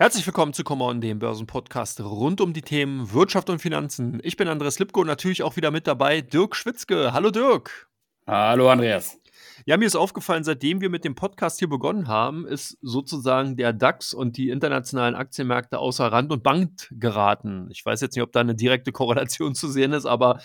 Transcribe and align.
Herzlich 0.00 0.26
willkommen 0.26 0.54
zu 0.54 0.64
Come 0.64 0.82
On, 0.82 1.02
dem 1.02 1.18
Börsenpodcast 1.18 2.00
rund 2.00 2.40
um 2.40 2.54
die 2.54 2.62
Themen 2.62 3.12
Wirtschaft 3.12 3.50
und 3.50 3.58
Finanzen. 3.58 4.18
Ich 4.22 4.38
bin 4.38 4.48
Andreas 4.48 4.78
Lipko 4.78 5.02
und 5.02 5.08
natürlich 5.08 5.42
auch 5.42 5.56
wieder 5.56 5.70
mit 5.70 5.86
dabei 5.86 6.22
Dirk 6.22 6.56
Schwitzke. 6.56 7.12
Hallo 7.12 7.30
Dirk. 7.30 7.90
Hallo 8.26 8.70
Andreas. 8.70 9.18
Ja, 9.66 9.76
mir 9.76 9.84
ist 9.84 9.96
aufgefallen, 9.96 10.42
seitdem 10.42 10.80
wir 10.80 10.88
mit 10.88 11.04
dem 11.04 11.14
Podcast 11.14 11.58
hier 11.58 11.68
begonnen 11.68 12.08
haben, 12.08 12.46
ist 12.46 12.78
sozusagen 12.80 13.58
der 13.58 13.74
DAX 13.74 14.14
und 14.14 14.38
die 14.38 14.48
internationalen 14.48 15.14
Aktienmärkte 15.14 15.78
außer 15.78 16.10
Rand 16.10 16.32
und 16.32 16.42
Band 16.42 16.88
geraten. 16.92 17.68
Ich 17.70 17.84
weiß 17.84 18.00
jetzt 18.00 18.16
nicht, 18.16 18.22
ob 18.22 18.32
da 18.32 18.40
eine 18.40 18.54
direkte 18.54 18.92
Korrelation 18.92 19.54
zu 19.54 19.68
sehen 19.68 19.92
ist, 19.92 20.06
aber 20.06 20.40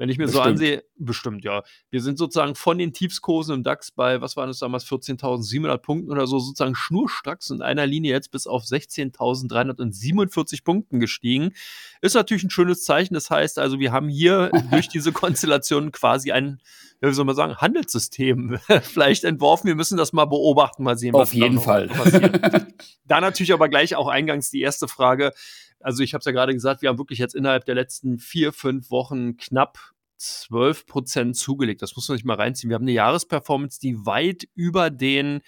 wenn 0.00 0.08
ich 0.08 0.16
mir 0.16 0.24
bestimmt. 0.24 0.44
so 0.44 0.48
ansehe, 0.48 0.82
bestimmt, 0.96 1.44
ja. 1.44 1.62
Wir 1.90 2.00
sind 2.00 2.16
sozusagen 2.16 2.54
von 2.54 2.78
den 2.78 2.94
Tiefskursen 2.94 3.56
im 3.56 3.62
DAX 3.62 3.90
bei, 3.90 4.22
was 4.22 4.34
waren 4.34 4.48
es 4.48 4.58
damals, 4.58 4.86
14.700 4.86 5.76
Punkten 5.76 6.10
oder 6.10 6.26
so, 6.26 6.38
sozusagen 6.38 6.74
schnurstracks 6.74 7.50
in 7.50 7.60
einer 7.60 7.84
Linie 7.84 8.12
jetzt 8.12 8.30
bis 8.30 8.46
auf 8.46 8.62
16.347 8.62 10.64
Punkten 10.64 11.00
gestiegen. 11.00 11.52
Ist 12.00 12.14
natürlich 12.14 12.44
ein 12.44 12.50
schönes 12.50 12.82
Zeichen. 12.82 13.12
Das 13.12 13.28
heißt 13.28 13.58
also, 13.58 13.78
wir 13.78 13.92
haben 13.92 14.08
hier 14.08 14.50
durch 14.70 14.88
diese 14.88 15.12
Konstellation 15.12 15.92
quasi 15.92 16.32
ein, 16.32 16.62
wie 17.02 17.12
soll 17.12 17.26
man 17.26 17.36
sagen, 17.36 17.56
Handelssystem 17.56 18.58
vielleicht 18.80 19.24
entworfen. 19.24 19.66
Wir 19.66 19.74
müssen 19.74 19.98
das 19.98 20.14
mal 20.14 20.24
beobachten, 20.24 20.82
mal 20.82 20.96
sehen, 20.96 21.12
was 21.12 21.28
Auf 21.28 21.34
jeden 21.34 21.60
Fall. 21.60 21.88
passiert. 21.88 22.68
da 23.04 23.20
natürlich 23.20 23.52
aber 23.52 23.68
gleich 23.68 23.96
auch 23.96 24.08
eingangs 24.08 24.50
die 24.50 24.62
erste 24.62 24.88
Frage 24.88 25.32
also 25.80 26.02
ich 26.02 26.14
habe 26.14 26.20
es 26.20 26.26
ja 26.26 26.32
gerade 26.32 26.54
gesagt, 26.54 26.82
wir 26.82 26.88
haben 26.88 26.98
wirklich 26.98 27.18
jetzt 27.18 27.34
innerhalb 27.34 27.64
der 27.64 27.74
letzten 27.74 28.18
vier, 28.18 28.52
fünf 28.52 28.90
Wochen 28.90 29.36
knapp 29.36 29.78
12 30.18 30.86
Prozent 30.86 31.36
zugelegt. 31.36 31.82
Das 31.82 31.96
muss 31.96 32.08
man 32.08 32.18
sich 32.18 32.24
mal 32.24 32.34
reinziehen. 32.34 32.68
Wir 32.68 32.74
haben 32.74 32.84
eine 32.84 32.92
Jahresperformance, 32.92 33.80
die 33.80 33.96
weit 34.04 34.46
über 34.54 34.90
den 34.90 35.40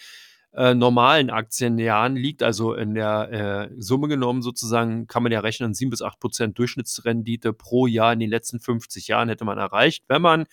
äh, 0.54 0.74
normalen 0.74 1.30
Aktienjahren 1.30 2.16
liegt, 2.16 2.42
also 2.42 2.74
in 2.74 2.94
der 2.94 3.70
äh, 3.70 3.74
Summe 3.78 4.08
genommen 4.08 4.42
sozusagen, 4.42 5.06
kann 5.06 5.22
man 5.22 5.32
ja 5.32 5.40
rechnen, 5.40 5.74
7 5.74 5.90
bis 5.90 6.02
8 6.02 6.20
Prozent 6.20 6.58
Durchschnittsrendite 6.58 7.52
pro 7.52 7.86
Jahr 7.86 8.12
in 8.12 8.20
den 8.20 8.30
letzten 8.30 8.60
50 8.60 9.08
Jahren 9.08 9.28
hätte 9.28 9.44
man 9.44 9.58
erreicht, 9.58 10.04
wenn 10.08 10.22
man 10.22 10.44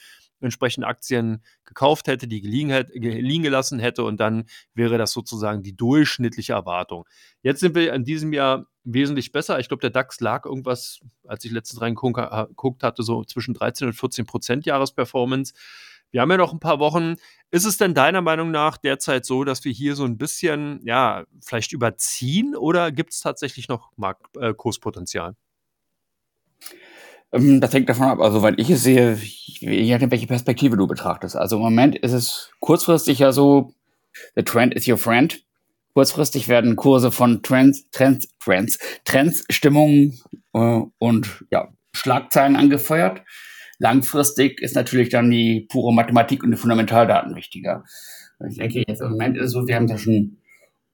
entsprechend 0.42 0.86
Aktien 0.86 1.44
gekauft 1.66 2.08
hätte, 2.08 2.28
die 2.28 2.40
liegen, 2.40 2.72
liegen 2.94 3.44
gelassen 3.44 3.80
hätte 3.80 4.06
und 4.06 4.22
dann 4.22 4.46
wäre 4.74 4.98
das 4.98 5.12
sozusagen 5.12 5.64
die 5.64 5.76
durchschnittliche 5.76 6.54
Erwartung. 6.54 7.06
Jetzt 7.42 7.60
sind 7.60 7.76
wir 7.76 7.94
in 7.94 8.06
diesem 8.06 8.32
Jahr 8.32 8.68
wesentlich 8.94 9.32
besser. 9.32 9.60
Ich 9.60 9.68
glaube, 9.68 9.82
der 9.82 9.90
DAX 9.90 10.20
lag 10.20 10.46
irgendwas, 10.46 11.00
als 11.28 11.46
ich 11.46 11.52
letztens 11.52 11.82
reingeguckt 11.82 12.84
hatte, 12.84 13.04
so 13.04 13.24
zwischen 13.24 13.54
13 13.54 13.88
und 13.88 13.94
14 13.94 14.26
Prozent 14.26 14.66
Jahresperformance. 14.66 15.54
Wir 16.12 16.22
haben 16.22 16.32
ja 16.32 16.38
noch 16.38 16.54
ein 16.54 16.60
paar 16.60 16.80
Wochen. 16.80 17.16
Ist 17.52 17.66
es 17.66 17.78
denn 17.78 17.94
deiner 17.94 18.22
Meinung 18.22 18.52
nach 18.52 18.78
derzeit 18.78 19.26
so, 19.26 19.44
dass 19.44 19.64
wir 19.64 19.72
hier 19.72 19.96
so 19.96 20.06
ein 20.06 20.18
bisschen, 20.18 20.82
ja, 20.84 21.26
vielleicht 21.42 21.72
überziehen 21.72 22.56
oder 22.56 22.92
gibt 22.92 23.14
es 23.14 23.20
tatsächlich 23.20 23.68
noch 23.68 23.92
Markt, 23.96 24.36
äh, 24.38 24.54
Kurspotenzial? 24.54 25.36
Ähm, 27.32 27.62
das 27.62 27.74
hängt 27.74 27.90
davon 27.90 28.08
ab, 28.08 28.20
also 28.20 28.42
weil 28.42 28.60
ich 28.60 28.70
es 28.70 28.84
sehe, 28.84 29.16
je 29.16 29.92
nachdem, 29.94 30.12
welche 30.12 30.28
Perspektive 30.28 30.78
du 30.78 30.88
betrachtest. 30.88 31.36
Also 31.36 31.58
im 31.58 31.62
Moment 31.62 31.96
ist 31.96 32.14
es 32.14 32.52
kurzfristig 32.60 33.20
ja 33.20 33.32
so, 33.32 33.74
the 34.36 34.44
trend 34.44 34.74
is 34.74 34.88
your 34.88 34.98
friend. 34.98 35.44
Kurzfristig 35.94 36.48
werden 36.48 36.76
Kurse 36.76 37.12
von 37.12 37.42
Trends, 37.42 37.90
Trends, 37.92 38.30
Trends, 38.40 38.80
Trends, 39.06 39.44
Stimmungen 39.50 40.20
äh, 40.54 40.82
und 40.98 41.46
ja, 41.52 41.70
Schlagzeilen 41.94 42.56
angefeuert. 42.56 43.24
Langfristig 43.80 44.62
ist 44.62 44.76
natürlich 44.76 45.10
dann 45.10 45.32
die 45.32 45.68
pure 45.70 45.94
Mathematik 45.94 46.44
und 46.44 46.52
die 46.52 46.58
Fundamentaldaten 46.58 47.36
wichtiger. 47.36 47.84
Ich 48.50 48.58
denke, 48.58 48.84
jetzt 48.88 49.02
im 49.02 49.12
Moment 49.12 49.38
ist 49.38 49.46
es 49.46 49.52
so, 49.52 49.68
wir 49.68 49.76
haben 49.76 49.88
ja 49.88 49.98
schon 49.98 50.38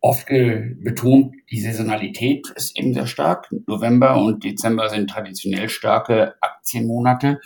oft 0.02 0.28
betont, 0.28 1.36
die 1.52 1.62
Saisonalität 1.62 2.48
ist 2.56 2.78
eben 2.78 2.94
sehr 2.94 3.08
stark. 3.08 3.50
November 3.66 4.16
und 4.22 4.44
Dezember 4.44 4.88
sind 4.90 5.10
traditionell 5.10 5.68
starke 5.68 6.36
Aktienmonate. 6.42 7.40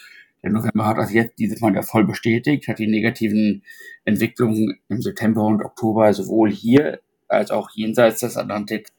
Der 0.44 0.52
November 0.52 0.86
hat 0.86 0.98
das 0.98 1.14
jetzt 1.14 1.40
dieses 1.40 1.62
Mal 1.62 1.74
ja 1.74 1.82
voll 1.82 2.06
bestätigt, 2.06 2.68
hat 2.68 2.80
die 2.80 2.88
negativen 2.88 3.64
Entwicklungen 4.04 4.78
im 4.90 5.02
September 5.02 5.46
und 5.46 5.64
Oktober 5.64 6.14
sowohl 6.14 6.52
hier 6.52 7.00
als 7.30 7.52
auch 7.52 7.70
jenseits 7.72 8.20
des 8.20 8.38
Atlantik 8.38 8.90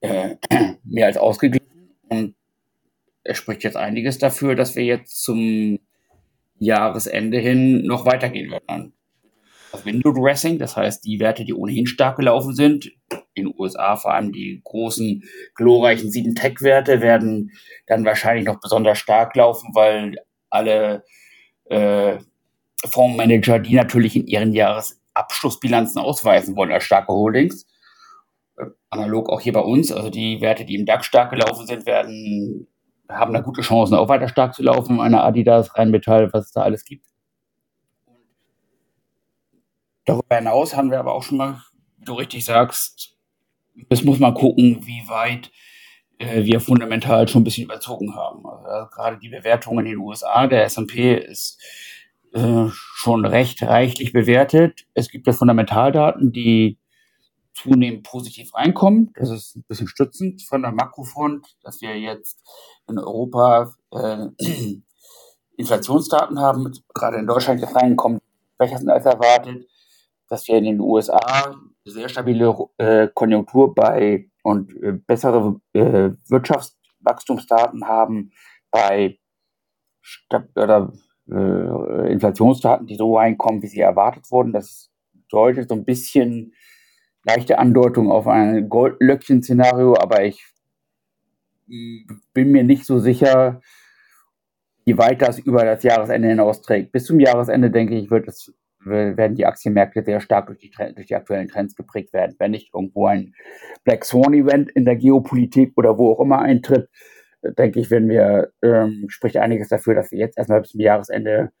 äh, 0.00 0.36
mehr 0.84 1.06
als 1.06 1.16
ausgeglichen. 1.16 1.96
Und 2.08 2.34
es 3.22 3.38
spricht 3.38 3.64
jetzt 3.64 3.76
einiges 3.76 4.18
dafür, 4.18 4.54
dass 4.54 4.76
wir 4.76 4.84
jetzt 4.84 5.22
zum 5.22 5.78
Jahresende 6.58 7.38
hin 7.38 7.86
noch 7.86 8.04
weitergehen 8.04 8.50
werden 8.50 8.94
das 9.74 9.84
Window 9.84 10.12
Dressing, 10.12 10.58
das 10.58 10.76
heißt 10.76 11.04
die 11.04 11.20
Werte, 11.20 11.44
die 11.44 11.54
ohnehin 11.54 11.86
stark 11.86 12.16
gelaufen 12.16 12.54
sind. 12.54 12.92
In 13.34 13.46
den 13.46 13.54
USA 13.58 13.96
vor 13.96 14.14
allem 14.14 14.32
die 14.32 14.60
großen, 14.64 15.24
glorreichen 15.54 16.10
sieben 16.10 16.34
Tech-Werte 16.34 17.00
werden 17.00 17.52
dann 17.86 18.04
wahrscheinlich 18.04 18.46
noch 18.46 18.60
besonders 18.60 18.98
stark 18.98 19.34
laufen, 19.34 19.70
weil 19.74 20.16
alle 20.50 21.04
äh, 21.64 22.18
Fondsmanager, 22.86 23.58
die 23.58 23.74
natürlich 23.74 24.14
in 24.16 24.26
ihren 24.26 24.52
Jahresabschlussbilanzen 25.14 26.00
ausweisen 26.00 26.56
wollen 26.56 26.72
als 26.72 26.84
starke 26.84 27.12
Holdings, 27.12 27.66
äh, 28.56 28.66
analog 28.90 29.30
auch 29.30 29.40
hier 29.40 29.52
bei 29.52 29.60
uns, 29.60 29.92
also 29.92 30.10
die 30.10 30.40
Werte, 30.40 30.64
die 30.64 30.76
im 30.76 30.86
DAX 30.86 31.06
stark 31.06 31.30
gelaufen 31.30 31.66
sind, 31.66 31.86
werden 31.86 32.68
haben 33.08 33.34
da 33.34 33.40
gute 33.40 33.60
Chancen, 33.60 33.94
auch 33.94 34.08
weiter 34.08 34.28
stark 34.28 34.54
zu 34.54 34.62
laufen. 34.62 34.98
Eine 34.98 35.22
Adidas, 35.22 35.76
Rheinmetall, 35.76 36.32
was 36.32 36.46
es 36.46 36.52
da 36.52 36.62
alles 36.62 36.84
gibt. 36.84 37.06
Darüber 40.06 40.36
hinaus 40.36 40.74
haben 40.74 40.90
wir 40.90 41.00
aber 41.00 41.14
auch 41.14 41.22
schon 41.22 41.38
mal, 41.38 41.60
wie 41.98 42.04
du 42.06 42.14
richtig 42.14 42.44
sagst, 42.44 43.16
es 43.88 44.04
muss 44.04 44.18
man 44.18 44.34
gucken, 44.34 44.86
wie 44.86 45.06
weit 45.08 45.50
äh, 46.18 46.44
wir 46.44 46.60
fundamental 46.60 47.28
schon 47.28 47.42
ein 47.42 47.44
bisschen 47.44 47.64
überzogen 47.64 48.14
haben. 48.14 48.46
Also, 48.46 48.88
gerade 48.90 49.18
die 49.18 49.28
Bewertung 49.28 49.78
in 49.80 49.86
den 49.86 49.98
USA, 49.98 50.46
der 50.46 50.64
S&P 50.64 51.16
ist 51.16 51.60
äh, 52.34 52.68
schon 52.70 53.24
recht 53.24 53.62
reichlich 53.62 54.12
bewertet. 54.12 54.86
Es 54.94 55.08
gibt 55.08 55.26
ja 55.26 55.32
Fundamentaldaten, 55.32 56.32
die 56.32 56.78
zunehmend 57.54 58.02
positiv 58.02 58.54
reinkommen. 58.54 59.12
Das 59.14 59.30
ist 59.30 59.56
ein 59.56 59.64
bisschen 59.68 59.88
stützend 59.88 60.42
von 60.42 60.62
der 60.62 60.72
Makrofront, 60.72 61.46
dass 61.62 61.80
wir 61.80 61.98
jetzt 61.98 62.40
in 62.88 62.98
Europa 62.98 63.72
äh, 63.92 64.26
Inflationsdaten 65.56 66.40
haben, 66.40 66.72
gerade 66.92 67.18
in 67.18 67.26
Deutschland 67.26 67.60
jetzt 67.60 67.76
reinkommen, 67.76 68.20
welcher 68.58 68.78
sind 68.78 68.90
als 68.90 69.06
erwartet 69.06 69.66
dass 70.28 70.48
wir 70.48 70.56
in 70.56 70.64
den 70.64 70.80
USA 70.80 71.54
sehr 71.84 72.08
stabile 72.08 72.56
äh, 72.78 73.08
Konjunktur 73.14 73.74
bei 73.74 74.30
und 74.42 74.74
äh, 74.82 74.92
bessere 74.92 75.60
äh, 75.72 76.10
Wirtschaftswachstumsdaten 76.28 77.86
haben 77.86 78.32
bei 78.70 79.18
oder 80.56 80.92
äh, 81.30 82.12
Inflationsdaten, 82.12 82.86
die 82.86 82.96
so 82.96 83.16
reinkommen, 83.16 83.62
wie 83.62 83.68
sie 83.68 83.80
erwartet 83.80 84.30
wurden. 84.30 84.52
Das 84.52 84.90
deutet 85.30 85.68
so 85.68 85.74
ein 85.74 85.84
bisschen 85.84 86.54
leichte 87.24 87.58
Andeutung 87.58 88.10
auf 88.10 88.26
ein 88.26 88.68
Goldlöckchen-Szenario, 88.68 89.96
aber 89.98 90.24
ich 90.24 90.44
bin 91.66 92.52
mir 92.52 92.64
nicht 92.64 92.84
so 92.84 92.98
sicher, 92.98 93.60
wie 94.84 94.98
weit 94.98 95.22
das 95.22 95.38
über 95.38 95.64
das 95.64 95.82
Jahresende 95.82 96.28
hinaus 96.28 96.60
trägt. 96.60 96.92
Bis 96.92 97.06
zum 97.06 97.18
Jahresende, 97.20 97.70
denke 97.70 97.94
ich, 97.94 98.10
wird 98.10 98.28
es 98.28 98.52
werden 98.86 99.36
die 99.36 99.46
Aktienmärkte 99.46 100.04
sehr 100.04 100.20
stark 100.20 100.46
durch 100.48 100.58
die, 100.58 100.70
durch 100.94 101.06
die 101.06 101.14
aktuellen 101.14 101.48
Trends 101.48 101.74
geprägt 101.74 102.12
werden. 102.12 102.36
Wenn 102.38 102.50
nicht 102.50 102.74
irgendwo 102.74 103.06
ein 103.06 103.34
Black 103.84 104.04
Swan 104.04 104.34
Event 104.34 104.70
in 104.72 104.84
der 104.84 104.96
Geopolitik 104.96 105.72
oder 105.76 105.96
wo 105.98 106.12
auch 106.12 106.20
immer 106.20 106.40
eintritt, 106.40 106.88
denke 107.58 107.80
ich, 107.80 107.90
wenn 107.90 108.08
wir, 108.08 108.52
ähm, 108.62 109.06
spricht 109.08 109.36
einiges 109.36 109.68
dafür, 109.68 109.94
dass 109.94 110.10
wir 110.10 110.18
jetzt 110.18 110.38
erstmal 110.38 110.60
bis 110.60 110.70
zum 110.70 110.80
Jahresende 110.80 111.52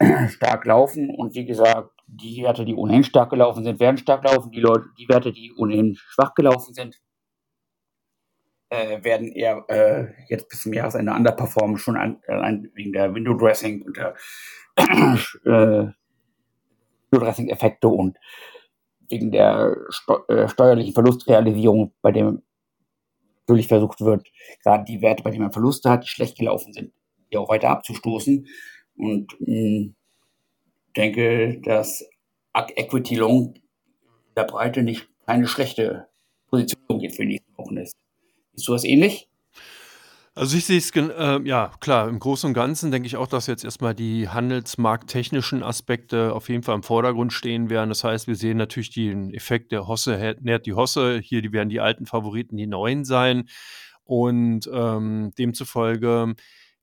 stark 0.28 0.64
laufen. 0.64 1.10
Und 1.10 1.34
wie 1.34 1.46
gesagt, 1.46 1.90
die 2.06 2.42
Werte, 2.42 2.64
die 2.64 2.74
ohnehin 2.74 3.04
stark 3.04 3.30
gelaufen 3.30 3.64
sind, 3.64 3.80
werden 3.80 3.96
stark 3.96 4.24
laufen. 4.24 4.50
Die 4.50 4.60
Leute, 4.60 4.86
die 4.98 5.08
Werte, 5.08 5.32
die 5.32 5.52
ohnehin 5.56 5.96
schwach 5.96 6.34
gelaufen 6.34 6.74
sind, 6.74 7.00
äh, 8.70 9.02
werden 9.04 9.32
eher 9.32 9.64
äh, 9.68 10.06
jetzt 10.28 10.48
bis 10.48 10.62
zum 10.62 10.72
Jahresende 10.72 11.12
underperformen, 11.12 11.76
schon 11.76 11.96
allein 11.96 12.70
wegen 12.74 12.92
der 12.92 13.14
Window 13.14 13.34
Dressing 13.34 13.82
und 13.82 13.96
der 13.96 14.14
äh, 15.44 15.92
Dressing-Effekte 17.10 17.88
und 17.88 18.16
wegen 19.10 19.30
der 19.30 19.76
Steu 19.90 20.20
äh, 20.28 20.48
steuerlichen 20.48 20.94
Verlustrealisierung, 20.94 21.92
bei 22.00 22.12
dem 22.12 22.42
natürlich 23.52 23.68
versucht 23.68 24.00
wird, 24.00 24.26
gerade 24.62 24.84
die 24.84 25.02
Werte, 25.02 25.22
bei 25.22 25.30
denen 25.30 25.42
man 25.42 25.52
Verluste 25.52 25.90
hat, 25.90 26.04
die 26.04 26.08
schlecht 26.08 26.38
gelaufen 26.38 26.72
sind, 26.72 26.92
die 27.30 27.36
auch 27.36 27.48
weiter 27.48 27.70
abzustoßen. 27.70 28.46
Und 28.96 29.40
mh, 29.40 29.46
hm, 29.46 29.94
denke, 30.96 31.60
dass 31.60 32.04
Equity 32.54 33.16
Long 33.16 33.54
der 34.36 34.44
Breite 34.44 34.82
nicht 34.82 35.08
keine 35.26 35.46
schlechte 35.46 36.08
Position 36.48 37.00
für 37.10 37.22
die 37.22 37.26
nächsten 37.26 37.56
Wochen 37.56 37.76
ist. 37.76 37.94
Ist 38.54 38.68
das 38.68 38.84
ähnlich? 38.84 39.28
Also 40.34 40.56
ich 40.56 40.64
sehe 40.64 40.78
es, 40.78 40.90
äh, 40.96 41.40
ja 41.44 41.72
klar, 41.80 42.08
im 42.08 42.18
Großen 42.18 42.48
und 42.48 42.54
Ganzen 42.54 42.90
denke 42.90 43.06
ich 43.06 43.16
auch, 43.16 43.26
dass 43.26 43.46
jetzt 43.46 43.64
erstmal 43.64 43.94
die 43.94 44.30
handelsmarkttechnischen 44.30 45.62
Aspekte 45.62 46.32
auf 46.32 46.48
jeden 46.48 46.62
Fall 46.62 46.74
im 46.74 46.82
Vordergrund 46.82 47.34
stehen 47.34 47.68
werden. 47.68 47.90
Das 47.90 48.02
heißt, 48.02 48.26
wir 48.26 48.34
sehen 48.34 48.56
natürlich 48.56 48.88
den 48.90 49.34
Effekt 49.34 49.72
der 49.72 49.86
Hosse 49.86 50.36
nährt 50.40 50.64
die 50.64 50.72
Hosse. 50.72 51.18
Hier 51.18 51.42
die 51.42 51.52
werden 51.52 51.68
die 51.68 51.80
alten 51.80 52.06
Favoriten 52.06 52.56
die 52.56 52.66
neuen 52.66 53.04
sein. 53.04 53.46
Und 54.04 54.70
ähm, 54.72 55.32
demzufolge 55.36 56.34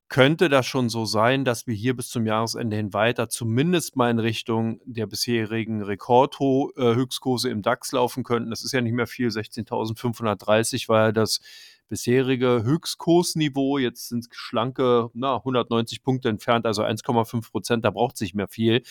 könnte 0.09 0.49
das 0.49 0.67
schon 0.67 0.89
so 0.89 1.05
sein, 1.05 1.43
dass 1.43 1.65
wir 1.65 1.73
hier 1.73 1.95
bis 1.95 2.09
zum 2.09 2.27
Jahresende 2.27 2.75
hin 2.75 2.93
weiter 2.93 3.29
zumindest 3.29 3.95
mal 3.95 4.11
in 4.11 4.19
Richtung 4.19 4.79
der 4.85 5.07
bisherigen 5.07 5.81
Rekordhöchstkurse 5.81 7.49
im 7.49 7.63
DAX 7.63 7.93
laufen 7.93 8.23
könnten. 8.23 8.51
Das 8.51 8.63
ist 8.63 8.73
ja 8.73 8.81
nicht 8.81 8.93
mehr 8.93 9.07
viel, 9.07 9.29
16.530 9.29 10.87
war 10.87 11.05
ja 11.05 11.11
das 11.11 11.39
bisherige 11.89 12.63
Höchstkursniveau. 12.63 13.77
Jetzt 13.79 14.09
sind 14.09 14.27
schlanke 14.31 15.09
na, 15.13 15.37
190 15.37 16.03
Punkte 16.03 16.29
entfernt, 16.29 16.65
also 16.65 16.83
1,5 16.83 17.51
Prozent. 17.51 17.83
Da 17.83 17.89
braucht 17.89 18.15
sich 18.15 18.33
mehr 18.33 18.47
viel. 18.47 18.83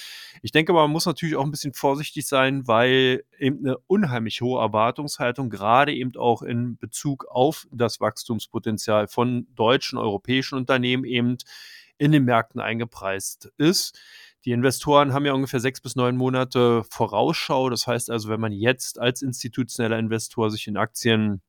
Ich 0.43 0.53
denke, 0.53 0.73
man 0.73 0.91
muss 0.91 1.07
natürlich 1.07 1.37
auch 1.37 1.45
ein 1.45 1.51
bisschen 1.51 1.73
vorsichtig 1.73 2.27
sein, 2.27 2.67
weil 2.67 3.25
eben 3.39 3.61
eine 3.61 3.79
unheimlich 3.87 4.41
hohe 4.41 4.61
Erwartungshaltung, 4.61 5.49
gerade 5.49 5.95
eben 5.95 6.15
auch 6.17 6.43
in 6.43 6.77
Bezug 6.77 7.27
auf 7.31 7.67
das 7.71 8.01
Wachstumspotenzial 8.01 9.09
von 9.09 9.47
deutschen, 9.55 9.99
europäischen 9.99 10.57
Unternehmen 10.59 11.05
eben 11.05 11.39
in 11.99 12.13
den 12.13 12.25
Märkten 12.25 12.61
eingepreist 12.61 13.53
ist. 13.59 13.99
Die 14.45 14.53
Investoren 14.53 15.13
haben 15.13 15.27
ja 15.27 15.33
ungefähr 15.33 15.61
sechs 15.61 15.81
bis 15.81 15.97
neun 15.97 16.17
Monate 16.17 16.85
Vorausschau. 16.91 17.71
Das 17.71 17.87
heißt 17.87 18.11
also, 18.11 18.29
wenn 18.29 18.41
man 18.41 18.53
jetzt 18.53 18.99
als 18.99 19.21
institutioneller 19.21 19.99
Investor 19.99 20.51
sich 20.51 20.69
in 20.69 20.77
Aktien 20.77 21.43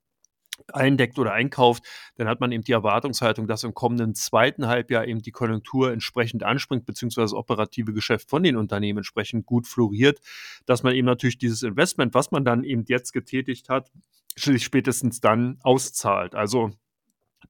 eindeckt 0.71 1.19
oder 1.19 1.33
einkauft, 1.33 1.83
dann 2.15 2.27
hat 2.27 2.39
man 2.39 2.51
eben 2.51 2.63
die 2.63 2.71
Erwartungshaltung, 2.71 3.47
dass 3.47 3.63
im 3.63 3.73
kommenden 3.73 4.15
zweiten 4.15 4.67
Halbjahr 4.67 5.07
eben 5.07 5.21
die 5.21 5.31
Konjunktur 5.31 5.91
entsprechend 5.91 6.43
anspringt, 6.43 6.85
beziehungsweise 6.85 7.25
das 7.25 7.33
operative 7.33 7.93
Geschäft 7.93 8.29
von 8.29 8.43
den 8.43 8.57
Unternehmen 8.57 8.99
entsprechend 8.99 9.45
gut 9.45 9.67
floriert, 9.67 10.19
dass 10.65 10.83
man 10.83 10.93
eben 10.93 11.05
natürlich 11.05 11.37
dieses 11.37 11.63
Investment, 11.63 12.13
was 12.13 12.31
man 12.31 12.45
dann 12.45 12.63
eben 12.63 12.83
jetzt 12.87 13.13
getätigt 13.13 13.69
hat, 13.69 13.91
spätestens 14.35 15.19
dann 15.19 15.57
auszahlt. 15.61 16.35
Also 16.35 16.71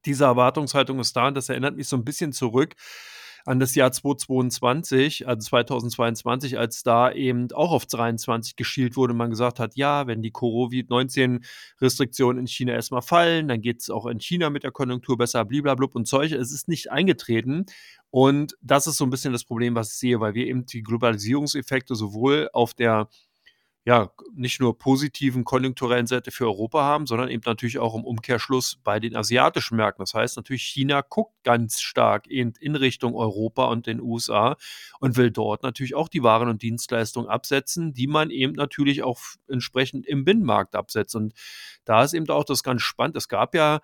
diese 0.04 0.24
Erwartungshaltung 0.24 0.98
ist 1.00 1.16
da 1.16 1.28
und 1.28 1.36
das 1.36 1.48
erinnert 1.48 1.76
mich 1.76 1.88
so 1.88 1.96
ein 1.96 2.04
bisschen 2.04 2.32
zurück 2.32 2.74
an 3.44 3.60
das 3.60 3.74
Jahr 3.74 3.92
2022, 3.92 5.28
also 5.28 5.48
2022, 5.48 6.58
als 6.58 6.82
da 6.82 7.12
eben 7.12 7.50
auch 7.52 7.72
auf 7.72 7.86
23 7.86 8.56
geschielt 8.56 8.96
wurde 8.96 9.14
man 9.14 9.30
gesagt 9.30 9.60
hat, 9.60 9.76
ja, 9.76 10.06
wenn 10.06 10.22
die 10.22 10.32
Covid-19-Restriktionen 10.32 12.40
in 12.40 12.46
China 12.46 12.72
erstmal 12.72 13.02
fallen, 13.02 13.48
dann 13.48 13.60
geht 13.60 13.82
es 13.82 13.90
auch 13.90 14.06
in 14.06 14.20
China 14.20 14.50
mit 14.50 14.64
der 14.64 14.72
Konjunktur 14.72 15.16
besser, 15.16 15.44
bliblablub 15.44 15.94
und 15.94 16.06
Zeug. 16.06 16.32
Es 16.32 16.52
ist 16.52 16.68
nicht 16.68 16.90
eingetreten. 16.90 17.66
Und 18.10 18.56
das 18.60 18.86
ist 18.86 18.96
so 18.96 19.04
ein 19.04 19.10
bisschen 19.10 19.32
das 19.32 19.44
Problem, 19.44 19.76
was 19.76 19.92
ich 19.92 19.98
sehe, 19.98 20.20
weil 20.20 20.34
wir 20.34 20.46
eben 20.46 20.66
die 20.66 20.82
Globalisierungseffekte 20.82 21.94
sowohl 21.94 22.50
auf 22.52 22.74
der 22.74 23.08
ja, 23.86 24.10
nicht 24.34 24.60
nur 24.60 24.78
positiven 24.78 25.44
konjunkturellen 25.44 26.06
Seite 26.06 26.30
für 26.30 26.44
Europa 26.44 26.82
haben, 26.82 27.06
sondern 27.06 27.30
eben 27.30 27.42
natürlich 27.46 27.78
auch 27.78 27.94
im 27.94 28.04
Umkehrschluss 28.04 28.78
bei 28.84 29.00
den 29.00 29.16
asiatischen 29.16 29.76
Märkten. 29.76 30.02
Das 30.02 30.12
heißt 30.12 30.36
natürlich, 30.36 30.62
China 30.64 31.00
guckt 31.00 31.32
ganz 31.44 31.80
stark 31.80 32.26
in, 32.26 32.52
in 32.60 32.76
Richtung 32.76 33.14
Europa 33.14 33.66
und 33.66 33.86
den 33.86 34.00
USA 34.00 34.56
und 35.00 35.16
will 35.16 35.30
dort 35.30 35.62
natürlich 35.62 35.94
auch 35.94 36.08
die 36.08 36.22
Waren 36.22 36.50
und 36.50 36.60
Dienstleistungen 36.60 37.30
absetzen, 37.30 37.94
die 37.94 38.06
man 38.06 38.30
eben 38.30 38.52
natürlich 38.52 39.02
auch 39.02 39.18
entsprechend 39.48 40.06
im 40.06 40.26
Binnenmarkt 40.26 40.76
absetzt. 40.76 41.16
Und 41.16 41.32
da 41.86 42.04
ist 42.04 42.12
eben 42.12 42.28
auch 42.28 42.44
das 42.44 42.62
ganz 42.62 42.82
spannend. 42.82 43.16
Es 43.16 43.28
gab 43.28 43.54
ja 43.54 43.80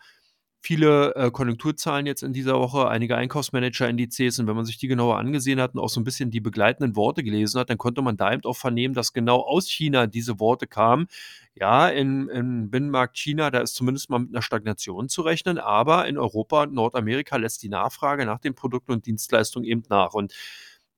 viele 0.67 1.15
äh, 1.15 1.31
Konjunkturzahlen 1.31 2.07
jetzt 2.07 2.25
in 2.25 2.33
dieser 2.33 2.59
Woche, 2.59 2.89
einige 2.89 3.17
Einkaufsmanager-Indizes. 3.17 4.41
Und 4.41 4.49
wenn 4.49 4.57
man 4.57 4.65
sich 4.65 4.79
die 4.79 4.89
genauer 4.89 5.17
angesehen 5.17 5.61
hat 5.61 5.75
und 5.75 5.81
auch 5.81 5.89
so 5.89 6.01
ein 6.01 6.05
bisschen 6.05 6.33
die 6.33 6.41
begleitenden 6.41 6.97
Worte 6.97 7.23
gelesen 7.23 7.61
hat, 7.61 7.71
dann 7.71 7.79
konnte 7.79 8.03
man 8.03 8.17
da 8.17 8.33
eben 8.33 8.43
auch 8.43 8.57
vernehmen, 8.57 8.93
dass 8.93 9.13
genau 9.13 9.43
aus 9.43 9.69
China 9.69 10.09
diese 10.09 10.41
Worte 10.41 10.67
kamen. 10.67 11.07
Ja, 11.55 11.89
im, 11.89 12.29
im 12.29 12.69
Binnenmarkt 12.69 13.17
China, 13.17 13.53
da 13.53 13.61
ist 13.61 13.77
zumindest 13.77 14.11
mal 14.11 14.19
mit 14.19 14.31
einer 14.31 14.43
Stagnation 14.43 15.09
zu 15.09 15.23
rechnen, 15.23 15.59
aber 15.59 16.09
in 16.09 16.19
Europa 16.19 16.65
und 16.65 16.75
Nordamerika 16.75 17.37
lässt 17.37 17.63
die 17.63 17.69
Nachfrage 17.69 18.27
nach 18.27 18.41
den 18.41 18.57
Produkten 18.57 18.91
und 18.91 19.07
Dienstleistungen 19.07 19.69
eben 19.69 19.85
nach. 19.89 20.15
Und 20.15 20.35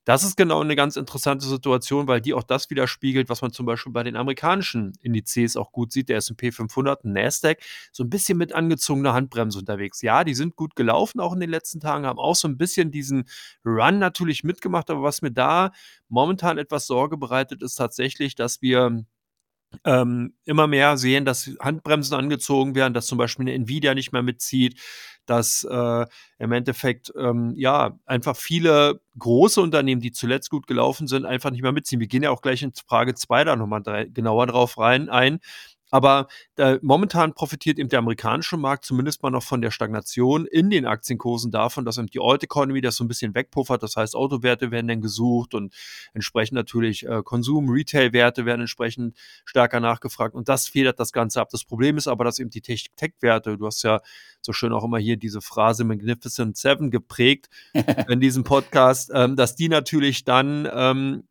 das 0.08 0.24
ist 0.24 0.38
genau 0.38 0.62
eine 0.62 0.74
ganz 0.74 0.96
interessante 0.96 1.44
Situation, 1.46 2.08
weil 2.08 2.22
die 2.22 2.32
auch 2.32 2.42
das 2.42 2.70
widerspiegelt, 2.70 3.28
was 3.28 3.42
man 3.42 3.52
zum 3.52 3.66
Beispiel 3.66 3.92
bei 3.92 4.02
den 4.02 4.16
amerikanischen 4.16 4.94
Indizes 5.02 5.54
auch 5.54 5.70
gut 5.70 5.92
sieht. 5.92 6.08
Der 6.08 6.16
S&P 6.16 6.50
500, 6.50 7.04
Nasdaq, 7.04 7.58
so 7.92 8.04
ein 8.04 8.08
bisschen 8.08 8.38
mit 8.38 8.54
angezogener 8.54 9.12
Handbremse 9.12 9.58
unterwegs. 9.58 10.00
Ja, 10.00 10.24
die 10.24 10.32
sind 10.32 10.56
gut 10.56 10.76
gelaufen 10.76 11.20
auch 11.20 11.34
in 11.34 11.40
den 11.40 11.50
letzten 11.50 11.78
Tagen, 11.80 12.06
haben 12.06 12.18
auch 12.18 12.36
so 12.36 12.48
ein 12.48 12.56
bisschen 12.56 12.90
diesen 12.90 13.28
Run 13.66 13.98
natürlich 13.98 14.44
mitgemacht. 14.44 14.88
Aber 14.88 15.02
was 15.02 15.20
mir 15.20 15.30
da 15.30 15.72
momentan 16.08 16.56
etwas 16.56 16.86
Sorge 16.86 17.18
bereitet, 17.18 17.62
ist 17.62 17.74
tatsächlich, 17.74 18.34
dass 18.34 18.62
wir 18.62 19.04
ähm, 19.84 20.34
immer 20.44 20.66
mehr 20.66 20.96
sehen, 20.96 21.24
dass 21.24 21.50
Handbremsen 21.60 22.16
angezogen 22.16 22.74
werden, 22.74 22.94
dass 22.94 23.06
zum 23.06 23.18
Beispiel 23.18 23.44
eine 23.44 23.54
Nvidia 23.54 23.94
nicht 23.94 24.12
mehr 24.12 24.22
mitzieht, 24.22 24.80
dass 25.26 25.64
äh, 25.64 26.06
im 26.38 26.52
Endeffekt 26.52 27.12
ähm, 27.16 27.52
ja 27.56 27.98
einfach 28.06 28.36
viele 28.36 29.00
große 29.18 29.60
Unternehmen, 29.60 30.00
die 30.00 30.12
zuletzt 30.12 30.50
gut 30.50 30.66
gelaufen 30.66 31.06
sind, 31.06 31.26
einfach 31.26 31.50
nicht 31.50 31.62
mehr 31.62 31.72
mitziehen. 31.72 32.00
Wir 32.00 32.06
gehen 32.08 32.22
ja 32.22 32.30
auch 32.30 32.40
gleich 32.40 32.62
in 32.62 32.72
Frage 32.72 33.14
2 33.14 33.44
da 33.44 33.56
nochmal 33.56 33.82
genauer 34.10 34.46
drauf 34.46 34.78
rein 34.78 35.08
ein. 35.10 35.40
Aber 35.90 36.28
äh, 36.56 36.78
momentan 36.82 37.34
profitiert 37.34 37.78
eben 37.78 37.88
der 37.88 38.00
amerikanische 38.00 38.56
Markt 38.56 38.84
zumindest 38.84 39.22
mal 39.22 39.30
noch 39.30 39.42
von 39.42 39.62
der 39.62 39.70
Stagnation 39.70 40.46
in 40.46 40.70
den 40.70 40.86
Aktienkursen 40.86 41.50
davon, 41.50 41.84
dass 41.84 41.98
eben 41.98 42.08
die 42.08 42.20
Old 42.20 42.42
Economy 42.42 42.80
das 42.80 42.96
so 42.96 43.04
ein 43.04 43.08
bisschen 43.08 43.34
wegpuffert. 43.34 43.82
Das 43.82 43.96
heißt, 43.96 44.14
Autowerte 44.14 44.70
werden 44.70 44.88
dann 44.88 45.00
gesucht 45.00 45.54
und 45.54 45.74
entsprechend 46.12 46.56
natürlich 46.56 47.06
äh, 47.06 47.22
Konsum, 47.22 47.70
Retail-Werte 47.70 48.44
werden 48.44 48.62
entsprechend 48.62 49.16
stärker 49.44 49.80
nachgefragt 49.80 50.34
und 50.34 50.48
das 50.48 50.68
federt 50.68 51.00
das 51.00 51.12
Ganze 51.12 51.40
ab. 51.40 51.48
Das 51.50 51.64
Problem 51.64 51.96
ist 51.96 52.08
aber, 52.08 52.24
dass 52.24 52.38
eben 52.38 52.50
die 52.50 52.60
Tech-Werte, 52.60 53.56
du 53.56 53.66
hast 53.66 53.82
ja 53.82 54.00
so 54.40 54.52
schön 54.52 54.72
auch 54.72 54.84
immer 54.84 54.98
hier 54.98 55.16
diese 55.16 55.40
Phrase 55.40 55.84
Magnificent 55.84 56.56
Seven 56.56 56.90
geprägt 56.90 57.48
in 58.08 58.20
diesem 58.20 58.44
Podcast, 58.44 59.10
ähm, 59.14 59.36
dass 59.36 59.56
die 59.56 59.68
natürlich 59.68 60.24
dann 60.24 60.68
ähm, 60.72 61.24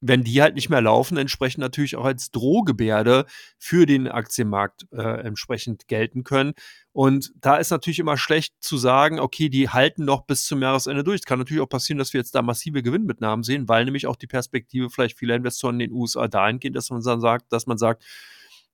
wenn 0.00 0.24
die 0.24 0.40
halt 0.40 0.54
nicht 0.54 0.70
mehr 0.70 0.80
laufen, 0.80 1.16
entsprechend 1.18 1.60
natürlich 1.60 1.96
auch 1.96 2.04
als 2.04 2.30
Drohgebärde 2.30 3.26
für 3.58 3.86
den 3.86 4.08
Aktienmarkt 4.08 4.86
äh, 4.92 5.20
entsprechend 5.26 5.88
gelten 5.88 6.24
können. 6.24 6.54
Und 6.92 7.32
da 7.40 7.56
ist 7.56 7.70
natürlich 7.70 7.98
immer 7.98 8.16
schlecht 8.16 8.54
zu 8.60 8.78
sagen, 8.78 9.20
okay, 9.20 9.48
die 9.48 9.68
halten 9.68 10.04
noch 10.04 10.22
bis 10.22 10.44
zum 10.44 10.62
Jahresende 10.62 11.04
durch. 11.04 11.20
Es 11.20 11.26
kann 11.26 11.38
natürlich 11.38 11.62
auch 11.62 11.68
passieren, 11.68 11.98
dass 11.98 12.12
wir 12.12 12.20
jetzt 12.20 12.34
da 12.34 12.42
massive 12.42 12.82
Gewinnmitnahmen 12.82 13.42
sehen, 13.42 13.68
weil 13.68 13.84
nämlich 13.84 14.06
auch 14.06 14.16
die 14.16 14.26
Perspektive 14.26 14.90
vielleicht 14.90 15.18
vieler 15.18 15.36
Investoren 15.36 15.78
in 15.80 15.90
den 15.90 15.92
USA 15.92 16.28
dahingehend, 16.28 16.76
dass 16.76 16.90
man 16.90 17.02
dann 17.02 17.20
sagt, 17.20 17.52
dass 17.52 17.66
man 17.66 17.78
sagt, 17.78 18.02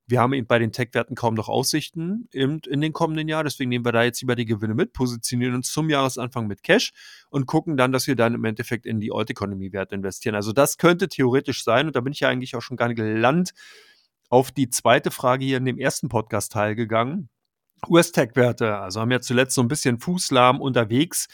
wir 0.07 0.21
haben 0.21 0.31
eben 0.33 0.47
bei 0.47 0.57
den 0.57 0.71
Tech-Werten 0.71 1.15
kaum 1.15 1.33
noch 1.33 1.49
Aussichten 1.49 2.29
in, 2.31 2.59
in 2.59 2.79
den 2.79 2.93
kommenden 2.93 3.27
Jahren. 3.27 3.43
Deswegen 3.45 3.69
nehmen 3.69 3.85
wir 3.85 3.91
da 3.91 4.03
jetzt 4.03 4.21
lieber 4.21 4.35
die 4.35 4.45
Gewinne 4.45 4.73
mit, 4.73 4.93
positionieren 4.93 5.53
uns 5.53 5.71
zum 5.71 5.89
Jahresanfang 5.89 6.47
mit 6.47 6.63
Cash 6.63 6.91
und 7.29 7.45
gucken 7.45 7.75
dann, 7.75 7.91
dass 7.91 8.07
wir 8.07 8.15
dann 8.15 8.33
im 8.33 8.45
Endeffekt 8.45 8.85
in 8.85 9.01
die 9.01 9.11
Old 9.11 9.29
Economy-Werte 9.29 9.95
investieren. 9.95 10.35
Also 10.35 10.53
das 10.53 10.77
könnte 10.77 11.09
theoretisch 11.09 11.63
sein. 11.63 11.87
Und 11.87 11.95
da 11.97 12.01
bin 12.01 12.13
ich 12.13 12.21
ja 12.21 12.29
eigentlich 12.29 12.55
auch 12.55 12.61
schon 12.61 12.77
gar 12.77 12.87
nicht 12.87 12.97
gelandet 12.97 13.51
auf 14.29 14.51
die 14.51 14.69
zweite 14.69 15.11
Frage 15.11 15.45
hier 15.45 15.57
in 15.57 15.65
dem 15.65 15.77
ersten 15.77 16.07
Podcast-Teil 16.07 16.75
gegangen. 16.75 17.29
US-Tech-Werte, 17.87 18.77
also 18.77 19.01
haben 19.01 19.11
ja 19.11 19.19
zuletzt 19.19 19.55
so 19.55 19.61
ein 19.61 19.67
bisschen 19.67 19.99
Fußlahm 19.99 20.61
unterwegs 20.61 21.27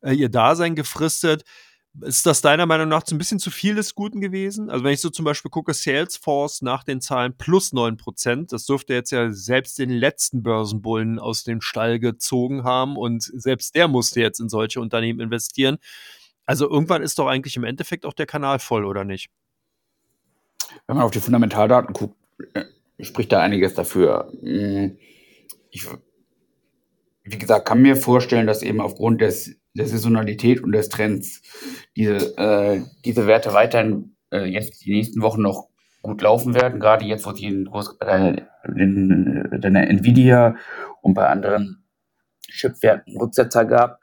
äh, 0.00 0.12
ihr 0.12 0.28
Dasein 0.28 0.74
gefristet. 0.74 1.44
Ist 2.00 2.26
das 2.26 2.40
deiner 2.40 2.66
Meinung 2.66 2.88
nach 2.88 3.04
so 3.06 3.14
ein 3.14 3.18
bisschen 3.18 3.38
zu 3.38 3.52
viel 3.52 3.76
des 3.76 3.94
Guten 3.94 4.20
gewesen? 4.20 4.68
Also 4.68 4.82
wenn 4.84 4.92
ich 4.92 5.00
so 5.00 5.10
zum 5.10 5.24
Beispiel 5.24 5.50
gucke, 5.50 5.72
Salesforce 5.72 6.62
nach 6.62 6.82
den 6.82 7.00
Zahlen 7.00 7.36
plus 7.36 7.72
9%, 7.72 8.50
das 8.50 8.66
dürfte 8.66 8.94
jetzt 8.94 9.12
ja 9.12 9.30
selbst 9.30 9.78
den 9.78 9.90
letzten 9.90 10.42
Börsenbullen 10.42 11.20
aus 11.20 11.44
dem 11.44 11.60
Stall 11.60 12.00
gezogen 12.00 12.64
haben 12.64 12.96
und 12.96 13.22
selbst 13.22 13.76
der 13.76 13.86
musste 13.86 14.20
jetzt 14.20 14.40
in 14.40 14.48
solche 14.48 14.80
Unternehmen 14.80 15.20
investieren. 15.20 15.78
Also 16.46 16.68
irgendwann 16.68 17.02
ist 17.02 17.18
doch 17.18 17.28
eigentlich 17.28 17.56
im 17.56 17.64
Endeffekt 17.64 18.06
auch 18.06 18.12
der 18.12 18.26
Kanal 18.26 18.58
voll, 18.58 18.84
oder 18.84 19.04
nicht? 19.04 19.30
Wenn 20.86 20.96
man 20.96 21.04
auf 21.04 21.12
die 21.12 21.20
Fundamentaldaten 21.20 21.94
guckt, 21.94 22.16
äh, 22.54 22.64
spricht 23.00 23.30
da 23.30 23.40
einiges 23.40 23.74
dafür. 23.74 24.32
Hm, 24.40 24.98
ich, 25.70 25.86
wie 27.22 27.38
gesagt, 27.38 27.66
kann 27.66 27.82
mir 27.82 27.96
vorstellen, 27.96 28.48
dass 28.48 28.62
eben 28.62 28.80
aufgrund 28.80 29.20
des 29.20 29.56
der 29.74 29.86
Saisonalität 29.86 30.62
und 30.62 30.72
des 30.72 30.88
Trends 30.88 31.42
diese, 31.96 32.36
äh, 32.38 32.82
diese 33.04 33.26
Werte 33.26 33.52
weiterhin 33.52 34.16
äh, 34.32 34.44
jetzt 34.44 34.84
die 34.84 34.92
nächsten 34.92 35.20
Wochen 35.22 35.42
noch 35.42 35.68
gut 36.02 36.22
laufen 36.22 36.54
werden, 36.54 36.80
gerade 36.80 37.04
jetzt, 37.04 37.26
wo 37.26 37.30
es 37.30 37.38
den, 37.38 37.66
äh, 38.00 38.42
den, 38.68 39.50
äh, 39.52 39.58
den 39.58 39.74
Nvidia 39.74 40.56
und 41.02 41.14
bei 41.14 41.26
anderen 41.26 41.84
Chipwerten 42.48 43.16
Rücksetzer 43.16 43.64
gab. 43.64 44.00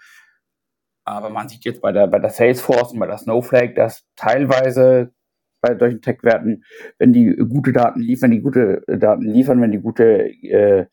Aber 1.05 1.29
man 1.29 1.47
sieht 1.47 1.65
jetzt 1.65 1.81
bei 1.81 1.91
der, 1.91 2.07
bei 2.07 2.19
der 2.19 2.29
Salesforce 2.29 2.93
und 2.93 2.99
bei 2.99 3.07
der 3.07 3.17
Snowflake, 3.17 3.73
dass 3.73 4.05
teilweise 4.15 5.13
bei 5.61 5.77
solchen 5.77 6.01
Tech-Werten, 6.01 6.63
wenn 6.97 7.13
die 7.13 7.35
gute 7.35 7.71
Daten 7.71 8.01
liefern, 8.01 8.31
die 8.31 8.41
gute 8.41 8.81
Daten 8.87 9.23
liefern, 9.23 9.61
wenn 9.61 9.71
die 9.71 9.79
gute 9.79 10.27
äh, 10.27 10.87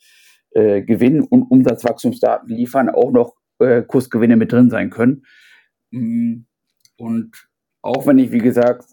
äh, 0.51 0.83
Gewinn- 0.83 1.23
und 1.23 1.51
Umsatzwachstumsdaten 1.51 2.49
liefern, 2.49 2.91
auch 2.91 3.11
noch 3.11 3.38
äh, 3.59 3.83
Kursgewinne 3.83 4.37
mit 4.37 4.53
drin 4.53 4.71
sein 4.71 4.91
können. 4.91 5.25
Mm, 5.91 6.43
und 6.97 7.49
auch 7.83 8.07
wenn 8.07 8.19
ich, 8.19 8.33
wie 8.33 8.39
gesagt, 8.39 8.85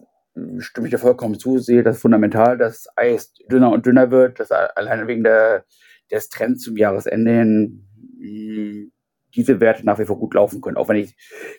stimme 0.59 0.87
ich 0.87 0.91
da 0.91 0.97
vollkommen 0.97 1.39
zu, 1.39 1.59
sehe 1.59 1.83
das 1.83 1.99
fundamental, 1.99 2.57
dass 2.57 2.87
Eis 2.95 3.33
dünner 3.49 3.71
und 3.71 3.85
dünner 3.85 4.11
wird, 4.11 4.39
dass 4.39 4.51
alleine 4.51 5.07
wegen 5.07 5.23
der, 5.23 5.65
des 6.11 6.29
Trends 6.29 6.63
zum 6.63 6.77
Jahresende 6.77 7.31
hin 7.31 7.87
mm, 8.17 8.91
diese 9.35 9.59
Werte 9.59 9.85
nach 9.85 9.99
wie 9.99 10.05
vor 10.05 10.19
gut 10.19 10.33
laufen 10.33 10.61
können. 10.61 10.77
Auch 10.77 10.89
wenn 10.89 10.97
ich, 10.97 11.15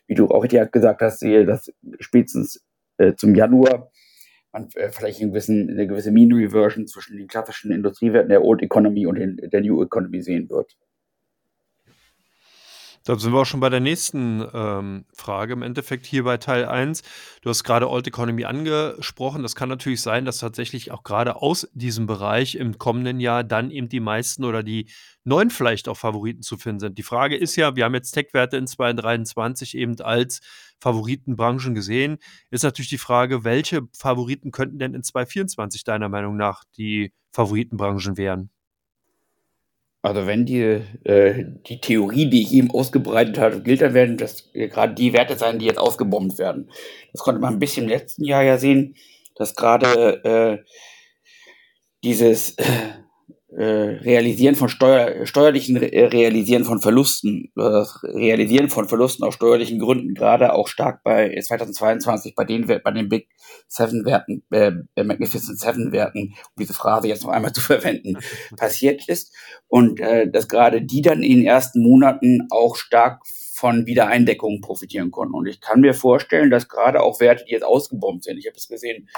wie 0.07 0.15
du 0.15 0.29
auch 0.29 0.43
richtig 0.43 0.73
gesagt 0.73 1.03
hast, 1.03 1.21
sehe, 1.21 1.45
dass 1.45 1.71
spätestens 2.01 2.65
äh, 2.99 3.15
zum 3.15 3.35
Januar 3.35 3.91
man 4.53 4.69
äh, 4.75 4.91
vielleicht 4.91 5.21
einen 5.21 5.31
gewissen, 5.31 5.71
eine 5.71 5.87
gewisse 5.87 6.11
Mean 6.11 6.33
Reversion 6.33 6.87
zwischen 6.87 7.19
den 7.19 7.27
klassischen 7.27 7.73
Industriewerten 7.73 8.31
der 8.31 8.43
Old 8.43 8.63
Economy 8.63 9.07
und 9.07 9.17
den, 9.17 9.37
der 9.37 9.61
New 9.61 9.83
Economy 9.83 10.23
sehen 10.23 10.49
wird. 10.49 10.77
Da 13.07 13.17
sind 13.17 13.33
wir 13.33 13.43
auch 13.43 13.47
schon 13.47 13.61
bei 13.61 13.69
der 13.69 13.79
nächsten 13.79 14.45
ähm, 14.53 15.05
Frage. 15.15 15.53
Im 15.53 15.63
Endeffekt 15.63 16.07
hier 16.07 16.25
bei 16.25 16.39
Teil 16.39 16.65
1. 16.65 17.03
Du 17.41 17.51
hast 17.51 17.63
gerade 17.63 17.89
Old 17.89 18.09
Economy 18.09 18.45
angesprochen. 18.45 19.45
Das 19.45 19.55
kann 19.55 19.69
natürlich 19.69 20.03
sein, 20.03 20.25
dass 20.25 20.39
tatsächlich 20.39 20.91
auch 20.91 21.05
gerade 21.05 21.37
aus 21.37 21.69
diesem 21.73 22.09
Bereich 22.09 22.57
im 22.57 22.79
kommenden 22.79 23.21
Jahr 23.21 23.45
dann 23.45 23.71
eben 23.71 23.89
die 23.89 24.01
meisten 24.01 24.45
oder 24.45 24.65
die 24.65 24.91
neuen 25.23 25.51
vielleicht 25.51 25.89
auch 25.89 25.97
Favoriten 25.97 26.43
zu 26.43 26.57
finden 26.57 26.81
sind. 26.81 26.99
Die 26.99 27.05
Frage 27.05 27.37
ist 27.37 27.55
ja, 27.55 27.77
wir 27.77 27.85
haben 27.85 27.95
jetzt 27.95 28.11
Tech-Werte 28.11 28.57
in 28.57 28.67
2023 28.67 29.77
eben 29.77 30.01
als 30.01 30.41
Favoritenbranchen 30.81 31.77
gesehen. 31.77 32.19
Ist 32.51 32.65
natürlich 32.65 32.89
die 32.89 32.99
Frage, 32.99 33.45
welche 33.45 33.83
Favoriten 33.97 34.51
könnten 34.51 34.81
denn 34.81 34.95
in 34.95 35.05
2024 35.05 35.85
deiner 35.85 36.09
Meinung 36.09 36.37
nach 36.37 36.65
die 36.77 37.13
Favoritenbranchen 37.31 38.17
werden? 38.17 38.51
Also 40.07 40.25
wenn 40.29 40.47
die, 40.47 40.83
äh, 41.03 41.47
die 41.67 41.81
Theorie, 41.81 42.31
die 42.31 42.43
ich 42.43 42.53
eben 42.53 42.71
ausgebreitet 42.71 43.39
habe, 43.39 43.61
gilt, 43.61 43.81
dann 43.81 43.93
werden 43.93 44.17
das 44.17 44.53
gerade 44.53 44.95
die 44.95 45.13
Werte 45.13 45.37
sein, 45.37 45.59
die 45.59 45.67
jetzt 45.67 45.81
ausgebombt 45.81 46.39
werden. 46.39 46.71
Das 47.13 47.23
konnte 47.23 47.41
man 47.41 47.55
ein 47.55 47.59
bisschen 47.59 47.83
im 47.83 47.89
letzten 47.89 48.23
Jahr 48.23 48.45
ja 48.45 48.57
sehen, 48.57 48.95
dass 49.35 49.57
gerade 49.57 50.63
äh, 50.63 50.71
dieses 52.05 52.57
äh, 52.57 52.63
äh, 53.49 53.65
Realisieren 53.65 54.57
von 54.57 54.69
Steuer, 54.69 55.25
steuerlichen 55.25 55.77
Re 55.77 56.13
Realisieren 56.13 56.65
von 56.65 56.81
Verlusten, 56.81 57.53
das 57.55 58.03
Realisieren 58.03 58.69
von 58.69 58.89
Verlusten 58.89 59.25
aus 59.25 59.35
steuerlichen 59.35 59.79
Gründen, 59.79 60.15
gerade 60.15 60.53
auch 60.53 60.67
stark 60.67 61.05
bei 61.05 61.39
2022 61.41 62.35
bei 62.35 62.45
den 62.45 62.67
bei 62.67 62.91
den 62.91 63.09
Big 63.09 63.29
Seven 63.69 64.05
Werten, 64.05 64.43
äh, 64.51 64.73
Magnificent 65.03 65.61
Seven 65.61 65.93
Werten, 65.93 66.35
um 66.35 66.55
diese 66.59 66.75
Phrase 66.75 67.09
jetzt 67.09 67.23
noch 67.23 67.31
einmal 67.31 67.53
zu 67.53 67.61
verwenden, 67.63 68.19
passiert 68.57 69.09
ist 69.09 69.33
und 69.69 70.01
äh, 70.01 70.29
dass 70.29 70.49
gerade 70.49 70.83
die 70.83 71.03
dann 71.03 71.23
in 71.23 71.39
den 71.39 71.47
ersten 71.47 71.83
Monaten 71.83 72.49
auch 72.51 72.75
stark 72.75 73.21
von 73.55 73.87
Wiedereindeckungen 73.87 74.61
profitieren 74.61 75.11
konnten. 75.11 75.35
Und 75.35 75.47
ich 75.47 75.61
kann 75.61 75.81
mir 75.81 75.95
vorstellen, 75.95 76.51
dass 76.51 76.69
gerade 76.69 77.01
auch 77.01 77.21
Werte, 77.21 77.45
die 77.47 77.53
jetzt 77.53 77.65
ausgebombt 77.65 78.25
sind, 78.25 78.37
ich 78.39 78.47
habe 78.47 78.57
es 78.57 78.69
gesehen, 78.69 79.09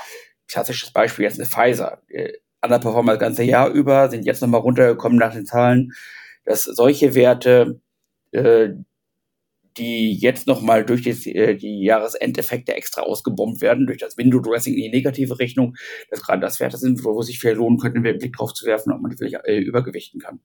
klassisches 0.46 0.92
Beispiel 0.92 1.24
jetzt 1.24 1.40
eine 1.40 1.48
Pfizer, 1.48 2.02
äh, 2.08 2.34
underperformen 2.62 3.14
das 3.14 3.20
ganze 3.20 3.44
Jahr 3.44 3.70
über, 3.70 4.08
sind 4.10 4.24
jetzt 4.24 4.42
nochmal 4.42 4.60
runtergekommen 4.60 5.18
nach 5.18 5.34
den 5.34 5.46
Zahlen, 5.46 5.92
dass 6.44 6.64
solche 6.64 7.14
Werte, 7.14 7.80
äh, 8.32 8.70
die 9.76 10.12
jetzt 10.14 10.46
nochmal 10.46 10.84
durch 10.84 11.02
die, 11.02 11.34
äh, 11.34 11.54
die 11.54 11.84
Jahresendeffekte 11.84 12.74
extra 12.74 13.02
ausgebombt 13.02 13.60
werden, 13.60 13.86
durch 13.86 13.98
das 13.98 14.16
Window 14.16 14.40
Dressing 14.40 14.74
in 14.74 14.82
die 14.82 14.90
negative 14.90 15.38
Richtung, 15.38 15.76
dass 16.10 16.22
gerade 16.22 16.40
das 16.40 16.58
Werte 16.58 16.78
sind, 16.78 17.04
wo, 17.04 17.22
sich 17.22 17.38
viel 17.38 17.52
lohnen 17.52 17.78
könnte, 17.78 17.98
einen 17.98 18.18
Blick 18.18 18.34
drauf 18.34 18.54
zu 18.54 18.66
werfen, 18.66 18.92
ob 18.92 19.00
man 19.00 19.10
die 19.10 19.16
vielleicht 19.16 19.44
äh, 19.44 19.58
übergewichten 19.58 20.20
kann. 20.20 20.40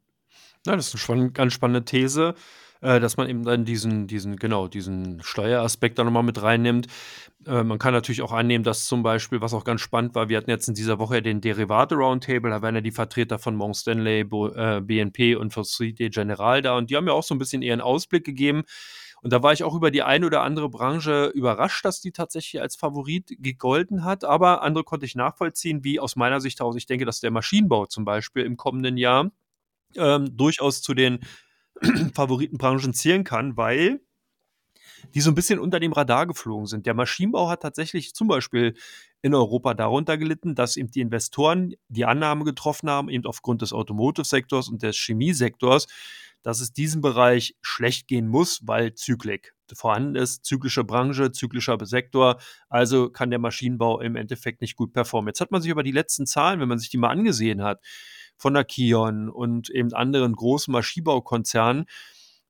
Ja, 0.66 0.76
das 0.76 0.94
ist 0.94 1.10
eine 1.10 1.32
ganz 1.32 1.54
spannende 1.54 1.84
These 1.84 2.36
äh, 2.84 3.00
dass 3.00 3.18
man 3.18 3.30
eben 3.30 3.44
dann 3.44 3.64
diesen, 3.64 4.08
diesen, 4.08 4.36
genau, 4.36 4.68
diesen 4.68 5.24
Steueraspekt 5.24 5.98
da 5.98 6.04
nochmal 6.04 6.24
mit 6.24 6.42
reinnimmt. 6.42 6.88
Äh, 7.48 7.64
man 7.64 7.80
kann 7.80 7.94
natürlich 7.94 8.22
auch 8.22 8.34
annehmen, 8.34 8.66
dass 8.66 8.86
zum 8.86 9.04
Beispiel, 9.04 9.40
was 9.40 9.54
auch 9.54 9.64
ganz 9.64 9.82
spannend 9.82 10.16
war, 10.16 10.28
wir 10.28 10.38
hatten 10.38 10.50
jetzt 10.50 10.68
in 10.68 10.76
dieser 10.76 11.00
Woche 11.00 11.22
den 11.22 11.40
Derivate 11.40 11.96
Roundtable, 11.96 12.52
da 12.52 12.62
waren 12.62 12.76
ja 12.76 12.82
die 12.82 12.92
Vertreter 12.92 13.40
von 13.40 13.56
Morgan 13.56 13.74
Stanley, 13.74 14.26
Bo, 14.26 14.50
äh, 14.50 14.82
BNP 14.82 15.36
und 15.36 15.54
Societe 15.54 16.10
General 16.10 16.62
da 16.62 16.78
und 16.78 16.90
die 16.90 16.98
haben 16.98 17.08
ja 17.08 17.14
auch 17.14 17.24
so 17.24 17.34
ein 17.34 17.40
bisschen 17.40 17.62
ihren 17.62 17.82
Ausblick 17.82 18.26
gegeben. 18.26 18.64
Und 19.22 19.32
da 19.32 19.42
war 19.42 19.54
ich 19.54 19.64
auch 19.64 19.74
über 19.74 19.90
die 19.90 20.04
eine 20.04 20.26
oder 20.26 20.42
andere 20.42 20.68
Branche 20.68 21.32
überrascht, 21.34 21.86
dass 21.86 22.02
die 22.02 22.12
tatsächlich 22.12 22.62
als 22.62 22.76
Favorit 22.76 23.34
gegolten 23.40 24.04
hat. 24.04 24.26
Aber 24.26 24.64
andere 24.64 24.84
konnte 24.84 25.06
ich 25.06 25.16
nachvollziehen, 25.16 25.86
wie 25.86 26.02
aus 26.02 26.18
meiner 26.18 26.42
Sicht 26.42 26.60
aus. 26.60 26.76
Ich 26.76 26.88
denke, 26.88 27.06
dass 27.06 27.22
der 27.22 27.32
Maschinenbau 27.32 27.86
zum 27.86 28.04
Beispiel 28.04 28.44
im 28.44 28.58
kommenden 28.58 28.98
Jahr 28.98 29.32
ähm, 29.96 30.36
durchaus 30.36 30.82
zu 30.82 30.94
den 30.94 31.20
Favoritenbranchen 32.14 32.94
zählen 32.94 33.24
kann, 33.24 33.58
weil 33.58 34.02
die 35.14 35.22
so 35.22 35.32
ein 35.32 35.36
bisschen 35.36 35.60
unter 35.60 35.80
dem 35.80 35.92
Radar 35.92 36.28
geflogen 36.28 36.66
sind. 36.66 36.86
Der 36.86 36.94
Maschinenbau 36.94 37.50
hat 37.50 37.62
tatsächlich 37.62 38.14
zum 38.14 38.28
Beispiel 38.28 38.74
in 39.22 39.36
Europa 39.36 39.74
darunter 39.74 40.18
gelitten, 40.18 40.56
dass 40.56 40.78
eben 40.78 40.92
die 40.92 41.02
Investoren 41.02 41.74
die 41.88 42.06
Annahme 42.06 42.46
getroffen 42.46 42.90
haben, 42.90 43.10
eben 43.10 43.26
aufgrund 43.26 43.62
des 43.62 43.74
Automotive-Sektors 43.74 44.70
und 44.70 44.82
des 44.82 44.98
Chemiesektors, 44.98 45.88
dass 46.42 46.60
es 46.60 46.74
diesem 46.74 47.02
Bereich 47.02 47.56
schlecht 47.62 48.08
gehen 48.08 48.28
muss, 48.28 48.62
weil 48.64 48.94
Zyklik 48.94 49.54
vorhanden 49.74 50.16
ist, 50.16 50.46
zyklische 50.46 50.84
Branche, 50.84 51.32
zyklischer 51.32 51.78
Sektor, 51.84 52.40
also 52.70 53.10
kann 53.10 53.32
der 53.32 53.40
Maschinenbau 53.40 54.02
im 54.02 54.16
Endeffekt 54.16 54.62
nicht 54.62 54.76
gut 54.76 54.94
performen. 54.94 55.30
Jetzt 55.30 55.42
hat 55.42 55.52
man 55.52 55.62
sich 55.62 55.72
aber 55.72 55.84
die 55.84 55.92
letzten 55.92 56.28
Zahlen, 56.28 56.60
wenn 56.60 56.68
man 56.68 56.78
sich 56.78 56.90
die 56.90 56.98
mal 56.98 57.10
angesehen 57.10 57.64
hat, 57.64 57.82
von 58.44 58.56
der 58.56 58.66
Kion 58.66 59.30
und 59.30 59.70
eben 59.70 59.94
anderen 59.94 60.34
großen 60.34 60.70
Maschinenbaukonzernen, 60.70 61.86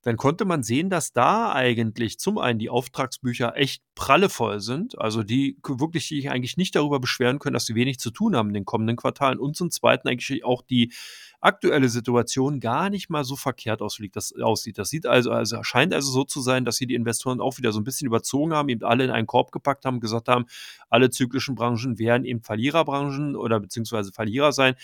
dann 0.01 0.17
konnte 0.17 0.43
man 0.43 0.63
sehen, 0.63 0.89
dass 0.89 1.13
da 1.13 1.53
eigentlich 1.53 2.17
zum 2.17 2.39
einen 2.39 2.57
die 2.57 2.71
Auftragsbücher 2.71 3.55
echt 3.55 3.83
prallevoll 3.93 4.59
sind, 4.59 4.99
also 4.99 5.21
die 5.21 5.55
wirklich 5.65 6.07
sich 6.07 6.31
eigentlich 6.31 6.57
nicht 6.57 6.75
darüber 6.75 6.99
beschweren 6.99 7.37
können, 7.37 7.53
dass 7.53 7.67
sie 7.67 7.75
wenig 7.75 7.99
zu 7.99 8.09
tun 8.09 8.35
haben 8.35 8.49
in 8.49 8.55
den 8.55 8.65
kommenden 8.65 8.97
Quartalen 8.97 9.39
und 9.39 9.55
zum 9.55 9.69
zweiten 9.69 10.07
eigentlich 10.07 10.43
auch 10.43 10.63
die 10.63 10.91
aktuelle 11.39 11.89
Situation 11.89 12.59
gar 12.59 12.89
nicht 12.89 13.09
mal 13.09 13.23
so 13.23 13.35
verkehrt 13.35 13.81
aussieht. 13.81 14.15
Das, 14.15 14.33
aussieht. 14.41 14.77
das 14.77 14.89
sieht 14.89 15.05
also, 15.05 15.31
also 15.31 15.61
scheint 15.63 15.93
also 15.93 16.09
so 16.09 16.23
zu 16.23 16.41
sein, 16.41 16.65
dass 16.65 16.77
hier 16.77 16.87
die 16.87 16.95
Investoren 16.95 17.39
auch 17.39 17.57
wieder 17.57 17.71
so 17.71 17.79
ein 17.79 17.83
bisschen 17.83 18.07
überzogen 18.07 18.53
haben, 18.53 18.69
eben 18.69 18.83
alle 18.83 19.03
in 19.03 19.11
einen 19.11 19.27
Korb 19.27 19.51
gepackt 19.51 19.85
haben, 19.85 19.99
gesagt 19.99 20.27
haben, 20.27 20.45
alle 20.89 21.11
zyklischen 21.11 21.55
Branchen 21.55 21.99
werden 21.99 22.25
eben 22.25 22.41
Verliererbranchen 22.41 23.35
oder 23.35 23.59
beziehungsweise 23.59 24.11
Verlierer 24.11 24.51
sein. 24.53 24.75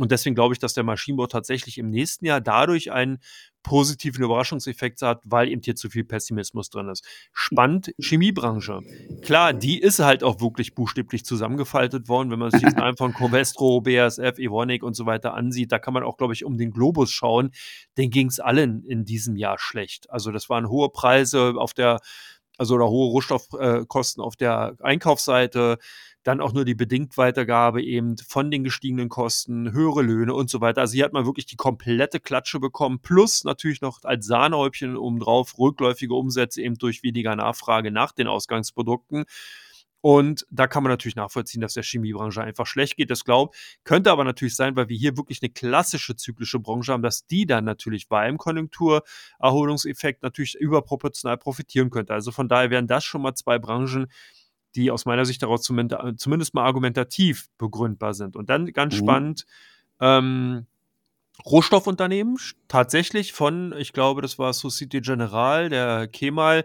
Und 0.00 0.12
deswegen 0.12 0.34
glaube 0.34 0.54
ich, 0.54 0.58
dass 0.58 0.72
der 0.72 0.82
Maschinenbau 0.82 1.26
tatsächlich 1.26 1.76
im 1.76 1.90
nächsten 1.90 2.24
Jahr 2.24 2.40
dadurch 2.40 2.90
einen 2.90 3.18
positiven 3.62 4.24
Überraschungseffekt 4.24 5.02
hat, 5.02 5.20
weil 5.26 5.50
eben 5.50 5.60
hier 5.62 5.76
zu 5.76 5.90
viel 5.90 6.04
Pessimismus 6.04 6.70
drin 6.70 6.88
ist. 6.88 7.04
Spannend, 7.34 7.92
Chemiebranche. 8.00 8.80
Klar, 9.20 9.52
die 9.52 9.78
ist 9.78 9.98
halt 9.98 10.24
auch 10.24 10.40
wirklich 10.40 10.74
buchstäblich 10.74 11.26
zusammengefaltet 11.26 12.08
worden, 12.08 12.30
wenn 12.30 12.38
man 12.38 12.50
sich 12.50 12.62
die 12.62 12.74
Zahlen 12.74 12.96
von 12.96 13.12
Covestro, 13.12 13.82
BASF, 13.82 14.38
Evonik 14.38 14.82
und 14.82 14.94
so 14.94 15.04
weiter 15.04 15.34
ansieht. 15.34 15.70
Da 15.70 15.78
kann 15.78 15.92
man 15.92 16.02
auch, 16.02 16.16
glaube 16.16 16.32
ich, 16.32 16.46
um 16.46 16.56
den 16.56 16.70
Globus 16.70 17.10
schauen. 17.10 17.50
Den 17.98 18.08
ging 18.08 18.28
es 18.28 18.40
allen 18.40 18.82
in 18.84 19.04
diesem 19.04 19.36
Jahr 19.36 19.58
schlecht. 19.58 20.08
Also 20.08 20.32
das 20.32 20.48
waren 20.48 20.70
hohe 20.70 20.88
Preise 20.88 21.52
auf 21.58 21.74
der, 21.74 22.00
also 22.56 22.76
oder 22.76 22.88
hohe 22.88 23.10
Rohstoffkosten 23.10 24.24
auf 24.24 24.36
der 24.36 24.76
Einkaufsseite 24.80 25.76
dann 26.22 26.40
auch 26.40 26.52
nur 26.52 26.64
die 26.64 26.74
Bedingtweitergabe 26.74 27.82
eben 27.82 28.16
von 28.18 28.50
den 28.50 28.62
gestiegenen 28.62 29.08
Kosten, 29.08 29.72
höhere 29.72 30.02
Löhne 30.02 30.34
und 30.34 30.50
so 30.50 30.60
weiter. 30.60 30.82
Also 30.82 30.94
hier 30.94 31.04
hat 31.04 31.12
man 31.12 31.24
wirklich 31.24 31.46
die 31.46 31.56
komplette 31.56 32.20
Klatsche 32.20 32.60
bekommen, 32.60 33.00
plus 33.00 33.44
natürlich 33.44 33.80
noch 33.80 34.04
als 34.04 34.26
Sahnehäubchen 34.26 34.96
obendrauf 34.96 35.58
rückläufige 35.58 36.14
Umsätze 36.14 36.62
eben 36.62 36.76
durch 36.76 37.02
weniger 37.02 37.36
Nachfrage 37.36 37.90
nach 37.90 38.12
den 38.12 38.26
Ausgangsprodukten. 38.26 39.24
Und 40.02 40.46
da 40.50 40.66
kann 40.66 40.82
man 40.82 40.90
natürlich 40.90 41.16
nachvollziehen, 41.16 41.60
dass 41.60 41.74
der 41.74 41.82
Chemiebranche 41.82 42.42
einfach 42.42 42.66
schlecht 42.66 42.96
geht. 42.96 43.10
Das 43.10 43.24
glaubt, 43.24 43.54
könnte 43.84 44.10
aber 44.10 44.24
natürlich 44.24 44.56
sein, 44.56 44.74
weil 44.74 44.88
wir 44.88 44.96
hier 44.96 45.16
wirklich 45.16 45.42
eine 45.42 45.50
klassische 45.50 46.16
zyklische 46.16 46.58
Branche 46.58 46.92
haben, 46.92 47.02
dass 47.02 47.26
die 47.26 47.44
dann 47.44 47.64
natürlich 47.64 48.08
bei 48.08 48.20
einem 48.20 48.38
Konjunkturerholungseffekt 48.38 50.22
natürlich 50.22 50.54
überproportional 50.54 51.36
profitieren 51.36 51.90
könnte. 51.90 52.14
Also 52.14 52.32
von 52.32 52.48
daher 52.48 52.70
wären 52.70 52.86
das 52.86 53.04
schon 53.04 53.20
mal 53.20 53.34
zwei 53.34 53.58
Branchen, 53.58 54.06
die 54.74 54.90
aus 54.90 55.04
meiner 55.04 55.24
Sicht 55.24 55.42
daraus 55.42 55.62
zumindest 55.62 56.54
mal 56.54 56.64
argumentativ 56.64 57.48
begründbar 57.58 58.14
sind. 58.14 58.36
Und 58.36 58.50
dann 58.50 58.72
ganz 58.72 58.94
mhm. 58.94 58.98
spannend, 58.98 59.46
ähm, 60.00 60.66
Rohstoffunternehmen, 61.44 62.36
tatsächlich 62.68 63.32
von, 63.32 63.74
ich 63.78 63.92
glaube, 63.92 64.22
das 64.22 64.38
war 64.38 64.52
Societe 64.52 65.00
General, 65.00 65.68
der 65.68 66.06
Kemal, 66.06 66.64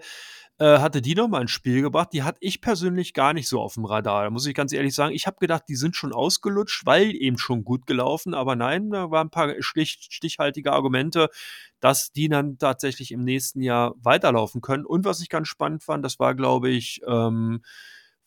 äh, 0.57 0.79
hatte 0.79 1.01
die 1.01 1.15
nochmal 1.15 1.41
ins 1.41 1.51
Spiel 1.51 1.81
gebracht. 1.81 2.09
Die 2.13 2.23
hatte 2.23 2.37
ich 2.41 2.61
persönlich 2.61 3.13
gar 3.13 3.33
nicht 3.33 3.47
so 3.49 3.59
auf 3.59 3.73
dem 3.73 3.85
Radar. 3.85 4.23
Da 4.23 4.29
muss 4.29 4.45
ich 4.45 4.53
ganz 4.53 4.71
ehrlich 4.71 4.95
sagen, 4.95 5.13
ich 5.13 5.27
habe 5.27 5.37
gedacht, 5.39 5.63
die 5.67 5.75
sind 5.75 5.95
schon 5.95 6.13
ausgelutscht, 6.13 6.85
weil 6.85 7.13
eben 7.13 7.37
schon 7.37 7.65
gut 7.65 7.85
gelaufen. 7.85 8.33
Aber 8.33 8.55
nein, 8.55 8.89
da 8.89 9.11
waren 9.11 9.27
ein 9.27 9.31
paar 9.31 9.53
stich, 9.59 10.07
stichhaltige 10.09 10.71
Argumente, 10.71 11.29
dass 11.81 12.11
die 12.11 12.29
dann 12.29 12.57
tatsächlich 12.57 13.11
im 13.11 13.23
nächsten 13.23 13.61
Jahr 13.61 13.95
weiterlaufen 13.97 14.61
können. 14.61 14.85
Und 14.85 15.03
was 15.03 15.21
ich 15.21 15.29
ganz 15.29 15.49
spannend 15.49 15.83
fand, 15.83 16.05
das 16.05 16.19
war, 16.19 16.35
glaube 16.35 16.69
ich, 16.69 17.01
ähm, 17.05 17.61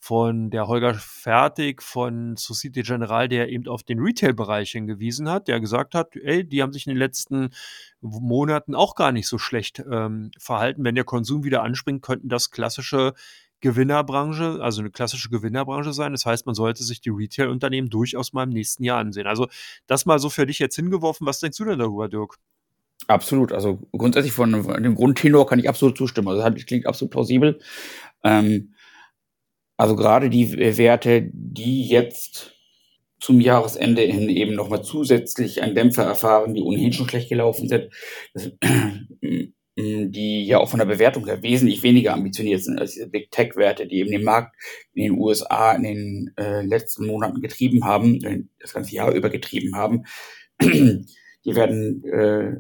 von 0.01 0.51
der 0.51 0.69
Holger 0.69 0.95
Fertig 0.95 1.83
von 1.83 2.37
Societe 2.37 2.83
Generale, 2.83 3.29
der 3.29 3.49
eben 3.49 3.67
auf 3.67 3.83
den 3.83 3.99
Retail-Bereich 3.99 4.71
hingewiesen 4.71 5.29
hat, 5.29 5.49
der 5.49 5.61
gesagt 5.61 5.95
hat, 5.95 6.15
ey, 6.17 6.45
die 6.49 6.63
haben 6.63 6.73
sich 6.73 6.87
in 6.87 6.91
den 6.91 6.99
letzten 6.99 7.51
Monaten 8.01 8.75
auch 8.75 8.95
gar 8.95 9.13
nicht 9.13 9.27
so 9.27 9.39
schlecht 9.39 9.83
ähm, 9.91 10.31
verhalten. 10.39 10.85
Wenn 10.85 10.95
der 10.95 11.05
Konsum 11.05 11.45
wieder 11.45 11.63
anspringt, 11.63 12.03
könnten 12.03 12.29
das 12.29 12.51
klassische 12.51 13.15
Gewinnerbranche, 13.61 14.61
also 14.63 14.81
eine 14.81 14.91
klassische 14.91 15.31
Gewinnerbranche 15.31 15.93
sein. 15.93 16.13
Das 16.13 16.25
heißt, 16.25 16.47
man 16.47 16.55
sollte 16.55 16.85
sich 16.85 17.01
die 17.01 17.11
Retail-Unternehmen 17.11 17.91
durchaus 17.91 18.33
mal 18.33 18.45
im 18.45 18.51
nächsten 18.51 18.85
Jahr 18.85 19.01
ansehen. 19.01 19.27
Also 19.27 19.49
das 19.89 20.07
mal 20.07 20.21
so 20.21 20.31
für 20.31 20.47
dich 20.47 20.61
jetzt 20.61 20.77
hingeworfen. 20.77 21.27
Was 21.27 21.41
denkst 21.41 21.59
du 21.59 21.65
denn 21.65 21.79
darüber, 21.79 22.09
Dirk? 22.09 22.37
Absolut. 23.09 23.53
Also 23.53 23.81
grundsätzlich 23.93 24.33
von, 24.33 24.53
dem 24.53 24.95
Grundtenor 24.95 25.47
kann 25.47 25.59
ich 25.59 25.69
absolut 25.69 25.97
zustimmen. 25.97 26.29
Also 26.29 26.49
das 26.49 26.67
klingt 26.67 26.87
absolut 26.87 27.11
plausibel. 27.11 27.59
Ähm, 28.23 28.75
also 29.79 29.97
gerade 29.97 30.29
die 30.29 30.77
Werte, 30.77 31.31
die 31.33 31.87
jetzt 31.87 32.53
zum 33.21 33.41
Jahresende 33.41 34.03
hin 34.03 34.29
eben 34.29 34.55
nochmal 34.55 34.83
zusätzlich 34.83 35.63
einen 35.63 35.77
Dämpfer 35.77 36.03
erfahren, 36.03 36.53
die 36.55 36.63
ohnehin 36.63 36.93
schon 36.93 37.09
schlecht 37.09 37.29
gelaufen 37.29 37.69
sind, 37.69 37.89
die 39.77 40.45
ja 40.47 40.59
auch 40.59 40.69
von 40.69 40.81
der 40.81 40.87
Bewertung 40.87 41.27
her 41.27 41.43
wesentlich 41.43 41.85
weniger 41.85 42.13
ambitioniert 42.13 42.63
sind 42.63 42.81
als 42.81 42.95
diese 42.95 43.09
Big 43.09 43.31
Tech-Werte, 43.31 43.87
die 43.87 43.99
eben 43.99 44.11
den 44.11 44.25
Markt 44.25 44.57
in 44.95 45.05
den 45.05 45.21
USA 45.21 45.73
in 45.73 45.85
den 45.85 46.33
äh, 46.37 46.63
letzten 46.63 47.07
Monaten 47.07 47.41
getrieben 47.41 47.85
haben, 47.85 48.51
das 48.59 48.75
ganze 48.75 48.95
Jahr 48.95 49.13
über 49.13 49.31
getrieben 49.31 49.77
haben, 49.77 50.05
die 50.61 51.07
werden 51.45 52.03
äh, 52.05 52.57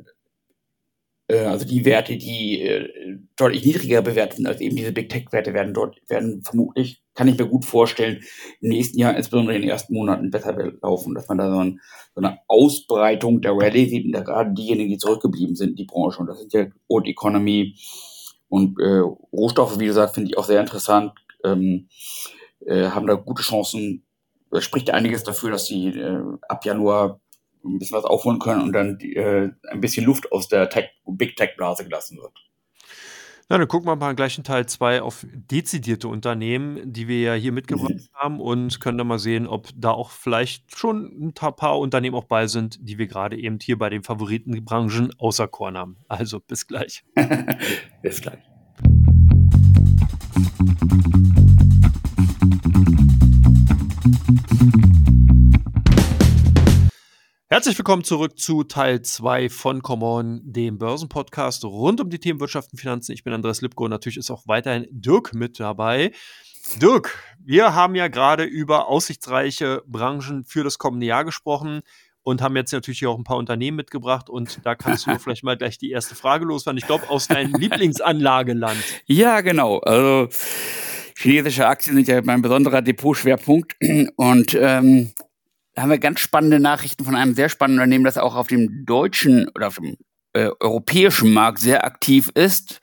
äh, 1.28 1.44
also 1.44 1.64
die 1.64 1.84
Werte, 1.84 2.16
die 2.16 2.62
äh, 2.62 3.18
deutlich 3.36 3.64
niedriger 3.64 4.02
bewertet 4.02 4.38
sind 4.38 4.46
als 4.46 4.60
eben 4.60 4.76
diese 4.76 4.92
Big 4.92 5.08
Tech-Werte, 5.08 5.54
werden 5.54 5.74
dort, 5.74 6.00
werden 6.08 6.42
vermutlich, 6.42 7.02
kann 7.18 7.26
ich 7.26 7.36
mir 7.36 7.48
gut 7.48 7.64
vorstellen, 7.64 8.22
im 8.60 8.68
nächsten 8.68 8.96
Jahr, 8.96 9.16
insbesondere 9.16 9.56
in 9.56 9.62
den 9.62 9.70
ersten 9.72 9.92
Monaten, 9.92 10.30
besser 10.30 10.56
laufen, 10.80 11.16
dass 11.16 11.26
man 11.26 11.38
da 11.38 11.50
so, 11.50 11.58
ein, 11.58 11.80
so 12.14 12.20
eine 12.20 12.38
Ausbreitung 12.46 13.40
der 13.40 13.56
Rallye 13.56 13.88
sieht, 13.88 14.06
und 14.06 14.12
da 14.12 14.20
gerade 14.20 14.54
diejenigen, 14.54 14.90
die 14.90 14.98
zurückgeblieben 14.98 15.56
sind, 15.56 15.80
die 15.80 15.84
Branche, 15.84 16.20
und 16.20 16.28
das 16.28 16.38
sind 16.38 16.52
ja 16.52 16.66
Old 16.86 17.08
Economy 17.08 17.74
und 18.48 18.78
äh, 18.78 19.00
Rohstoffe, 19.32 19.80
wie 19.80 19.86
gesagt, 19.86 20.14
finde 20.14 20.30
ich 20.30 20.38
auch 20.38 20.44
sehr 20.44 20.60
interessant, 20.60 21.10
ähm, 21.42 21.88
äh, 22.64 22.84
haben 22.84 23.08
da 23.08 23.14
gute 23.14 23.42
Chancen, 23.42 24.04
da 24.52 24.60
spricht 24.60 24.90
einiges 24.90 25.24
dafür, 25.24 25.50
dass 25.50 25.66
sie 25.66 25.88
äh, 25.88 26.22
ab 26.48 26.64
Januar 26.64 27.20
ein 27.64 27.80
bisschen 27.80 27.96
was 27.96 28.04
aufholen 28.04 28.38
können 28.38 28.62
und 28.62 28.72
dann 28.72 28.96
äh, 29.00 29.50
ein 29.68 29.80
bisschen 29.80 30.06
Luft 30.06 30.30
aus 30.30 30.46
der 30.46 30.70
Tech, 30.70 30.90
Big 31.04 31.34
Tech 31.34 31.56
Blase 31.56 31.82
gelassen 31.82 32.18
wird. 32.18 32.32
Na, 33.50 33.56
dann 33.56 33.66
gucken 33.66 33.88
wir 33.88 33.96
mal 33.96 34.14
gleich 34.14 34.36
in 34.36 34.44
Teil 34.44 34.66
2 34.66 35.00
auf 35.00 35.26
dezidierte 35.32 36.08
Unternehmen, 36.08 36.92
die 36.92 37.08
wir 37.08 37.20
ja 37.20 37.32
hier 37.32 37.52
mitgebracht 37.52 37.94
haben 38.12 38.40
und 38.40 38.78
können 38.78 38.98
dann 38.98 39.06
mal 39.06 39.18
sehen, 39.18 39.46
ob 39.46 39.68
da 39.74 39.90
auch 39.90 40.10
vielleicht 40.10 40.76
schon 40.76 41.06
ein 41.18 41.32
paar 41.32 41.78
Unternehmen 41.78 42.14
auch 42.14 42.24
bei 42.24 42.46
sind, 42.46 42.78
die 42.82 42.98
wir 42.98 43.06
gerade 43.06 43.38
eben 43.38 43.58
hier 43.62 43.78
bei 43.78 43.88
den 43.88 44.02
Favoritenbranchen 44.02 45.18
außer 45.18 45.48
Korn 45.48 45.78
haben. 45.78 45.96
Also 46.08 46.40
bis 46.40 46.66
gleich. 46.66 47.04
bis 48.02 48.20
gleich. 48.20 48.42
Herzlich 57.50 57.78
willkommen 57.78 58.04
zurück 58.04 58.38
zu 58.38 58.62
Teil 58.62 59.00
2 59.00 59.48
von 59.48 59.80
Common, 59.80 60.42
dem 60.44 60.76
Börsenpodcast 60.76 61.64
rund 61.64 61.98
um 61.98 62.10
die 62.10 62.18
Themen 62.18 62.40
Wirtschaft 62.40 62.74
und 62.74 62.78
Finanzen. 62.78 63.12
Ich 63.12 63.24
bin 63.24 63.32
Andreas 63.32 63.62
Lipko 63.62 63.84
und 63.84 63.90
natürlich 63.90 64.18
ist 64.18 64.30
auch 64.30 64.42
weiterhin 64.46 64.86
Dirk 64.90 65.32
mit 65.32 65.58
dabei. 65.58 66.12
Dirk, 66.78 67.18
wir 67.42 67.74
haben 67.74 67.94
ja 67.94 68.08
gerade 68.08 68.44
über 68.44 68.88
aussichtsreiche 68.88 69.82
Branchen 69.86 70.44
für 70.44 70.62
das 70.62 70.76
kommende 70.76 71.06
Jahr 71.06 71.24
gesprochen 71.24 71.80
und 72.22 72.42
haben 72.42 72.54
jetzt 72.54 72.72
natürlich 72.72 73.06
auch 73.06 73.16
ein 73.16 73.24
paar 73.24 73.38
Unternehmen 73.38 73.78
mitgebracht 73.78 74.28
und 74.28 74.60
da 74.64 74.74
kannst 74.74 75.06
du 75.06 75.18
vielleicht 75.18 75.42
mal 75.42 75.56
gleich 75.56 75.78
die 75.78 75.90
erste 75.90 76.14
Frage 76.14 76.44
loswerden. 76.44 76.76
Ich 76.76 76.86
glaube, 76.86 77.08
aus 77.08 77.28
deinem 77.28 77.54
Lieblingsanlageland. 77.58 78.76
Ja, 79.06 79.40
genau. 79.40 79.78
Also 79.78 80.28
chinesische 81.16 81.66
Aktien 81.66 81.96
sind 81.96 82.08
ja 82.08 82.20
mein 82.22 82.42
besonderer 82.42 82.82
Depotschwerpunkt 82.82 83.74
und 84.16 84.54
ähm, 84.60 85.12
haben 85.80 85.90
wir 85.90 85.98
ganz 85.98 86.20
spannende 86.20 86.60
Nachrichten 86.60 87.04
von 87.04 87.14
einem 87.14 87.34
sehr 87.34 87.48
spannenden 87.48 87.80
Unternehmen, 87.80 88.04
das 88.04 88.18
auch 88.18 88.34
auf 88.34 88.48
dem 88.48 88.84
deutschen 88.84 89.48
oder 89.54 89.68
auf 89.68 89.76
dem 89.76 89.96
äh, 90.32 90.50
europäischen 90.60 91.32
Markt 91.32 91.60
sehr 91.60 91.84
aktiv 91.84 92.30
ist. 92.34 92.80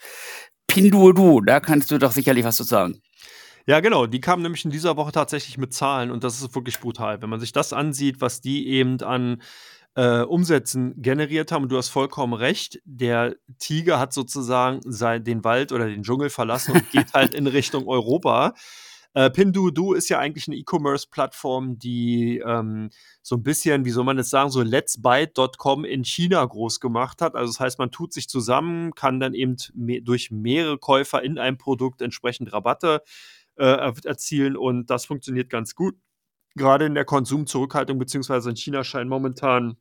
Pinduoduo, 0.68 1.42
da 1.42 1.60
kannst 1.60 1.92
du 1.92 1.98
doch 1.98 2.12
sicherlich 2.12 2.44
was 2.44 2.56
zu 2.56 2.64
sagen. 2.64 3.02
Ja, 3.68 3.80
genau. 3.80 4.06
Die 4.06 4.22
kamen 4.22 4.44
nämlich 4.44 4.66
in 4.66 4.72
dieser 4.72 4.96
Woche 4.96 5.12
tatsächlich 5.12 5.58
mit 5.58 5.74
Zahlen 5.74 6.12
und 6.12 6.24
das 6.24 6.40
ist 6.40 6.54
wirklich 6.54 6.80
brutal. 6.80 7.22
Wenn 7.22 7.30
man 7.30 7.40
sich 7.40 7.52
das 7.52 7.74
ansieht, 7.74 8.22
was 8.22 8.42
die 8.42 8.68
eben 8.68 9.02
an 9.02 9.42
äh, 9.96 10.22
Umsätzen 10.22 10.94
generiert 11.02 11.52
haben, 11.52 11.64
und 11.64 11.72
du 11.72 11.78
hast 11.78 11.90
vollkommen 11.90 12.34
recht, 12.34 12.80
der 12.84 13.36
Tiger 13.58 14.00
hat 14.00 14.14
sozusagen 14.14 14.82
sein, 14.84 15.24
den 15.24 15.44
Wald 15.44 15.72
oder 15.72 15.88
den 15.88 16.04
Dschungel 16.04 16.30
verlassen 16.30 16.74
und 16.74 16.90
geht 16.92 17.14
halt 17.14 17.34
in 17.34 17.48
Richtung 17.48 17.88
Europa. 17.88 18.54
Äh, 19.16 19.30
Pinduoduo 19.30 19.94
ist 19.94 20.10
ja 20.10 20.20
eigentlich 20.20 20.50
eine 20.50 20.58
E-Commerce-Plattform, 20.58 21.80
die 21.80 22.44
ähm, 22.46 22.90
so 23.22 23.38
ein 23.38 23.44
bisschen, 23.44 23.86
wie 23.86 23.92
soll 23.92 24.04
man 24.04 24.18
das 24.18 24.30
sagen, 24.30 24.50
so 24.52 24.62
Let's 24.62 25.02
Buy.com 25.02 25.86
in 25.86 26.04
China 26.04 26.44
groß 26.44 26.82
gemacht 26.82 27.22
hat. 27.22 27.34
Also 27.34 27.54
das 27.54 27.62
heißt, 27.62 27.80
man 27.80 27.92
tut 27.92 28.12
sich 28.12 28.28
zusammen, 28.28 28.94
kann 28.94 29.22
dann 29.22 29.34
eben 29.34 29.56
me 29.74 30.02
durch 30.02 30.32
mehrere 30.32 30.78
Käufer 30.78 31.24
in 31.24 31.40
einem 31.40 31.58
Produkt 31.58 32.02
entsprechend 32.02 32.52
Rabatte 32.52 33.04
äh, 33.56 33.94
erzielen 34.04 34.58
und 34.58 34.90
das 34.90 35.06
funktioniert 35.06 35.50
ganz 35.50 35.76
gut. 35.76 35.96
Gerade 36.56 36.86
in 36.86 36.94
der 36.94 37.06
Konsumzurückhaltung, 37.06 37.98
beziehungsweise 37.98 38.50
in 38.50 38.58
China 38.58 38.84
scheinen 38.84 39.10
momentan 39.10 39.78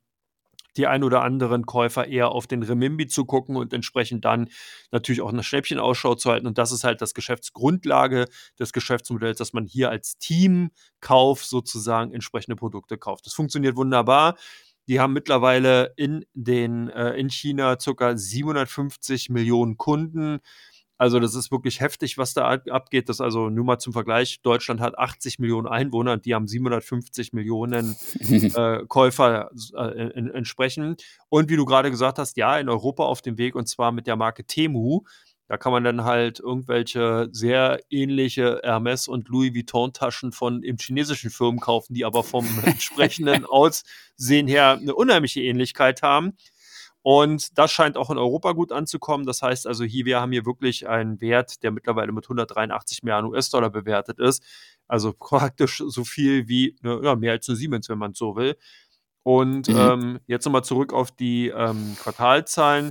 die 0.77 0.87
ein 0.87 1.05
oder 1.05 1.23
anderen 1.23 1.67
Käufer 1.67 2.07
eher 2.07 2.31
auf 2.31 2.47
den 2.47 2.63
Remimbi 2.63 3.07
zu 3.07 3.25
gucken 3.25 3.57
und 3.57 3.73
entsprechend 3.73 4.25
dann 4.25 4.49
natürlich 4.91 5.23
auch 5.23 5.33
nach 5.33 5.45
Schnäppchen-Ausschau 5.45 6.15
zu 6.15 6.31
halten. 6.31 6.47
Und 6.47 6.59
das 6.59 6.73
ist 6.73 6.85
halt 6.85 7.01
das 7.01 7.15
Geschäftsgrundlage 7.15 8.27
des 8.59 8.73
Geschäftsmodells, 8.73 9.39
dass 9.39 9.53
man 9.53 9.67
hier 9.67 9.91
als 9.91 10.19
Teamkauf 10.19 11.45
sozusagen 11.45 12.13
entsprechende 12.13 12.57
Produkte 12.57 12.99
kauft. 12.99 13.27
Das 13.27 13.35
funktioniert 13.35 13.77
wunderbar. 13.77 14.37
Die 14.87 15.01
haben 15.01 15.15
mittlerweile 15.15 15.95
in, 15.97 16.27
den, 16.35 16.91
äh, 16.91 17.13
in 17.13 17.31
China 17.31 17.77
ca. 17.77 18.17
750 18.17 19.31
Millionen 19.31 19.79
Kunden. 19.79 20.41
Also 20.97 21.19
das 21.19 21.35
ist 21.35 21.51
wirklich 21.51 21.81
heftig, 21.81 22.19
was 22.19 22.35
da 22.35 22.49
abgeht. 22.49 23.09
Das 23.09 23.21
also 23.21 23.51
nur 23.51 23.65
mal 23.65 23.79
zum 23.79 23.93
Vergleich, 23.93 24.41
Deutschland 24.43 24.81
hat 24.81 24.97
80 24.97 25.39
Millionen 25.41 25.67
Einwohner 25.67 26.13
und 26.13 26.25
die 26.25 26.35
haben 26.35 26.47
750 26.47 27.33
Millionen 27.33 27.97
äh, 28.21 28.85
Käufer 28.87 29.51
äh, 29.77 30.11
in, 30.11 30.31
entsprechend. 30.31 31.03
Und 31.29 31.51
wie 31.51 31.57
du 31.57 31.65
gerade 31.65 31.91
gesagt 31.91 32.19
hast, 32.19 32.37
ja, 32.37 32.59
in 32.59 32.69
Europa 32.69 33.05
auf 33.05 33.23
dem 33.23 33.39
Weg 33.39 33.57
und 33.57 33.69
zwar 33.69 33.91
mit 33.91 34.07
der 34.07 34.17
Marke 34.17 34.45
Temu. 34.45 35.03
Da 35.47 35.59
kann 35.59 35.73
man 35.73 35.85
dann 35.85 36.05
halt 36.05 36.41
irgendwelche 36.41 37.29
sehr 37.31 37.79
ähnliche 37.91 38.61
Hermes 38.63 39.09
und 39.09 39.29
Louis 39.29 39.53
Vuitton 39.55 39.93
Taschen 39.93 40.33
von 40.33 40.63
im 40.63 40.79
chinesischen 40.79 41.31
Firmen 41.31 41.61
kaufen, 41.61 41.93
die 41.93 42.07
aber 42.07 42.23
vom 42.23 42.47
entsprechenden 42.65 43.45
Aussehen 43.45 44.47
her 44.47 44.79
eine 44.81 44.95
unheimliche 44.95 45.43
Ähnlichkeit 45.43 46.03
haben. 46.03 46.33
Und 47.07 47.59
das 47.59 47.71
scheint 47.71 47.99
auch 47.99 48.09
in 48.09 48.17
Europa 48.17 48.53
gut 48.53 48.73
anzukommen. 48.73 49.27
Das 49.27 49.43
heißt 49.43 49.67
also, 49.67 49.85
hier, 49.85 50.07
wir 50.07 50.23
haben 50.23 50.33
hier 50.33 50.47
wirklich 50.47 50.89
einen 50.89 51.21
Wert, 51.21 51.63
der 51.63 51.71
mittlerweile 51.71 52.13
mit 52.13 52.25
183 52.25 53.03
Milliarden 53.03 53.31
US-Dollar 53.31 53.69
bewertet 53.69 54.19
ist. 54.19 54.43
Also 54.89 55.13
praktisch 55.19 55.83
so 55.87 56.03
viel 56.05 56.49
wie 56.49 56.79
ne, 56.81 56.99
ja, 57.05 57.15
mehr 57.15 57.33
als 57.33 57.47
eine 57.47 57.57
Siemens, 57.57 57.91
wenn 57.91 57.99
man 57.99 58.15
so 58.15 58.37
will. 58.37 58.57
Und 59.23 59.69
mhm. 59.69 59.77
ähm, 59.77 60.21
jetzt 60.27 60.47
nochmal 60.47 60.65
zurück 60.65 60.95
auf 60.95 61.11
die 61.11 61.49
ähm, 61.49 61.95
Quartalzahlen. 62.03 62.91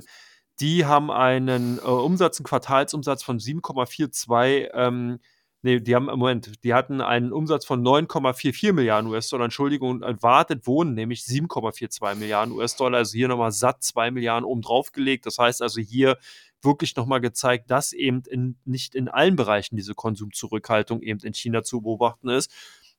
Die 0.60 0.84
haben 0.84 1.10
einen 1.10 1.78
äh, 1.78 1.80
Umsatz, 1.80 2.38
einen 2.38 2.46
Quartalsumsatz 2.46 3.24
von 3.24 3.40
7,42 3.40 4.70
ähm, 4.74 5.18
Nee, 5.64 5.80
die 5.80 5.94
haben, 5.94 6.04
Moment, 6.04 6.62
die 6.62 6.74
hatten 6.74 7.00
einen 7.00 7.32
Umsatz 7.32 7.64
von 7.64 7.82
9,44 7.82 8.74
Milliarden 8.74 9.10
US-Dollar, 9.10 9.44
Entschuldigung, 9.44 10.02
erwartet 10.02 10.66
wohnen 10.66 10.92
nämlich 10.92 11.22
7,42 11.22 12.16
Milliarden 12.16 12.52
US-Dollar, 12.52 12.98
also 12.98 13.14
hier 13.14 13.28
nochmal 13.28 13.50
satt 13.50 13.82
2 13.82 14.10
Milliarden 14.10 14.44
oben 14.44 14.60
drauf 14.60 14.92
gelegt. 14.92 15.24
Das 15.24 15.38
heißt 15.38 15.62
also 15.62 15.80
hier 15.80 16.18
wirklich 16.60 16.94
nochmal 16.96 17.22
gezeigt, 17.22 17.70
dass 17.70 17.94
eben 17.94 18.24
in, 18.28 18.56
nicht 18.66 18.94
in 18.94 19.08
allen 19.08 19.36
Bereichen 19.36 19.76
diese 19.76 19.94
Konsumzurückhaltung 19.94 21.00
eben 21.00 21.20
in 21.20 21.32
China 21.32 21.62
zu 21.62 21.80
beobachten 21.80 22.28
ist. 22.28 22.52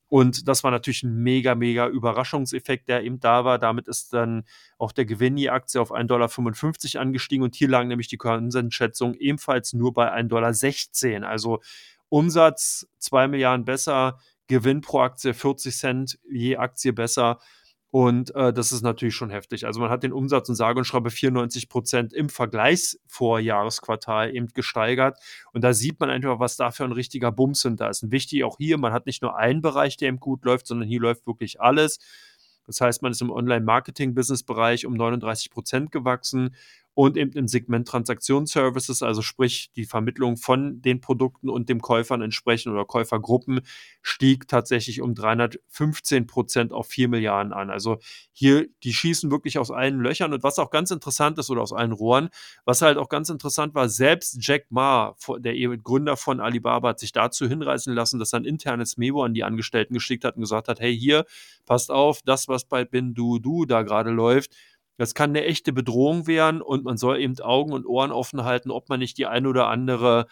Und 0.07 0.47
das 0.47 0.63
war 0.63 0.71
natürlich 0.71 1.03
ein 1.03 1.15
mega, 1.21 1.53
mega 1.53 1.87
Überraschungseffekt, 1.87 2.89
der 2.89 3.03
eben 3.03 3.19
da 3.19 3.45
war. 3.45 3.59
Damit 3.59 3.87
ist 3.87 4.13
dann 4.13 4.43
auch 4.79 4.91
der 4.91 5.05
Gewinn 5.05 5.37
je 5.37 5.49
Aktie 5.49 5.79
auf 5.79 5.91
1,55 5.91 6.93
Dollar 6.93 7.01
angestiegen 7.03 7.43
und 7.43 7.53
hier 7.53 7.69
lagen 7.69 7.89
nämlich 7.89 8.07
die 8.07 8.17
Konsensschätzungen 8.17 9.15
ebenfalls 9.15 9.73
nur 9.73 9.93
bei 9.93 10.11
1,16 10.11 11.11
Dollar. 11.11 11.29
Also 11.29 11.59
Umsatz 12.15 12.87
2 12.99 13.27
Milliarden 13.27 13.65
besser, 13.65 14.19
Gewinn 14.47 14.79
pro 14.79 15.01
Aktie 15.01 15.33
40 15.33 15.75
Cent 15.75 16.17
je 16.31 16.55
Aktie 16.55 16.93
besser. 16.93 17.39
Und 17.91 18.33
äh, 18.35 18.53
das 18.53 18.71
ist 18.71 18.83
natürlich 18.83 19.15
schon 19.15 19.29
heftig. 19.29 19.65
Also 19.65 19.81
man 19.81 19.89
hat 19.89 20.03
den 20.03 20.13
Umsatz 20.13 20.47
und 20.47 20.55
sage 20.55 20.79
und 20.79 20.85
schreibe 20.85 21.09
94 21.09 21.67
Prozent 21.67 22.13
im 22.13 22.29
Vergleichsvorjahresquartal 22.29 24.33
eben 24.33 24.47
gesteigert. 24.53 25.19
Und 25.51 25.65
da 25.65 25.73
sieht 25.73 25.99
man 25.99 26.09
einfach, 26.09 26.39
was 26.39 26.55
da 26.55 26.71
für 26.71 26.85
ein 26.85 26.93
richtiger 26.93 27.33
Bums. 27.33 27.67
Da 27.75 27.89
ist 27.89 28.01
ein 28.01 28.11
wichtig 28.11 28.45
auch 28.45 28.59
hier, 28.59 28.77
man 28.77 28.93
hat 28.93 29.07
nicht 29.07 29.21
nur 29.21 29.35
einen 29.35 29.61
Bereich, 29.61 29.97
der 29.97 30.07
eben 30.07 30.21
gut 30.21 30.45
läuft, 30.45 30.67
sondern 30.67 30.87
hier 30.87 31.01
läuft 31.01 31.27
wirklich 31.27 31.59
alles. 31.59 31.99
Das 32.65 32.79
heißt, 32.79 33.01
man 33.01 33.11
ist 33.11 33.21
im 33.21 33.29
Online-Marketing-Business-Bereich 33.29 34.85
um 34.85 34.93
39 34.93 35.51
Prozent 35.51 35.91
gewachsen 35.91 36.55
und 36.95 37.17
eben 37.17 37.33
im 37.33 37.47
Segment 37.47 37.87
Transaktionsservices, 37.87 39.03
also 39.03 39.21
sprich 39.21 39.69
die 39.75 39.85
Vermittlung 39.85 40.37
von 40.37 40.81
den 40.81 41.01
Produkten 41.01 41.49
und 41.49 41.67
dem 41.67 41.81
Käufern 41.81 42.21
entsprechend 42.21 42.71
oder 42.71 42.85
Käufergruppen, 42.85 43.59
stieg 44.01 44.47
tatsächlich 44.47 45.01
um 45.01 45.13
315 45.13 46.25
Prozent 46.25 46.71
auf 46.71 46.87
4 46.87 47.09
Milliarden 47.09 47.51
an. 47.51 47.69
Also 47.69 47.97
hier, 48.31 48.67
die 48.83 48.93
schießen 48.93 49.29
wirklich 49.29 49.59
aus 49.59 49.71
allen 49.71 49.99
Löchern 49.99 50.33
und 50.33 50.41
was 50.43 50.57
auch 50.57 50.71
ganz 50.71 50.89
interessant 50.89 51.37
ist 51.37 51.49
oder 51.49 51.61
aus 51.61 51.73
allen 51.73 51.91
Rohren, 51.91 52.29
was 52.63 52.81
halt 52.81 52.97
auch 52.97 53.09
ganz 53.09 53.29
interessant 53.29 53.75
war, 53.75 53.89
selbst 53.89 54.37
Jack 54.39 54.67
Ma, 54.69 55.15
der 55.39 55.53
Gründer 55.77 56.15
von 56.15 56.39
Alibaba, 56.39 56.89
hat 56.89 56.99
sich 56.99 57.11
dazu 57.11 57.45
hinreißen 57.45 57.93
lassen, 57.93 58.19
dass 58.19 58.31
er 58.31 58.39
ein 58.39 58.45
internes 58.45 58.95
Memo 58.95 59.23
an 59.23 59.33
die 59.33 59.43
Angestellten 59.43 59.93
geschickt 59.93 60.23
hat 60.23 60.37
und 60.37 60.43
gesagt 60.43 60.69
hat, 60.69 60.79
hey 60.79 60.97
hier, 60.97 61.25
passt 61.65 61.91
auf, 61.91 62.21
das, 62.23 62.47
was 62.47 62.63
bei 62.63 62.85
Bindu 62.85 63.65
da 63.65 63.81
gerade 63.81 64.11
läuft, 64.11 64.55
das 64.97 65.13
kann 65.13 65.31
eine 65.31 65.43
echte 65.45 65.73
Bedrohung 65.73 66.27
werden 66.27 66.61
und 66.61 66.83
man 66.83 66.97
soll 66.97 67.19
eben 67.19 67.39
Augen 67.39 67.73
und 67.73 67.85
Ohren 67.85 68.11
offen 68.11 68.43
halten, 68.43 68.71
ob 68.71 68.89
man 68.89 68.99
nicht 68.99 69.17
die 69.17 69.25
ein 69.25 69.45
oder 69.45 69.67
andere 69.67 70.27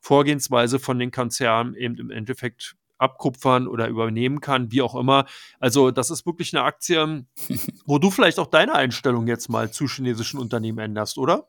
Vorgehensweise 0.00 0.78
von 0.78 0.98
den 0.98 1.10
Konzernen 1.10 1.74
eben 1.74 1.96
im 1.98 2.10
Endeffekt 2.10 2.76
abkupfern 2.98 3.66
oder 3.66 3.88
übernehmen 3.88 4.40
kann, 4.40 4.70
wie 4.72 4.82
auch 4.82 4.94
immer. 4.94 5.26
Also 5.58 5.90
das 5.90 6.10
ist 6.10 6.26
wirklich 6.26 6.54
eine 6.54 6.64
Aktie, 6.64 7.24
wo 7.86 7.98
du 7.98 8.10
vielleicht 8.10 8.38
auch 8.38 8.46
deine 8.46 8.74
Einstellung 8.74 9.26
jetzt 9.26 9.48
mal 9.48 9.70
zu 9.70 9.86
chinesischen 9.86 10.38
Unternehmen 10.38 10.78
änderst, 10.78 11.18
oder? 11.18 11.48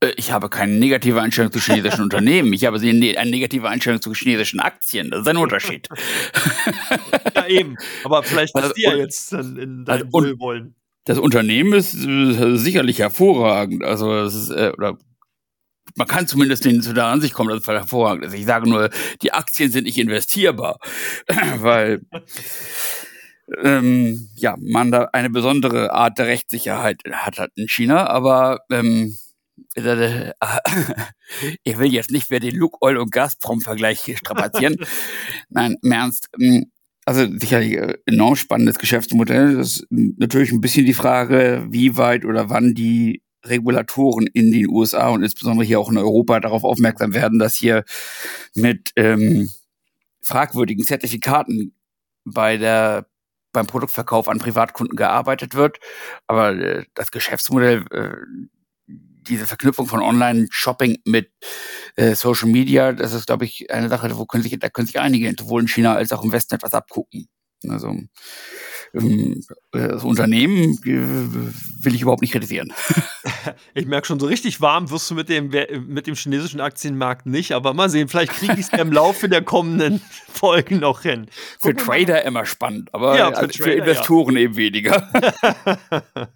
Äh, 0.00 0.12
ich 0.16 0.30
habe 0.30 0.48
keine 0.48 0.72
negative 0.72 1.20
Einstellung 1.20 1.50
zu 1.50 1.58
chinesischen 1.58 2.02
Unternehmen. 2.02 2.52
Ich 2.52 2.64
habe 2.64 2.78
eine 2.78 2.92
negative 2.92 3.68
Einstellung 3.68 4.00
zu 4.00 4.12
chinesischen 4.14 4.60
Aktien. 4.60 5.10
Das 5.10 5.22
ist 5.22 5.28
ein 5.28 5.36
Unterschied. 5.36 5.88
ja, 7.34 7.46
eben. 7.46 7.76
Aber 8.04 8.22
vielleicht 8.22 8.54
ist 8.54 8.62
also, 8.62 8.74
die 8.74 8.82
ja 8.82 8.94
jetzt 8.94 9.32
in, 9.32 9.56
in 9.56 9.84
deinem 9.84 10.06
also, 10.06 10.12
Wohlwollen 10.12 10.76
das 11.06 11.18
Unternehmen 11.18 11.72
ist 11.72 11.94
äh, 11.94 12.56
sicherlich 12.56 12.98
hervorragend. 12.98 13.82
Also 13.84 14.12
es 14.14 14.34
ist, 14.34 14.50
äh, 14.50 14.72
oder 14.76 14.98
man 15.94 16.08
kann 16.08 16.26
zumindest 16.26 16.64
den, 16.64 16.82
zu 16.82 16.92
der 16.92 17.06
Ansicht 17.06 17.32
kommen, 17.32 17.48
dass 17.48 17.60
es 17.60 17.68
hervorragend 17.68 18.26
ist. 18.26 18.34
Ich 18.34 18.44
sage 18.44 18.68
nur, 18.68 18.90
die 19.22 19.32
Aktien 19.32 19.70
sind 19.70 19.84
nicht 19.84 19.98
investierbar, 19.98 20.78
weil 21.58 22.02
ähm, 23.62 24.28
ja, 24.34 24.56
man 24.58 24.90
da 24.90 25.08
eine 25.12 25.30
besondere 25.30 25.92
Art 25.92 26.18
der 26.18 26.26
Rechtssicherheit 26.26 27.02
hat, 27.10 27.38
hat 27.38 27.50
in 27.54 27.68
China, 27.68 28.08
aber 28.08 28.58
ähm, 28.70 29.16
äh, 29.76 30.32
ich 31.62 31.78
will 31.78 31.92
jetzt 31.92 32.10
nicht 32.10 32.30
mehr 32.30 32.40
den 32.40 32.56
Luke 32.56 32.78
Oil 32.80 32.96
und 32.96 33.12
Gazprom-Vergleich 33.12 34.16
strapazieren. 34.18 34.76
Nein, 35.50 35.76
im 35.82 35.92
Ernst. 35.92 36.28
Ähm, 36.40 36.72
also 37.06 37.26
sicherlich 37.38 37.74
äh, 37.74 37.96
enorm 38.04 38.36
spannendes 38.36 38.78
Geschäftsmodell. 38.78 39.56
Das 39.56 39.78
ist 39.78 39.86
natürlich 39.90 40.52
ein 40.52 40.60
bisschen 40.60 40.84
die 40.84 40.94
Frage, 40.94 41.64
wie 41.70 41.96
weit 41.96 42.24
oder 42.24 42.50
wann 42.50 42.74
die 42.74 43.22
Regulatoren 43.44 44.26
in 44.26 44.50
den 44.50 44.68
USA 44.68 45.08
und 45.08 45.22
insbesondere 45.22 45.64
hier 45.64 45.78
auch 45.78 45.90
in 45.90 45.98
Europa 45.98 46.40
darauf 46.40 46.64
aufmerksam 46.64 47.14
werden, 47.14 47.38
dass 47.38 47.54
hier 47.54 47.84
mit 48.54 48.90
ähm, 48.96 49.48
fragwürdigen 50.20 50.84
Zertifikaten 50.84 51.74
bei 52.24 52.56
der 52.56 53.06
beim 53.52 53.66
Produktverkauf 53.66 54.28
an 54.28 54.38
Privatkunden 54.38 54.96
gearbeitet 54.96 55.54
wird. 55.54 55.78
Aber 56.26 56.50
äh, 56.50 56.84
das 56.94 57.10
Geschäftsmodell 57.10 57.84
äh, 57.90 58.16
diese 59.28 59.46
Verknüpfung 59.46 59.86
von 59.86 60.02
Online-Shopping 60.02 60.98
mit 61.04 61.30
äh, 61.96 62.14
Social 62.14 62.48
Media, 62.48 62.92
das 62.92 63.12
ist, 63.12 63.26
glaube 63.26 63.44
ich, 63.44 63.70
eine 63.70 63.88
Sache, 63.88 64.16
wo 64.16 64.26
können 64.26 64.42
sich, 64.42 64.58
da 64.58 64.68
können 64.68 64.86
sich 64.86 65.00
einige, 65.00 65.32
sowohl 65.38 65.62
in 65.62 65.68
China 65.68 65.94
als 65.94 66.12
auch 66.12 66.24
im 66.24 66.32
Westen 66.32 66.54
etwas 66.54 66.74
abgucken. 66.74 67.28
Also 67.68 67.94
das 69.72 70.04
Unternehmen 70.04 70.78
äh, 70.84 71.84
will 71.84 71.94
ich 71.94 72.02
überhaupt 72.02 72.22
nicht 72.22 72.32
kritisieren. 72.32 72.72
Ich 73.74 73.86
merke 73.86 74.06
schon, 74.06 74.18
so 74.18 74.26
richtig 74.26 74.60
warm 74.60 74.90
wirst 74.90 75.10
du 75.10 75.14
mit 75.14 75.28
dem, 75.28 75.50
mit 75.86 76.06
dem 76.06 76.14
chinesischen 76.14 76.60
Aktienmarkt 76.60 77.26
nicht, 77.26 77.52
aber 77.52 77.74
mal 77.74 77.88
sehen, 77.88 78.08
vielleicht 78.08 78.32
kriege 78.32 78.54
ich 78.54 78.60
es 78.60 78.70
ja 78.70 78.78
im 78.78 78.92
Laufe 78.92 79.28
der 79.28 79.42
kommenden 79.42 80.00
Folgen 80.28 80.80
noch 80.80 81.02
hin. 81.02 81.26
Für 81.60 81.74
Trader 81.74 82.24
immer 82.24 82.44
spannend, 82.44 82.92
aber 82.92 83.16
ja, 83.16 83.28
für, 83.28 83.48
Trader, 83.48 83.52
für, 83.52 83.70
Investoren 83.72 84.34
ja. 84.34 84.42
eben 84.42 84.56
weniger. 84.56 85.10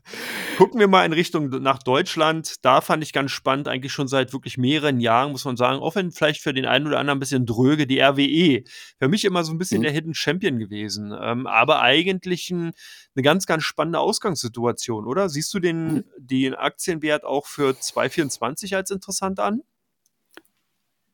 Gucken 0.58 0.78
wir 0.78 0.88
mal 0.88 1.04
in 1.04 1.12
Richtung 1.12 1.48
nach 1.48 1.82
Deutschland. 1.82 2.56
Da 2.62 2.80
fand 2.80 3.02
ich 3.02 3.12
ganz 3.12 3.30
spannend, 3.32 3.66
eigentlich 3.66 3.92
schon 3.92 4.08
seit 4.08 4.32
wirklich 4.32 4.58
mehreren 4.58 5.00
Jahren, 5.00 5.32
muss 5.32 5.44
man 5.44 5.56
sagen, 5.56 5.80
auch 5.80 5.96
wenn 5.96 6.12
vielleicht 6.12 6.42
für 6.42 6.54
den 6.54 6.66
einen 6.66 6.86
oder 6.86 6.98
anderen 6.98 7.18
ein 7.18 7.20
bisschen 7.20 7.46
dröge, 7.46 7.86
die 7.86 8.00
RWE. 8.00 8.62
Für 8.98 9.08
mich 9.08 9.24
immer 9.24 9.42
so 9.44 9.52
ein 9.52 9.58
bisschen 9.58 9.78
mhm. 9.78 9.84
der 9.84 9.92
Hidden 9.92 10.14
Champion 10.14 10.58
gewesen. 10.58 11.14
Ähm, 11.20 11.46
aber 11.46 11.80
eigentlich 11.82 12.39
ein, 12.48 12.72
eine 13.14 13.22
ganz, 13.22 13.44
ganz 13.44 13.64
spannende 13.64 13.98
Ausgangssituation, 13.98 15.06
oder? 15.06 15.28
Siehst 15.28 15.52
du 15.52 15.58
den, 15.58 15.92
mhm. 15.92 16.04
den 16.16 16.54
Aktienwert 16.54 17.24
auch 17.24 17.46
für 17.46 17.78
2024 17.78 18.74
als 18.74 18.90
interessant 18.90 19.38
an? 19.38 19.62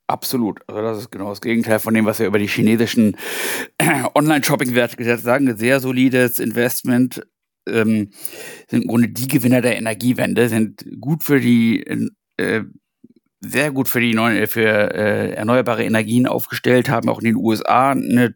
Absolut. 0.06 0.60
Also 0.68 0.82
das 0.82 0.98
ist 0.98 1.10
genau 1.10 1.30
das 1.30 1.40
Gegenteil 1.40 1.80
von 1.80 1.92
dem, 1.92 2.06
was 2.06 2.20
wir 2.20 2.28
über 2.28 2.38
die 2.38 2.46
chinesischen 2.46 3.16
Online-Shopping-Werte 4.14 5.18
sagen. 5.18 5.56
Sehr 5.56 5.80
solides 5.80 6.38
Investment, 6.38 7.26
ähm, 7.68 8.10
sind 8.68 8.82
im 8.82 8.88
Grunde 8.88 9.08
die 9.08 9.26
Gewinner 9.26 9.60
der 9.60 9.76
Energiewende, 9.76 10.48
sind 10.48 10.86
gut 11.00 11.24
für 11.24 11.40
die, 11.40 11.84
äh, 12.36 12.62
sehr 13.40 13.70
gut 13.70 13.88
für 13.88 14.00
die 14.00 14.14
neuen, 14.14 14.46
für 14.46 14.94
äh, 14.94 15.32
erneuerbare 15.32 15.84
Energien 15.84 16.26
aufgestellt, 16.26 16.88
haben 16.88 17.08
auch 17.08 17.18
in 17.18 17.26
den 17.26 17.36
USA 17.36 17.90
eine, 17.90 18.34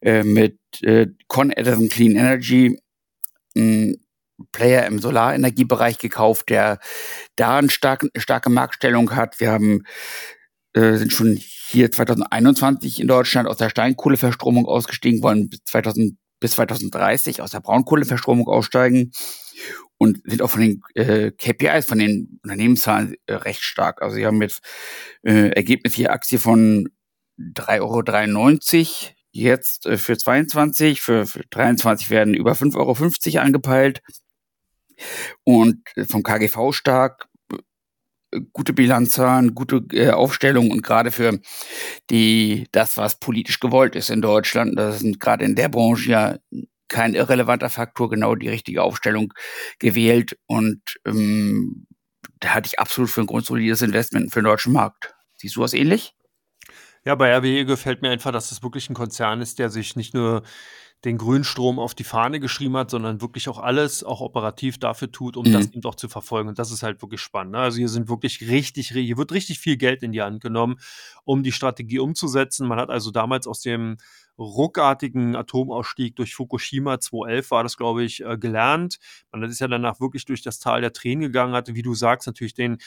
äh, 0.00 0.22
mit 0.22 0.58
äh, 0.82 1.08
Con 1.28 1.50
Edison 1.50 1.88
Clean 1.88 2.12
Energy 2.12 2.78
einen 3.54 3.96
Player 4.50 4.86
im 4.86 4.98
Solarenergiebereich 4.98 5.98
gekauft, 5.98 6.48
der 6.48 6.78
da 7.36 7.58
eine 7.58 7.70
starke, 7.70 8.08
starke 8.16 8.50
Marktstellung 8.50 9.14
hat. 9.14 9.38
Wir 9.40 9.52
haben 9.52 9.82
äh, 10.74 10.96
sind 10.96 11.12
schon 11.12 11.36
hier 11.36 11.90
2021 11.90 13.00
in 13.00 13.08
Deutschland 13.08 13.48
aus 13.48 13.58
der 13.58 13.70
Steinkohleverstromung 13.70 14.66
ausgestiegen, 14.66 15.22
wollen 15.22 15.50
2000 15.66 16.16
bis 16.42 16.52
2030 16.52 17.40
aus 17.40 17.52
der 17.52 17.60
Braunkohleverstromung 17.60 18.48
aussteigen 18.48 19.12
und 19.96 20.20
sind 20.24 20.42
auch 20.42 20.50
von 20.50 20.60
den 20.60 20.82
äh, 20.94 21.30
KPIs, 21.30 21.86
von 21.86 21.98
den 21.98 22.40
Unternehmenszahlen 22.42 23.14
äh, 23.26 23.34
recht 23.34 23.62
stark. 23.62 24.02
Also 24.02 24.16
sie 24.16 24.26
haben 24.26 24.42
jetzt 24.42 24.62
äh, 25.22 25.50
Ergebnis 25.50 25.94
hier 25.94 26.12
Aktie 26.12 26.38
von 26.38 26.88
3,93 27.38 28.78
Euro 28.78 29.14
jetzt 29.30 29.86
äh, 29.86 29.96
für 29.96 30.18
22, 30.18 31.00
für, 31.00 31.26
für 31.26 31.42
23 31.48 32.10
werden 32.10 32.34
über 32.34 32.52
5,50 32.52 33.34
Euro 33.34 33.44
angepeilt 33.44 34.02
und 35.44 35.80
äh, 35.96 36.04
vom 36.04 36.22
KGV 36.22 36.72
stark, 36.72 37.28
gute 38.52 38.72
Bilanzzahlen, 38.72 39.54
gute 39.54 39.84
äh, 39.92 40.10
Aufstellung 40.10 40.70
und 40.70 40.82
gerade 40.82 41.10
für 41.10 41.38
die 42.10 42.66
das, 42.72 42.96
was 42.96 43.18
politisch 43.18 43.60
gewollt 43.60 43.94
ist 43.94 44.10
in 44.10 44.22
Deutschland, 44.22 44.78
das 44.78 45.00
sind 45.00 45.20
gerade 45.20 45.44
in 45.44 45.54
der 45.54 45.68
Branche 45.68 46.10
ja 46.10 46.36
kein 46.88 47.14
irrelevanter 47.14 47.70
Faktor, 47.70 48.10
genau 48.10 48.34
die 48.34 48.48
richtige 48.48 48.82
Aufstellung 48.82 49.32
gewählt 49.78 50.38
und 50.46 50.80
ähm, 51.06 51.86
da 52.40 52.54
hatte 52.54 52.66
ich 52.66 52.78
absolut 52.78 53.10
für 53.10 53.20
ein 53.20 53.26
grundsolides 53.26 53.82
Investment 53.82 54.32
für 54.32 54.40
den 54.40 54.46
deutschen 54.46 54.72
Markt. 54.72 55.14
Siehst 55.36 55.56
du 55.56 55.60
was 55.60 55.74
ähnlich? 55.74 56.14
Ja, 57.04 57.14
bei 57.16 57.36
RWE 57.36 57.64
gefällt 57.64 58.02
mir 58.02 58.10
einfach, 58.10 58.30
dass 58.30 58.50
das 58.50 58.62
wirklich 58.62 58.88
ein 58.88 58.94
Konzern 58.94 59.40
ist, 59.40 59.58
der 59.58 59.70
sich 59.70 59.96
nicht 59.96 60.14
nur 60.14 60.42
den 61.04 61.18
Grünstrom 61.18 61.80
auf 61.80 61.94
die 61.94 62.04
Fahne 62.04 62.38
geschrieben 62.38 62.76
hat, 62.76 62.90
sondern 62.90 63.20
wirklich 63.20 63.48
auch 63.48 63.58
alles, 63.58 64.04
auch 64.04 64.20
operativ 64.20 64.78
dafür 64.78 65.10
tut, 65.10 65.36
um 65.36 65.46
mhm. 65.46 65.52
das 65.52 65.66
eben 65.66 65.80
doch 65.80 65.96
zu 65.96 66.08
verfolgen. 66.08 66.48
Und 66.48 66.58
das 66.58 66.70
ist 66.70 66.84
halt 66.84 67.02
wirklich 67.02 67.20
spannend. 67.20 67.52
Ne? 67.52 67.58
Also 67.58 67.78
hier 67.78 67.88
sind 67.88 68.08
wirklich 68.08 68.40
richtig, 68.48 68.90
hier 68.90 69.16
wird 69.16 69.32
richtig 69.32 69.58
viel 69.58 69.76
Geld 69.76 70.02
in 70.04 70.12
die 70.12 70.22
Hand 70.22 70.40
genommen, 70.40 70.78
um 71.24 71.42
die 71.42 71.52
Strategie 71.52 71.98
umzusetzen. 71.98 72.68
Man 72.68 72.78
hat 72.78 72.90
also 72.90 73.10
damals 73.10 73.48
aus 73.48 73.60
dem 73.60 73.96
ruckartigen 74.38 75.36
Atomausstieg 75.36 76.16
durch 76.16 76.34
Fukushima 76.34 77.00
2011 77.00 77.50
war 77.50 77.62
das, 77.62 77.76
glaube 77.76 78.04
ich, 78.04 78.24
äh, 78.24 78.38
gelernt. 78.38 78.98
Man 79.30 79.42
ist 79.42 79.60
ja 79.60 79.68
danach 79.68 80.00
wirklich 80.00 80.24
durch 80.24 80.42
das 80.42 80.58
Tal 80.58 80.80
der 80.80 80.92
Tränen 80.92 81.22
gegangen, 81.22 81.54
hatte, 81.54 81.74
wie 81.74 81.82
du 81.82 81.94
sagst, 81.94 82.26
natürlich 82.26 82.54
den, 82.54 82.78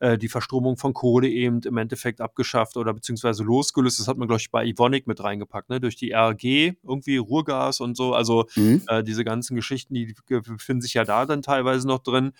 äh, 0.00 0.18
die 0.18 0.28
Verstromung 0.28 0.76
von 0.76 0.92
Kohle 0.92 1.28
eben 1.28 1.60
im 1.62 1.76
Endeffekt 1.76 2.20
abgeschafft 2.20 2.76
oder 2.76 2.92
beziehungsweise 2.92 3.42
losgelöst. 3.42 4.00
Das 4.00 4.08
hat 4.08 4.16
man, 4.16 4.28
glaube 4.28 4.40
ich, 4.40 4.50
bei 4.50 4.64
Ivonic 4.64 5.06
mit 5.06 5.22
reingepackt, 5.22 5.68
ne? 5.68 5.80
durch 5.80 5.96
die 5.96 6.12
RG, 6.12 6.74
irgendwie 6.82 7.16
Ruhrgas 7.16 7.80
und 7.80 7.96
so. 7.96 8.14
Also 8.14 8.46
mhm. 8.56 8.82
äh, 8.88 9.02
diese 9.02 9.24
ganzen 9.24 9.56
Geschichten, 9.56 9.94
die 9.94 10.14
befinden 10.26 10.82
sich 10.82 10.94
ja 10.94 11.04
da 11.04 11.26
dann 11.26 11.42
teilweise 11.42 11.86
noch 11.86 12.00
drin. 12.00 12.32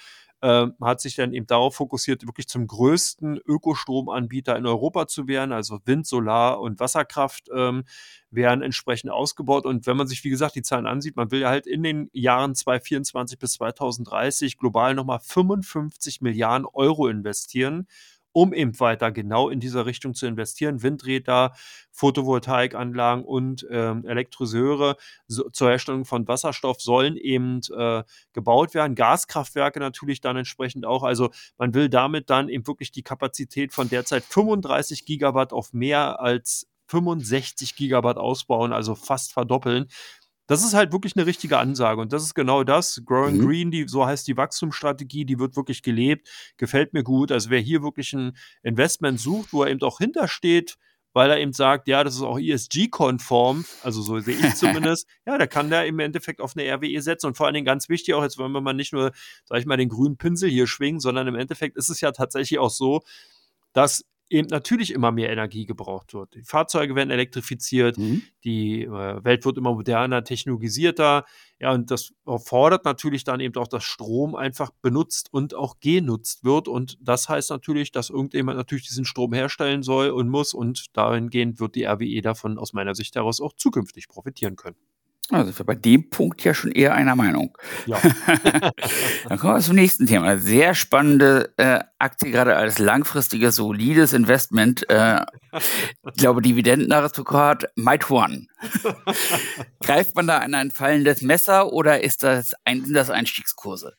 Äh, 0.45 0.67
hat 0.83 1.01
sich 1.01 1.17
dann 1.17 1.33
eben 1.33 1.47
darauf 1.47 1.77
fokussiert, 1.77 2.27
wirklich 2.27 2.49
zum 2.49 2.67
größten 2.67 3.41
Ökostromanbieter 3.47 4.57
in 4.57 4.67
Europa 4.67 5.07
zu 5.07 5.27
werden. 5.27 5.53
Also 5.53 5.81
Wind, 5.87 6.07
Solar 6.07 6.61
und 6.61 6.81
Wasserkraft 6.81 7.49
ähm, 7.55 7.85
werden 8.31 8.63
entsprechend 8.63 9.11
ausgebaut. 9.11 9.65
Und 9.65 9.87
wenn 9.87 9.97
man 9.97 10.07
sich, 10.07 10.23
wie 10.23 10.29
gesagt, 10.29 10.55
die 10.55 10.63
Zahlen 10.63 10.87
ansieht, 10.87 11.17
man 11.17 11.31
will 11.31 11.41
ja 11.41 11.49
halt 11.49 11.67
in 11.67 11.83
den 11.83 12.11
Jahren 12.13 12.55
2024 12.55 13.39
bis 13.39 13.55
2030 13.55 14.59
global 14.59 14.95
nochmal 14.95 15.21
55 15.21 16.21
Milliarden 16.21 16.67
Euro 16.67 17.09
investieren 17.09 17.87
um 18.35 18.53
eben 18.53 18.79
weiter 18.81 19.13
genau 19.13 19.49
in 19.49 19.61
dieser 19.61 19.87
Richtung 19.87 20.13
zu 20.13 20.27
investieren. 20.27 20.83
Windräder, 20.83 21.55
Photovoltaikanlagen 21.93 23.25
und 23.25 23.65
ähm, 23.71 24.05
Elektroseure 24.05 24.97
so, 25.29 25.49
zur 25.51 25.71
Herstellung 25.71 26.05
von 26.05 26.27
Wasserstoff 26.27 26.81
sollen 26.81 27.17
eben 27.17 27.61
äh, 27.75 28.03
gebaut 28.33 28.75
werden. 28.75 28.97
Gaskraftwerke 28.97 29.79
natürlich 29.79 30.21
dann 30.21 30.37
entsprechend 30.37 30.85
auch. 30.85 31.05
Also 31.05 31.31
man 31.59 31.75
will 31.75 31.89
damit 31.89 32.29
dann 32.29 32.49
eben 32.49 32.67
wirklich 32.67 32.91
die 32.91 33.03
Kapazität 33.03 33.73
von 33.73 33.89
derzeit 33.89 34.25
35 34.25 35.07
Gigawatt 35.07 35.53
auf 35.53 35.73
mehr 35.73 36.21
als 36.21 36.67
65 36.89 37.77
Gigawatt 37.77 38.19
ausbauen, 38.19 38.73
also 38.73 38.97
fast 38.97 39.33
verdoppeln. 39.33 39.87
Das 40.47 40.65
ist 40.65 40.75
halt 40.75 40.93
wirklich 40.93 41.17
eine 41.17 41.27
richtige 41.27 41.59
Ansage 41.59 42.01
und 42.01 42.13
das 42.13 42.23
ist 42.23 42.35
genau 42.35 42.65
das. 42.65 43.03
Growing 43.05 43.39
mhm. 43.39 43.47
Green, 43.47 43.71
die, 43.71 43.89
so 43.89 44.07
heißt 44.07 44.27
die 44.29 44.37
Wachstumsstrategie, 44.37 45.25
die 45.25 45.39
wird 45.39 45.57
wirklich 45.57 45.83
gelebt, 45.83 46.29
gefällt 46.57 46.93
mir 46.93 47.03
gut. 47.03 47.33
Also 47.33 47.51
wer 47.51 47.61
hier 47.61 47.83
wirklich 47.83 48.13
ein 48.13 48.37
Investment 48.63 49.19
sucht, 49.19 49.53
wo 49.53 49.63
er 49.63 49.71
eben 49.71 49.81
auch 49.83 49.99
hintersteht, 49.99 50.77
weil 51.15 51.31
er 51.31 51.39
eben 51.39 51.53
sagt, 51.53 51.89
ja, 51.89 52.05
das 52.05 52.17
ist 52.17 52.23
auch 52.23 52.39
ESG-konform, 52.39 53.65
also 53.83 54.03
so 54.03 54.19
sehe 54.19 54.37
ich 54.37 54.55
zumindest, 54.57 55.09
ja, 55.25 55.39
da 55.39 55.47
kann 55.47 55.71
der 55.71 55.87
im 55.87 56.01
Endeffekt 56.01 56.41
auf 56.41 56.57
eine 56.57 56.69
RWE 56.69 57.01
setzen 57.01 57.29
und 57.29 57.37
vor 57.37 57.47
allen 57.47 57.55
Dingen 57.55 57.65
ganz 57.65 57.89
wichtig 57.89 58.15
auch, 58.15 58.23
jetzt 58.23 58.37
wollen 58.37 58.53
wir 58.53 58.61
mal 58.61 58.75
nicht 58.75 58.93
nur, 58.93 59.13
sag 59.45 59.61
ich 59.61 59.67
mal, 59.67 59.77
den 59.77 59.89
grünen 59.89 60.19
Pinsel 60.19 60.51
hier 60.51 60.67
schwingen, 60.67 61.01
sondern 61.01 61.29
im 61.29 61.37
Endeffekt 61.37 61.77
ist 61.77 61.89
es 61.89 62.01
ja 62.01 62.11
tatsächlich 62.11 62.59
auch 62.59 62.71
so, 62.71 63.03
dass 63.73 64.05
eben 64.31 64.49
natürlich 64.49 64.93
immer 64.93 65.13
mehr 65.13 65.31
Energie 65.31 65.67
gebraucht 65.67 66.15
wird. 66.15 66.35
Die 66.35 66.43
Fahrzeuge 66.43 66.95
werden 66.95 67.11
elektrifiziert, 67.11 67.99
mhm. 67.99 68.23
die 68.43 68.83
äh, 68.83 69.25
Welt 69.25 69.45
wird 69.45 69.59
immer 69.59 69.75
moderner, 69.75 70.25
technologisierter. 70.25 71.25
Ja, 71.61 71.73
und 71.73 71.91
das 71.91 72.13
fordert 72.39 72.85
natürlich 72.85 73.25
dann 73.25 73.41
eben 73.41 73.55
auch, 73.57 73.69
dass 73.69 73.85
Strom 73.85 74.35
einfach 74.35 74.71
benutzt 74.83 75.29
und 75.33 75.55
auch 75.55 75.79
genutzt 75.81 76.45
wird. 76.45 76.69
Und 76.69 76.99
das 77.01 77.29
heißt 77.29 77.51
natürlich, 77.51 77.93
dass 77.93 78.11
irgendjemand 78.11 78.57
natürlich 78.57 78.89
diesen 78.89 79.05
Strom 79.05 79.33
herstellen 79.33 79.83
soll 79.83 80.11
und 80.11 80.29
muss. 80.29 80.55
Und 80.55 80.97
dahingehend 80.97 81.61
wird 81.61 81.75
die 81.75 81.85
RWE 81.85 82.21
davon 82.23 82.59
aus 82.59 82.73
meiner 82.73 82.95
Sicht 82.95 83.15
heraus 83.15 83.41
auch 83.41 83.53
zukünftig 83.53 84.09
profitieren 84.09 84.57
können. 84.57 84.77
Also 85.31 85.47
sind 85.47 85.59
wir 85.59 85.65
bei 85.65 85.75
dem 85.75 86.11
Punkt 86.11 86.45
ja 86.45 86.55
schon 86.55 86.71
eher 86.73 86.95
einer 86.95 87.17
Meinung. 87.17 87.57
Ja. 87.87 88.01
Dann 89.29 89.39
kommen 89.39 89.55
wir 89.55 89.61
zum 89.61 89.77
nächsten 89.77 90.07
Thema. 90.07 90.39
Sehr 90.39 90.75
spannende 90.75 91.53
äh, 91.57 91.81
Aktie, 91.99 92.31
gerade 92.31 92.57
als 92.57 92.79
langfristiges, 92.79 93.57
solides 93.57 94.13
Investment. 94.13 94.89
Äh, 94.91 95.21
ich 95.53 96.19
glaube, 96.19 96.43
Dividendenaristokrat 96.43 97.71
Might 97.77 98.11
One. 98.11 98.47
Greift 99.83 100.15
man 100.15 100.27
da 100.27 100.39
an 100.39 100.55
ein 100.55 100.71
fallendes 100.71 101.23
Messer 101.23 101.73
oder 101.73 102.03
ist 102.03 102.23
das 102.23 102.53
ein, 102.65 102.85
sind 102.85 102.95
das 102.95 103.11
Einstiegskurse? 103.11 103.95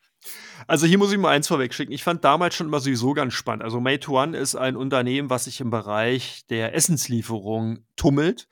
Also 0.68 0.88
hier 0.88 0.98
muss 0.98 1.12
ich 1.12 1.18
mal 1.18 1.30
eins 1.30 1.48
vorwegschicken. 1.48 1.94
Ich 1.94 2.04
fand 2.04 2.24
damals 2.24 2.56
schon 2.56 2.68
immer 2.68 2.80
sowieso 2.80 3.14
ganz 3.14 3.34
spannend. 3.34 3.64
Also 3.64 3.80
Mate 3.80 4.10
One 4.10 4.38
ist 4.38 4.56
ein 4.56 4.76
Unternehmen, 4.76 5.30
was 5.30 5.46
sich 5.46 5.62
im 5.62 5.70
Bereich 5.70 6.46
der 6.50 6.74
Essenslieferung 6.74 7.86
tummelt. 7.96 8.48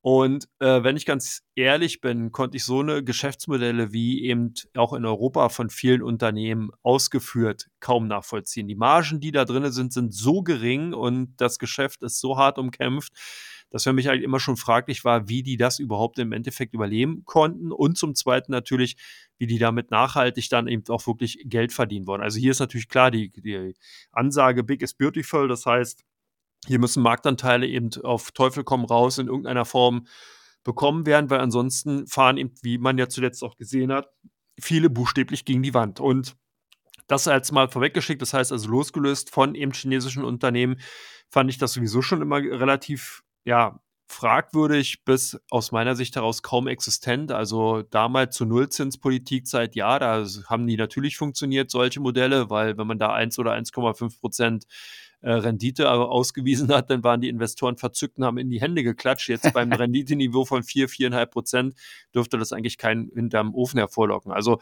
Und 0.00 0.48
äh, 0.60 0.84
wenn 0.84 0.96
ich 0.96 1.06
ganz 1.06 1.42
ehrlich 1.56 2.00
bin, 2.00 2.30
konnte 2.30 2.56
ich 2.56 2.64
so 2.64 2.80
eine 2.80 3.02
Geschäftsmodelle 3.02 3.92
wie 3.92 4.24
eben 4.24 4.54
auch 4.76 4.92
in 4.92 5.04
Europa 5.04 5.48
von 5.48 5.70
vielen 5.70 6.02
Unternehmen 6.02 6.70
ausgeführt 6.82 7.68
kaum 7.80 8.06
nachvollziehen. 8.06 8.68
Die 8.68 8.76
Margen, 8.76 9.20
die 9.20 9.32
da 9.32 9.44
drin 9.44 9.70
sind, 9.72 9.92
sind 9.92 10.14
so 10.14 10.42
gering 10.42 10.94
und 10.94 11.34
das 11.36 11.58
Geschäft 11.58 12.02
ist 12.04 12.20
so 12.20 12.36
hart 12.36 12.58
umkämpft, 12.58 13.12
dass 13.70 13.82
für 13.82 13.92
mich 13.92 14.08
eigentlich 14.08 14.24
immer 14.24 14.40
schon 14.40 14.56
fraglich 14.56 15.04
war, 15.04 15.28
wie 15.28 15.42
die 15.42 15.56
das 15.56 15.78
überhaupt 15.78 16.18
im 16.18 16.32
Endeffekt 16.32 16.74
überleben 16.74 17.24
konnten 17.24 17.72
und 17.72 17.98
zum 17.98 18.14
Zweiten 18.14 18.52
natürlich, 18.52 18.96
wie 19.36 19.46
die 19.46 19.58
damit 19.58 19.90
nachhaltig 19.90 20.48
dann 20.48 20.68
eben 20.68 20.84
auch 20.88 21.06
wirklich 21.06 21.38
Geld 21.44 21.72
verdienen 21.72 22.06
wollen. 22.06 22.22
Also 22.22 22.38
hier 22.38 22.52
ist 22.52 22.60
natürlich 22.60 22.88
klar 22.88 23.10
die, 23.10 23.30
die 23.30 23.74
Ansage 24.12 24.64
Big 24.64 24.82
is 24.82 24.94
Beautiful, 24.94 25.48
das 25.48 25.66
heißt, 25.66 26.04
hier 26.66 26.78
müssen 26.78 27.02
Marktanteile 27.02 27.66
eben 27.66 27.90
auf 28.02 28.32
Teufel 28.32 28.64
komm 28.64 28.84
raus 28.84 29.18
in 29.18 29.28
irgendeiner 29.28 29.64
Form 29.64 30.06
bekommen 30.64 31.06
werden, 31.06 31.30
weil 31.30 31.40
ansonsten 31.40 32.06
fahren 32.06 32.36
eben, 32.36 32.52
wie 32.62 32.78
man 32.78 32.98
ja 32.98 33.08
zuletzt 33.08 33.42
auch 33.42 33.56
gesehen 33.56 33.92
hat, 33.92 34.08
viele 34.60 34.90
buchstäblich 34.90 35.44
gegen 35.44 35.62
die 35.62 35.74
Wand. 35.74 36.00
Und 36.00 36.36
das 37.06 37.26
als 37.26 37.52
mal 37.52 37.68
vorweggeschickt, 37.68 38.20
das 38.20 38.34
heißt 38.34 38.52
also 38.52 38.68
losgelöst 38.68 39.30
von 39.30 39.54
eben 39.54 39.72
chinesischen 39.72 40.24
Unternehmen, 40.24 40.78
fand 41.30 41.48
ich 41.50 41.58
das 41.58 41.72
sowieso 41.72 42.02
schon 42.02 42.22
immer 42.22 42.38
relativ, 42.38 43.22
ja, 43.44 43.80
fragwürdig 44.10 45.04
bis 45.04 45.38
aus 45.50 45.70
meiner 45.70 45.94
Sicht 45.94 46.16
heraus 46.16 46.42
kaum 46.42 46.66
existent. 46.66 47.30
Also 47.30 47.82
damals 47.82 48.36
zur 48.36 48.46
Nullzinspolitikzeit, 48.46 49.76
ja, 49.76 49.98
da 49.98 50.24
haben 50.46 50.66
die 50.66 50.76
natürlich 50.76 51.18
funktioniert, 51.18 51.70
solche 51.70 52.00
Modelle, 52.00 52.48
weil 52.48 52.78
wenn 52.78 52.86
man 52.86 52.98
da 52.98 53.12
1 53.12 53.38
oder 53.38 53.52
1,5 53.52 54.20
Prozent 54.20 54.64
äh, 55.20 55.30
Rendite 55.30 55.90
ausgewiesen 55.90 56.68
hat, 56.68 56.90
dann 56.90 57.02
waren 57.02 57.20
die 57.20 57.28
Investoren 57.28 57.76
verzückt 57.76 58.18
und 58.18 58.24
haben 58.24 58.38
in 58.38 58.50
die 58.50 58.60
Hände 58.60 58.82
geklatscht. 58.82 59.28
Jetzt 59.28 59.52
beim 59.54 59.72
Renditeniveau 59.72 60.44
von 60.44 60.62
4, 60.62 60.88
4,5 60.88 61.26
Prozent 61.26 61.74
dürfte 62.14 62.38
das 62.38 62.52
eigentlich 62.52 62.78
keinen 62.78 63.10
hinterm 63.14 63.54
Ofen 63.54 63.78
hervorlocken. 63.78 64.32
Also 64.32 64.58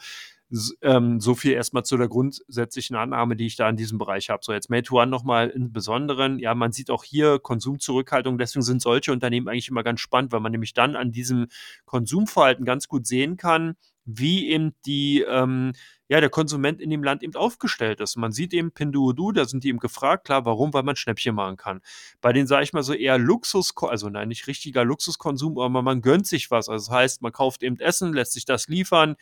ähm, 0.81 1.19
so 1.19 1.35
viel 1.35 1.51
erstmal 1.51 1.83
zu 1.83 1.97
der 1.97 2.07
grundsätzlichen 2.07 2.95
Annahme, 2.95 3.35
die 3.35 3.45
ich 3.45 3.55
da 3.55 3.69
in 3.69 3.75
diesem 3.75 3.97
Bereich 3.97 4.29
habe. 4.29 4.43
So, 4.43 4.53
jetzt 4.53 4.69
Meituan 4.69 5.09
nochmal 5.09 5.49
im 5.49 5.73
Besonderen. 5.73 6.39
Ja, 6.39 6.55
man 6.55 6.71
sieht 6.71 6.89
auch 6.89 7.03
hier 7.03 7.39
Konsumzurückhaltung. 7.39 8.37
Deswegen 8.37 8.63
sind 8.63 8.81
solche 8.81 9.11
Unternehmen 9.11 9.47
eigentlich 9.47 9.69
immer 9.69 9.83
ganz 9.83 9.99
spannend, 9.99 10.31
weil 10.31 10.39
man 10.39 10.51
nämlich 10.51 10.73
dann 10.73 10.95
an 10.95 11.11
diesem 11.11 11.47
Konsumverhalten 11.85 12.65
ganz 12.65 12.87
gut 12.87 13.05
sehen 13.05 13.35
kann, 13.35 13.75
wie 14.05 14.47
eben 14.49 14.73
die 14.85 15.21
ähm, 15.27 15.73
ja, 16.09 16.21
der 16.21 16.29
Konsument 16.29 16.81
in 16.81 16.89
dem 16.89 17.03
Land 17.03 17.23
eben 17.23 17.35
aufgestellt 17.35 17.99
ist. 17.99 18.15
Man 18.15 18.31
sieht 18.31 18.53
eben 18.53 18.71
Pinduoduo, 18.71 19.33
da 19.33 19.45
sind 19.45 19.65
die 19.65 19.67
eben 19.67 19.79
gefragt, 19.79 20.25
klar, 20.25 20.45
warum? 20.45 20.73
Weil 20.73 20.83
man 20.83 20.95
Schnäppchen 20.95 21.35
machen 21.35 21.57
kann. 21.57 21.81
Bei 22.21 22.31
den, 22.31 22.47
sage 22.47 22.63
ich 22.63 22.71
mal, 22.71 22.83
so 22.83 22.93
eher 22.93 23.17
Luxus, 23.17 23.73
also 23.81 24.09
nein, 24.09 24.29
nicht 24.29 24.47
richtiger 24.47 24.85
Luxuskonsum, 24.85 25.59
aber 25.59 25.81
man 25.81 26.01
gönnt 26.01 26.25
sich 26.25 26.49
was. 26.49 26.69
Also 26.69 26.87
das 26.87 26.95
heißt, 26.95 27.21
man 27.21 27.33
kauft 27.33 27.61
eben 27.63 27.77
Essen, 27.79 28.13
lässt 28.13 28.33
sich 28.33 28.45
das 28.45 28.69
liefern. 28.69 29.17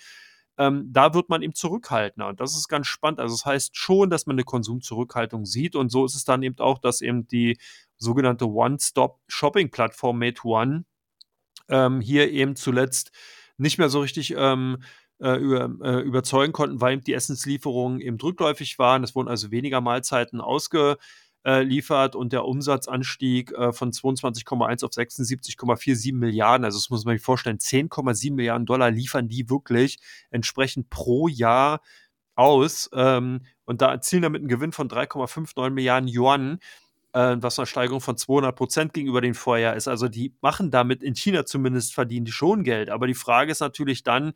Ähm, 0.58 0.90
da 0.92 1.14
wird 1.14 1.30
man 1.30 1.42
eben 1.42 1.54
zurückhaltender. 1.54 2.30
Und 2.30 2.40
das 2.40 2.56
ist 2.56 2.68
ganz 2.68 2.88
spannend. 2.88 3.20
Also 3.20 3.36
das 3.36 3.46
heißt 3.46 3.78
schon, 3.78 4.10
dass 4.10 4.26
man 4.26 4.36
eine 4.36 4.44
Konsumzurückhaltung 4.44 5.46
sieht. 5.46 5.76
Und 5.76 5.92
so 5.92 6.06
ist 6.06 6.16
es 6.16 6.24
dann 6.24 6.44
eben 6.44 6.60
auch, 6.60 6.80
dass 6.80 7.02
eben 7.02 7.28
die 7.28 7.58
sogenannte 7.98 8.48
One-Stop-Shopping-Plattform 8.48 10.18
Made 10.18 10.42
One 10.44 10.86
ähm, 11.70 12.02
hier 12.02 12.32
eben 12.32 12.56
zuletzt 12.56 13.12
nicht 13.58 13.78
mehr 13.78 13.90
so 13.90 14.02
richtig 14.02 14.34
ähm, 14.38 14.78
äh, 15.20 15.36
über, 15.38 15.70
äh, 15.82 16.02
überzeugen 16.02 16.54
konnten, 16.54 16.82
weil 16.82 17.00
die 17.00 17.14
Essenslieferungen 17.14 18.02
eben 18.02 18.20
rückläufig 18.20 18.78
waren. 18.80 19.04
Es 19.04 19.16
wurden 19.16 19.30
also 19.30 19.52
weniger 19.52 19.82
Mahlzeiten 19.82 20.42
ausgeliefert 21.46 22.16
und 22.16 22.34
der 22.34 22.46
Umsatzanstieg 22.46 23.52
äh, 23.52 23.72
von 23.72 23.92
22,1 23.92 24.84
auf 24.84 24.92
76,47 24.92 26.14
Milliarden. 26.14 26.66
Also 26.66 26.80
das 26.80 26.90
muss 26.90 27.06
man 27.06 27.16
sich 27.16 27.24
vorstellen, 27.24 27.58
10,7 27.58 28.34
Milliarden 28.34 28.66
Dollar 28.66 28.92
liefern 28.92 29.28
die 29.28 29.50
wirklich 29.50 30.00
entsprechend 30.32 30.90
pro 30.90 31.28
Jahr 31.28 31.82
aus 32.36 32.90
ähm, 32.94 33.42
und 33.66 33.82
da 33.82 33.92
erzielen 33.92 34.24
damit 34.24 34.42
einen 34.42 34.50
Gewinn 34.50 34.72
von 34.72 34.90
3,59 34.90 35.70
Milliarden 35.70 36.10
Yuan 36.10 36.60
äh, 37.14 37.38
was 37.40 37.58
eine 37.60 37.66
Steigerung 37.66 38.02
von 38.02 38.18
200 38.18 38.56
Prozent 38.56 38.94
gegenüber 38.94 39.22
dem 39.22 39.36
Vorjahr 39.36 39.76
ist. 39.76 39.88
Also 39.88 40.10
die 40.10 40.36
machen 40.42 40.70
damit 40.72 41.02
in 41.02 41.16
China 41.16 41.46
zumindest 41.46 41.94
verdienen 41.94 42.26
die 42.26 42.34
schon 42.34 42.64
Geld. 42.64 42.90
Aber 42.90 43.08
die 43.08 43.14
Frage 43.14 43.52
ist 43.52 43.62
natürlich 43.62 44.04
dann, 44.04 44.34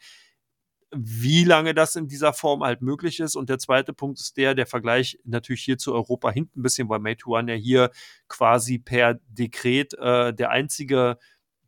wie 0.92 1.44
lange 1.44 1.74
das 1.74 1.96
in 1.96 2.08
dieser 2.08 2.34
Form 2.34 2.64
halt 2.64 2.82
möglich 2.82 3.20
ist. 3.20 3.36
Und 3.36 3.50
der 3.50 3.60
zweite 3.60 3.94
Punkt 3.94 4.20
ist 4.20 4.38
der, 4.38 4.56
der 4.56 4.66
Vergleich 4.66 5.20
natürlich 5.24 5.64
hier 5.64 5.78
zu 5.78 5.94
Europa 5.94 6.32
hinkt 6.32 6.58
ein 6.58 6.64
bisschen, 6.64 6.90
weil 6.90 7.00
Meituan 7.00 7.48
ja 7.48 7.56
hier 7.56 7.92
quasi 8.28 8.80
per 8.80 9.20
Dekret 9.30 9.94
äh, 9.96 10.34
der 10.34 10.50
einzige 10.50 11.18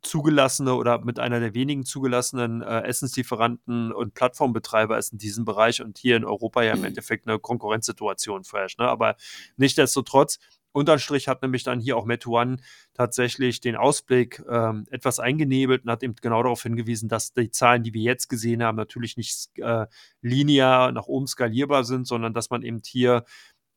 zugelassene 0.02 0.74
oder 0.74 1.04
mit 1.04 1.20
einer 1.20 1.38
der 1.38 1.54
wenigen 1.54 1.84
zugelassenen 1.84 2.60
äh, 2.62 2.80
Essenslieferanten 2.82 3.92
und 3.92 4.14
Plattformbetreiber 4.14 4.98
ist 4.98 5.12
in 5.12 5.18
diesem 5.18 5.44
Bereich 5.44 5.80
und 5.80 5.98
hier 5.98 6.16
in 6.16 6.24
Europa 6.24 6.62
ja 6.62 6.72
im 6.72 6.84
Endeffekt 6.84 7.28
eine 7.28 7.38
Konkurrenzsituation 7.38 8.44
vorherrscht. 8.44 8.80
Ne? 8.80 8.88
Aber 8.88 9.16
nichtsdestotrotz 9.56 10.38
Unterm 10.72 10.98
Strich 10.98 11.28
hat 11.28 11.42
nämlich 11.42 11.64
dann 11.64 11.80
hier 11.80 11.96
auch 11.96 12.04
Metuan 12.04 12.60
tatsächlich 12.94 13.60
den 13.60 13.76
Ausblick 13.76 14.42
ähm, 14.48 14.86
etwas 14.90 15.20
eingenebelt 15.20 15.84
und 15.84 15.90
hat 15.90 16.02
eben 16.02 16.14
genau 16.20 16.42
darauf 16.42 16.62
hingewiesen, 16.62 17.08
dass 17.08 17.32
die 17.32 17.50
Zahlen, 17.50 17.82
die 17.82 17.94
wir 17.94 18.02
jetzt 18.02 18.28
gesehen 18.28 18.62
haben, 18.62 18.76
natürlich 18.76 19.16
nicht 19.16 19.50
äh, 19.58 19.86
linear 20.20 20.92
nach 20.92 21.06
oben 21.06 21.26
skalierbar 21.26 21.84
sind, 21.84 22.06
sondern 22.06 22.34
dass 22.34 22.50
man 22.50 22.62
eben 22.62 22.80
hier 22.84 23.24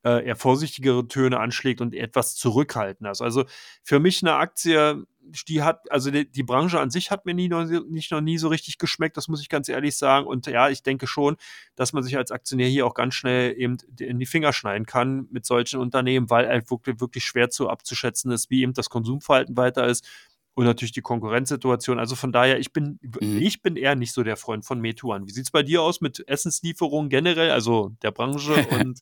äh, 0.06 0.24
eher 0.24 0.36
vorsichtigere 0.36 1.08
Töne 1.08 1.40
anschlägt 1.40 1.82
und 1.82 1.96
etwas 1.96 2.36
zurückhaltender 2.36 3.12
ist. 3.12 3.22
Also 3.22 3.46
für 3.84 4.00
mich 4.00 4.22
eine 4.22 4.36
Aktie, 4.36 5.04
die 5.48 5.64
hat, 5.64 5.92
also 5.92 6.12
die, 6.12 6.32
die 6.32 6.44
Branche 6.44 6.80
an 6.80 6.92
sich 6.92 7.10
hat 7.10 7.26
mir 7.26 7.34
nie 7.34 7.50
noch, 7.50 7.66
nicht 7.66 8.12
noch 8.12 8.22
nie 8.22 8.38
so 8.38 8.48
richtig 8.48 8.78
geschmeckt, 8.78 9.18
das 9.18 9.28
muss 9.28 9.42
ich 9.42 9.50
ganz 9.50 9.68
ehrlich 9.68 9.98
sagen. 9.98 10.28
Und 10.28 10.46
ja, 10.46 10.70
ich 10.70 10.84
denke 10.84 11.08
schon, 11.08 11.38
dass 11.76 11.92
man 11.92 12.04
sich 12.04 12.16
als 12.18 12.30
Aktionär 12.30 12.68
hier 12.68 12.86
auch 12.86 12.94
ganz 12.94 13.16
schnell 13.16 13.56
eben 13.58 13.78
in 14.00 14.20
die 14.20 14.28
Finger 14.28 14.54
schneiden 14.54 14.86
kann 14.86 15.28
mit 15.32 15.46
solchen 15.46 15.80
Unternehmen, 15.80 16.30
weil 16.30 16.48
halt 16.48 16.70
wirklich, 16.70 17.00
wirklich 17.00 17.26
schwer 17.26 17.50
zu 17.50 17.68
abzuschätzen 17.68 18.32
ist, 18.32 18.52
wie 18.52 18.62
eben 18.62 18.74
das 18.74 18.92
Konsumverhalten 18.92 19.58
weiter 19.58 19.88
ist 19.88 20.08
und 20.56 20.66
natürlich 20.66 20.94
die 20.94 21.02
Konkurrenzsituation. 21.02 22.00
Also 22.00 22.16
von 22.16 22.32
daher, 22.32 22.60
ich 22.60 22.74
bin, 22.74 22.98
mhm. 23.02 23.42
ich 23.42 23.62
bin 23.62 23.76
eher 23.76 23.96
nicht 23.96 24.14
so 24.14 24.24
der 24.24 24.38
Freund 24.38 24.66
von 24.66 24.80
Metuan. 24.80 25.28
Wie 25.28 25.32
sieht 25.32 25.46
es 25.46 25.52
bei 25.52 25.64
dir 25.64 25.82
aus 25.82 26.02
mit 26.02 26.24
Essenslieferungen 26.28 27.10
generell, 27.10 27.52
also 27.52 27.92
der 28.02 28.12
Branche 28.12 28.54
und 28.80 29.00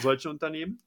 solche 0.00 0.30
Unternehmen? 0.30 0.82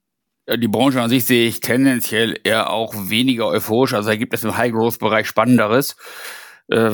Die 0.58 0.68
Branche 0.68 1.02
an 1.02 1.10
sich 1.10 1.26
sehe 1.26 1.48
ich 1.48 1.62
tendenziell 1.62 2.38
eher 2.44 2.70
auch 2.70 2.94
weniger 3.10 3.48
euphorisch. 3.48 3.94
Also 3.94 4.10
da 4.10 4.16
gibt 4.18 4.34
es 4.34 4.44
im 4.44 4.58
High-Growth-Bereich 4.58 5.28
Spannenderes. 5.28 5.96
Äh, 6.68 6.92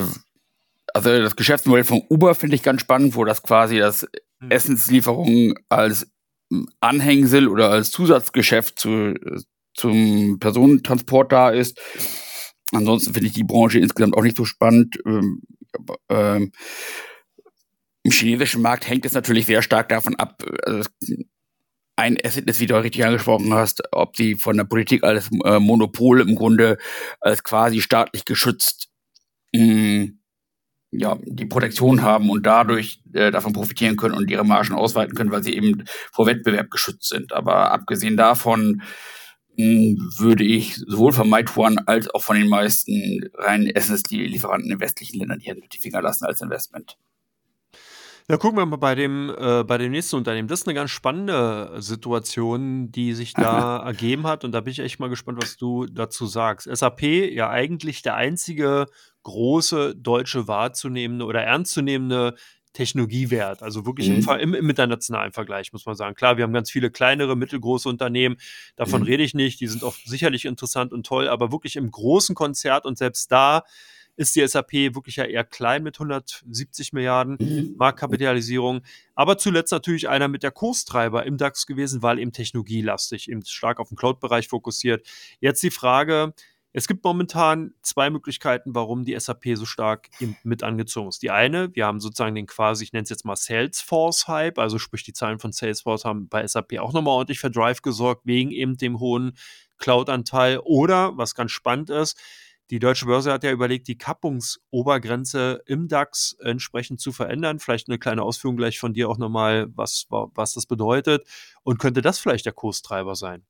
also 0.93 1.09
das 1.21 1.35
Geschäftsmodell 1.35 1.83
von 1.85 2.03
Uber 2.09 2.35
finde 2.35 2.55
ich 2.55 2.63
ganz 2.63 2.81
spannend, 2.81 3.15
wo 3.15 3.23
das 3.23 3.41
quasi 3.41 3.79
das 3.79 4.07
mhm. 4.39 4.51
Essenslieferung 4.51 5.55
als 5.69 6.11
Anhängsel 6.79 7.47
oder 7.47 7.71
als 7.71 7.91
Zusatzgeschäft 7.91 8.77
zu, 8.77 9.15
zum 9.73 10.37
Personentransport 10.39 11.31
da 11.31 11.49
ist. 11.49 11.79
Ansonsten 12.71 13.13
finde 13.13 13.27
ich 13.27 13.33
die 13.33 13.43
Branche 13.43 13.79
insgesamt 13.79 14.15
auch 14.15 14.23
nicht 14.23 14.37
so 14.37 14.45
spannend. 14.45 14.99
Ähm, 15.05 15.41
ähm, 16.09 16.51
Im 18.03 18.11
chinesischen 18.11 18.61
Markt 18.61 18.87
hängt 18.87 19.05
es 19.05 19.13
natürlich 19.13 19.45
sehr 19.45 19.61
stark 19.61 19.89
davon 19.89 20.15
ab, 20.15 20.43
also 20.63 20.89
ein 21.95 22.17
Asset 22.23 22.49
ist, 22.49 22.61
wie 22.61 22.65
du 22.65 22.81
richtig 22.81 23.05
angesprochen 23.05 23.53
hast, 23.53 23.81
ob 23.91 24.15
sie 24.15 24.35
von 24.35 24.55
der 24.55 24.63
Politik 24.63 25.03
als 25.03 25.29
äh, 25.43 25.59
Monopol 25.59 26.21
im 26.21 26.35
Grunde 26.35 26.77
als 27.19 27.43
quasi 27.43 27.81
staatlich 27.81 28.23
geschützt 28.23 28.89
mh, 29.53 29.63
mm, 29.63 30.19
ja, 30.91 31.19
die 31.23 31.45
Protektion 31.45 32.01
haben 32.01 32.29
und 32.29 32.45
dadurch 32.45 33.01
äh, 33.13 33.31
davon 33.31 33.53
profitieren 33.53 33.95
können 33.95 34.15
und 34.15 34.31
ihre 34.31 34.45
Margen 34.45 34.73
ausweiten 34.73 35.15
können, 35.15 35.31
weil 35.31 35.43
sie 35.43 35.55
eben 35.55 35.83
vor 36.11 36.25
Wettbewerb 36.25 36.71
geschützt 36.71 37.09
sind. 37.09 37.31
Aber 37.31 37.71
abgesehen 37.71 38.17
davon 38.17 38.81
würde 39.59 40.43
ich 40.43 40.75
sowohl 40.75 41.11
von 41.11 41.29
MyTuan 41.29 41.77
als 41.79 42.09
auch 42.09 42.21
von 42.21 42.37
den 42.37 42.47
meisten 42.47 43.29
reinen 43.33 43.67
SSD-Lieferanten 43.67 44.71
in 44.71 44.79
westlichen 44.79 45.19
Ländern 45.19 45.39
die 45.39 45.47
Hände 45.47 45.67
die 45.71 45.79
Finger 45.79 46.01
lassen 46.01 46.25
als 46.25 46.41
Investment. 46.41 46.97
Ja, 48.29 48.37
gucken 48.37 48.59
wir 48.59 48.65
mal 48.67 48.75
bei 48.75 48.93
dem, 48.93 49.33
äh, 49.35 49.63
bei 49.63 49.79
dem 49.79 49.91
nächsten 49.91 50.15
Unternehmen. 50.15 50.47
Das 50.47 50.61
ist 50.61 50.67
eine 50.67 50.75
ganz 50.75 50.91
spannende 50.91 51.73
Situation, 51.79 52.91
die 52.91 53.13
sich 53.13 53.33
da 53.33 53.77
ergeben 53.85 54.27
hat. 54.27 54.43
Und 54.43 54.51
da 54.51 54.61
bin 54.61 54.71
ich 54.71 54.79
echt 54.79 54.99
mal 54.99 55.09
gespannt, 55.09 55.39
was 55.41 55.57
du 55.57 55.87
dazu 55.87 56.27
sagst. 56.27 56.69
SAP, 56.71 57.01
ja 57.01 57.49
eigentlich 57.49 58.03
der 58.03 58.15
einzige 58.15 58.85
große 59.23 59.95
deutsche 59.95 60.47
wahrzunehmende 60.47 61.25
oder 61.25 61.41
ernstzunehmende 61.41 62.35
Technologiewert. 62.73 63.63
Also 63.63 63.85
wirklich 63.85 64.09
mhm. 64.09 64.27
im, 64.39 64.53
im, 64.53 64.69
internationalen 64.69 65.31
Vergleich, 65.31 65.73
muss 65.73 65.85
man 65.85 65.95
sagen. 65.95 66.15
Klar, 66.15 66.37
wir 66.37 66.43
haben 66.43 66.53
ganz 66.53 66.69
viele 66.69 66.91
kleinere, 66.91 67.35
mittelgroße 67.35 67.89
Unternehmen. 67.89 68.37
Davon 68.75 69.01
mhm. 69.01 69.07
rede 69.07 69.23
ich 69.23 69.33
nicht. 69.33 69.59
Die 69.59 69.67
sind 69.67 69.83
oft 69.83 70.07
sicherlich 70.07 70.45
interessant 70.45 70.93
und 70.93 71.05
toll, 71.05 71.27
aber 71.27 71.51
wirklich 71.51 71.75
im 71.75 71.89
großen 71.89 72.35
Konzert 72.35 72.85
und 72.85 72.97
selbst 72.97 73.31
da 73.31 73.63
ist 74.19 74.35
die 74.35 74.45
SAP 74.45 74.73
wirklich 74.73 75.15
ja 75.15 75.23
eher 75.23 75.45
klein 75.45 75.81
mit 75.81 75.95
170 75.95 76.91
Milliarden 76.91 77.37
mhm. 77.39 77.75
Marktkapitalisierung. 77.77 78.81
Aber 79.15 79.37
zuletzt 79.37 79.71
natürlich 79.71 80.09
einer 80.09 80.27
mit 80.27 80.43
der 80.43 80.51
Kurstreiber 80.51 81.25
im 81.25 81.37
DAX 81.37 81.65
gewesen, 81.65 82.01
weil 82.03 82.19
eben 82.19 82.33
technologielastig, 82.33 83.31
eben 83.31 83.45
stark 83.45 83.79
auf 83.79 83.87
den 83.87 83.95
Cloud-Bereich 83.95 84.49
fokussiert. 84.49 85.07
Jetzt 85.39 85.63
die 85.63 85.71
Frage, 85.71 86.33
es 86.71 86.87
gibt 86.87 87.03
momentan 87.03 87.73
zwei 87.81 88.09
Möglichkeiten, 88.09 88.75
warum 88.75 89.03
die 89.03 89.19
SAP 89.19 89.55
so 89.55 89.65
stark 89.65 90.09
mit 90.43 90.63
angezogen 90.63 91.09
ist. 91.09 91.23
Die 91.23 91.31
eine, 91.31 91.75
wir 91.75 91.85
haben 91.85 91.99
sozusagen 91.99 92.35
den 92.35 92.45
quasi, 92.45 92.83
ich 92.83 92.93
nenne 92.93 93.03
es 93.03 93.09
jetzt 93.09 93.25
mal 93.25 93.35
Salesforce-Hype, 93.35 94.59
also 94.59 94.77
sprich 94.77 95.03
die 95.03 95.13
Zahlen 95.13 95.39
von 95.39 95.51
Salesforce 95.51 96.05
haben 96.05 96.27
bei 96.27 96.45
SAP 96.45 96.77
auch 96.79 96.93
nochmal 96.93 97.15
ordentlich 97.15 97.39
für 97.39 97.49
Drive 97.49 97.81
gesorgt, 97.81 98.21
wegen 98.25 98.51
eben 98.51 98.77
dem 98.77 98.99
hohen 98.99 99.35
Cloud-Anteil. 99.79 100.59
Oder, 100.59 101.17
was 101.17 101.33
ganz 101.33 101.51
spannend 101.51 101.89
ist, 101.89 102.19
die 102.69 102.77
deutsche 102.77 103.07
Börse 103.07 103.33
hat 103.33 103.43
ja 103.43 103.51
überlegt, 103.51 103.87
die 103.87 103.97
Kappungsobergrenze 103.97 105.63
im 105.65 105.87
DAX 105.87 106.37
entsprechend 106.39 106.99
zu 106.99 107.11
verändern. 107.11 107.57
Vielleicht 107.57 107.89
eine 107.89 107.97
kleine 107.97 108.21
Ausführung 108.21 108.57
gleich 108.57 108.77
von 108.77 108.93
dir 108.93 109.09
auch 109.09 109.17
nochmal, 109.17 109.67
was, 109.75 110.05
was 110.09 110.53
das 110.53 110.67
bedeutet. 110.67 111.25
Und 111.63 111.79
könnte 111.79 112.03
das 112.03 112.19
vielleicht 112.19 112.45
der 112.45 112.53
Kurstreiber 112.53 113.15
sein? 113.15 113.43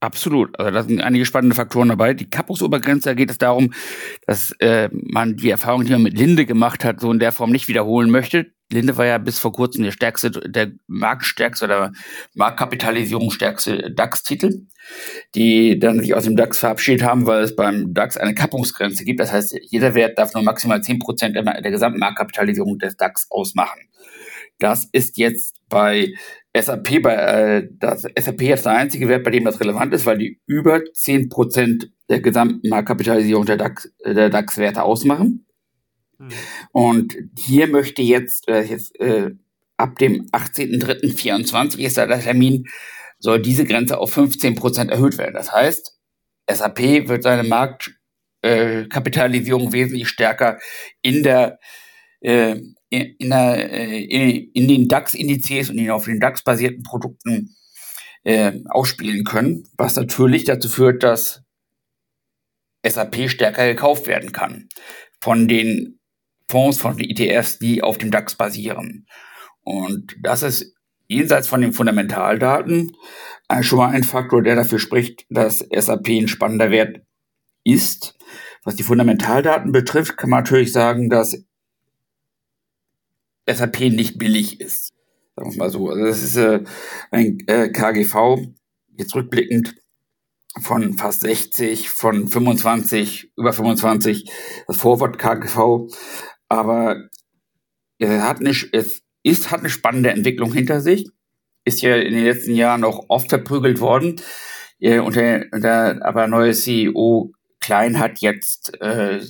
Absolut. 0.00 0.58
Also 0.58 0.70
da 0.70 0.82
sind 0.82 1.02
einige 1.02 1.26
spannende 1.26 1.54
Faktoren 1.54 1.90
dabei. 1.90 2.14
Die 2.14 2.28
Kappungsobergrenze, 2.28 3.10
da 3.10 3.14
geht 3.14 3.30
es 3.30 3.36
darum, 3.36 3.74
dass 4.26 4.52
äh, 4.60 4.88
man 4.92 5.36
die 5.36 5.50
Erfahrung, 5.50 5.84
die 5.84 5.92
man 5.92 6.02
mit 6.02 6.16
Linde 6.16 6.46
gemacht 6.46 6.84
hat, 6.84 7.00
so 7.00 7.12
in 7.12 7.18
der 7.18 7.32
Form 7.32 7.50
nicht 7.50 7.68
wiederholen 7.68 8.10
möchte. 8.10 8.46
Linde 8.72 8.96
war 8.96 9.04
ja 9.04 9.18
bis 9.18 9.38
vor 9.38 9.52
kurzem 9.52 9.84
der 9.84 9.90
stärkste, 9.90 10.30
der 10.30 10.70
marktstärkste 10.86 11.66
oder 11.66 11.92
marktkapitalisierungsstärkste 12.34 13.90
DAX-Titel, 13.92 14.68
die 15.34 15.78
dann 15.78 16.00
sich 16.00 16.14
aus 16.14 16.24
dem 16.24 16.36
DAX 16.36 16.60
verabschiedet 16.60 17.02
haben, 17.02 17.26
weil 17.26 17.42
es 17.42 17.54
beim 17.54 17.92
DAX 17.92 18.16
eine 18.16 18.34
Kappungsgrenze 18.34 19.04
gibt. 19.04 19.20
Das 19.20 19.32
heißt, 19.32 19.54
jeder 19.68 19.94
Wert 19.94 20.18
darf 20.18 20.32
nur 20.32 20.44
maximal 20.44 20.82
zehn 20.82 20.98
Prozent 20.98 21.36
der, 21.36 21.42
der 21.42 21.70
gesamten 21.70 21.98
Marktkapitalisierung 21.98 22.78
des 22.78 22.96
DAX 22.96 23.26
ausmachen. 23.28 23.80
Das 24.60 24.88
ist 24.92 25.18
jetzt 25.18 25.56
bei 25.68 26.14
SAP, 26.56 27.02
bei, 27.02 27.14
äh, 27.14 27.68
das 27.78 28.02
SAP 28.02 28.42
jetzt 28.42 28.66
der 28.66 28.76
einzige 28.76 29.08
Wert, 29.08 29.24
bei 29.24 29.30
dem 29.30 29.44
das 29.44 29.60
relevant 29.60 29.94
ist, 29.94 30.04
weil 30.06 30.18
die 30.18 30.40
über 30.46 30.76
10% 30.76 31.88
der 32.08 32.20
gesamten 32.20 32.68
Marktkapitalisierung 32.68 33.46
der 33.46 33.56
DAX, 33.56 33.92
der 34.04 34.30
DAX-Werte 34.30 34.82
ausmachen. 34.82 35.46
Mhm. 36.18 36.28
Und 36.72 37.16
hier 37.38 37.68
möchte 37.68 38.02
jetzt, 38.02 38.48
äh, 38.48 38.62
jetzt 38.62 38.98
äh, 39.00 39.30
ab 39.76 39.96
dem 39.98 40.26
18.03.24 40.26 41.78
ist 41.78 41.96
da 41.96 42.06
der 42.06 42.20
Termin, 42.20 42.66
soll 43.18 43.40
diese 43.40 43.64
Grenze 43.64 43.98
auf 43.98 44.16
15% 44.16 44.90
erhöht 44.90 45.18
werden. 45.18 45.34
Das 45.34 45.52
heißt, 45.52 45.96
SAP 46.50 47.08
wird 47.08 47.22
seine 47.22 47.44
Marktkapitalisierung 47.44 49.68
äh, 49.68 49.72
wesentlich 49.72 50.08
stärker 50.08 50.58
in 51.00 51.22
der 51.22 51.60
äh, 52.20 52.56
in, 52.88 53.30
der, 53.30 53.72
äh, 53.72 54.36
in 54.52 54.68
den 54.68 54.88
DAX-Indizes 54.88 55.70
und 55.70 55.78
in 55.78 55.90
auf 55.90 56.04
den 56.04 56.20
DAX-basierten 56.20 56.82
Produkten 56.82 57.54
äh, 58.24 58.52
ausspielen 58.68 59.24
können, 59.24 59.64
was 59.76 59.96
natürlich 59.96 60.44
dazu 60.44 60.68
führt, 60.68 61.02
dass 61.02 61.42
SAP 62.86 63.28
stärker 63.28 63.66
gekauft 63.66 64.06
werden 64.06 64.32
kann 64.32 64.68
von 65.20 65.48
den 65.48 66.00
Fonds, 66.48 66.78
von 66.78 66.96
den 66.96 67.10
ETFs, 67.10 67.58
die 67.58 67.82
auf 67.82 67.98
dem 67.98 68.10
DAX 68.10 68.34
basieren. 68.34 69.06
Und 69.62 70.16
das 70.22 70.42
ist 70.42 70.74
jenseits 71.06 71.48
von 71.48 71.60
den 71.60 71.72
Fundamentaldaten 71.72 72.92
äh, 73.48 73.62
schon 73.62 73.78
mal 73.78 73.90
ein 73.90 74.04
Faktor, 74.04 74.42
der 74.42 74.56
dafür 74.56 74.78
spricht, 74.78 75.26
dass 75.28 75.58
SAP 75.58 76.08
ein 76.08 76.28
spannender 76.28 76.70
Wert 76.70 77.02
ist. 77.64 78.16
Was 78.64 78.76
die 78.76 78.82
Fundamentaldaten 78.82 79.72
betrifft, 79.72 80.16
kann 80.16 80.30
man 80.30 80.40
natürlich 80.40 80.72
sagen, 80.72 81.08
dass 81.08 81.44
SAP 83.46 83.80
nicht 83.80 84.18
billig 84.18 84.60
ist. 84.60 84.92
Sagen 85.36 85.52
wir 85.52 85.58
mal 85.58 85.70
so. 85.70 85.88
Also 85.88 86.04
das 86.04 86.22
ist 86.22 86.36
äh, 86.36 86.62
ein 87.10 87.38
äh, 87.46 87.68
KGV, 87.70 88.38
jetzt 88.96 89.14
rückblickend, 89.14 89.74
von 90.60 90.94
fast 90.94 91.20
60, 91.20 91.88
von 91.88 92.26
25, 92.26 93.32
über 93.36 93.52
25, 93.52 94.30
das 94.66 94.76
Vorwort 94.76 95.18
KGV. 95.18 95.88
Aber 96.48 97.08
es 97.98 98.10
hat 98.22 98.40
eine, 98.40 98.50
es 98.50 99.02
ist, 99.22 99.50
hat 99.50 99.60
eine 99.60 99.70
spannende 99.70 100.10
Entwicklung 100.10 100.52
hinter 100.52 100.80
sich. 100.80 101.08
Ist 101.64 101.82
ja 101.82 101.96
in 101.96 102.14
den 102.14 102.24
letzten 102.24 102.54
Jahren 102.54 102.84
auch 102.84 103.04
oft 103.08 103.28
verprügelt 103.28 103.80
worden. 103.80 104.16
Äh, 104.80 104.98
unter, 104.98 105.44
unter, 105.52 106.04
aber 106.04 106.26
neue 106.26 106.52
CEO 106.52 107.32
Klein 107.60 107.98
hat 107.98 108.20
jetzt 108.20 108.80
äh, 108.80 109.20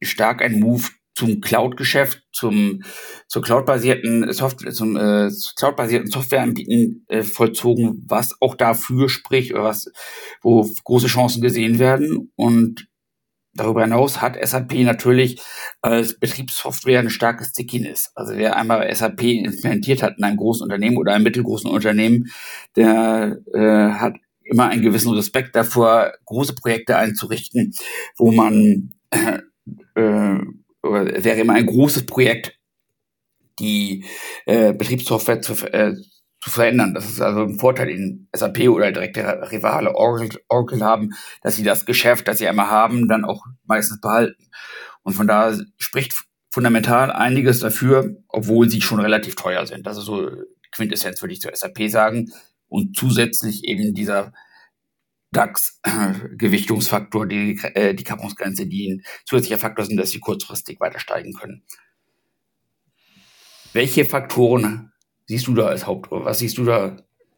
stark 0.00 0.42
einen 0.42 0.60
Move 0.60 0.88
zum 1.20 1.42
Cloud-Geschäft, 1.42 2.22
zum 2.32 2.82
zur 3.28 3.42
Cloud-basierten 3.42 4.32
Software, 4.32 4.72
zum 4.72 4.96
äh, 4.96 5.30
Cloud-basierten 5.56 6.10
Softwareanbieten 6.10 7.04
äh, 7.08 7.22
vollzogen, 7.22 8.06
was 8.08 8.34
auch 8.40 8.54
dafür 8.54 9.10
spricht 9.10 9.52
oder 9.52 9.64
was, 9.64 9.92
wo 10.40 10.66
große 10.84 11.08
Chancen 11.08 11.42
gesehen 11.42 11.78
werden. 11.78 12.32
Und 12.36 12.88
darüber 13.52 13.82
hinaus 13.82 14.22
hat 14.22 14.38
SAP 14.42 14.72
natürlich 14.76 15.42
als 15.82 16.18
Betriebssoftware 16.18 17.00
eine 17.00 17.10
starke 17.10 17.44
Stickiness. 17.44 18.12
Also 18.14 18.34
wer 18.34 18.56
einmal 18.56 18.92
SAP 18.94 19.22
implementiert 19.22 20.02
hat 20.02 20.16
in 20.16 20.24
einem 20.24 20.38
großen 20.38 20.62
Unternehmen 20.62 20.96
oder 20.96 21.12
einem 21.12 21.24
mittelgroßen 21.24 21.70
Unternehmen, 21.70 22.30
der 22.76 23.40
äh, 23.52 23.90
hat 23.92 24.14
immer 24.42 24.68
einen 24.68 24.82
gewissen 24.82 25.12
Respekt 25.12 25.54
davor, 25.54 26.14
große 26.24 26.54
Projekte 26.54 26.96
einzurichten, 26.96 27.74
wo 28.16 28.32
man 28.32 28.94
äh, 29.10 30.38
äh, 30.82 31.24
wäre 31.24 31.40
immer 31.40 31.54
ein 31.54 31.66
großes 31.66 32.06
Projekt, 32.06 32.58
die 33.58 34.04
äh, 34.46 34.72
Betriebssoftware 34.72 35.42
zu, 35.42 35.52
äh, 35.72 35.94
zu 36.40 36.50
verändern. 36.50 36.94
Das 36.94 37.06
ist 37.06 37.20
also 37.20 37.42
ein 37.42 37.58
Vorteil, 37.58 37.88
den 37.88 38.28
SAP 38.34 38.68
oder 38.68 38.90
direkte 38.90 39.22
Rivale 39.50 39.94
Oracle, 39.94 40.40
Oracle 40.48 40.82
haben, 40.82 41.10
dass 41.42 41.56
sie 41.56 41.62
das 41.62 41.84
Geschäft, 41.84 42.28
das 42.28 42.38
sie 42.38 42.48
einmal 42.48 42.70
haben, 42.70 43.08
dann 43.08 43.24
auch 43.24 43.44
meistens 43.64 44.00
behalten. 44.00 44.48
Und 45.02 45.14
von 45.14 45.26
daher 45.26 45.58
spricht 45.76 46.14
fundamental 46.50 47.12
einiges 47.12 47.60
dafür, 47.60 48.16
obwohl 48.28 48.68
sie 48.68 48.80
schon 48.80 49.00
relativ 49.00 49.34
teuer 49.36 49.66
sind. 49.66 49.86
Das 49.86 49.96
ist 49.96 50.04
so 50.04 50.30
Quintessenz, 50.72 51.20
würde 51.22 51.34
ich 51.34 51.40
zur 51.40 51.54
SAP 51.54 51.88
sagen. 51.88 52.32
Und 52.68 52.96
zusätzlich 52.96 53.64
eben 53.64 53.94
dieser 53.94 54.32
DAX-Gewichtungsfaktor, 55.32 57.26
die, 57.28 57.58
äh, 57.74 57.94
Kappungsgrenze, 57.94 58.66
die 58.66 58.92
ein 58.92 59.02
zusätzlicher 59.24 59.58
Faktor 59.58 59.84
sind, 59.84 59.96
dass 59.96 60.10
sie 60.10 60.20
kurzfristig 60.20 60.80
weiter 60.80 60.98
steigen 60.98 61.32
können. 61.32 61.62
Welche 63.72 64.04
Faktoren 64.04 64.92
siehst 65.26 65.46
du 65.46 65.54
da 65.54 65.66
als 65.66 65.86
Haupt, 65.86 66.10
was 66.10 66.40
siehst 66.40 66.58
du 66.58 66.64
da, 66.64 66.96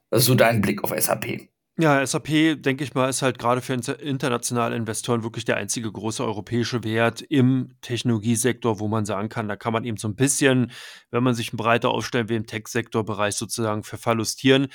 was 0.09 0.23
ist 0.23 0.27
so 0.27 0.35
dein 0.35 0.63
Blick 0.63 0.83
auf 0.83 0.95
SAP? 0.99 1.49
Ja, 1.79 2.07
SAP, 2.07 2.63
denke 2.63 2.85
ich 2.85 2.93
mal, 2.95 3.09
ist 3.09 3.23
halt 3.23 3.39
gerade 3.39 3.63
für 3.63 3.73
internationale 3.73 4.77
Investoren 4.77 5.23
wirklich 5.23 5.47
der 5.47 5.57
einzige 5.57 5.91
große 5.91 6.23
europäische 6.23 6.85
Wert 6.85 7.23
im 7.23 7.71
Technologiesektor, 7.81 8.79
wo 8.79 8.89
man 8.89 9.07
sagen 9.07 9.31
kann, 9.31 9.49
da 9.49 9.57
kann 9.57 9.73
man 9.73 9.85
eben 9.85 9.97
so 9.97 10.07
ein 10.07 10.15
bisschen, 10.15 10.71
wenn 11.11 11.23
man 11.23 11.35
sich 11.35 11.53
breiter 11.53 11.91
aufstellen 11.91 12.29
will, 12.29 12.37
im 12.37 12.47
Tech-Sektor-Bereich 12.47 13.37
sozusagen 13.37 13.85
verfallustieren. 13.85 14.69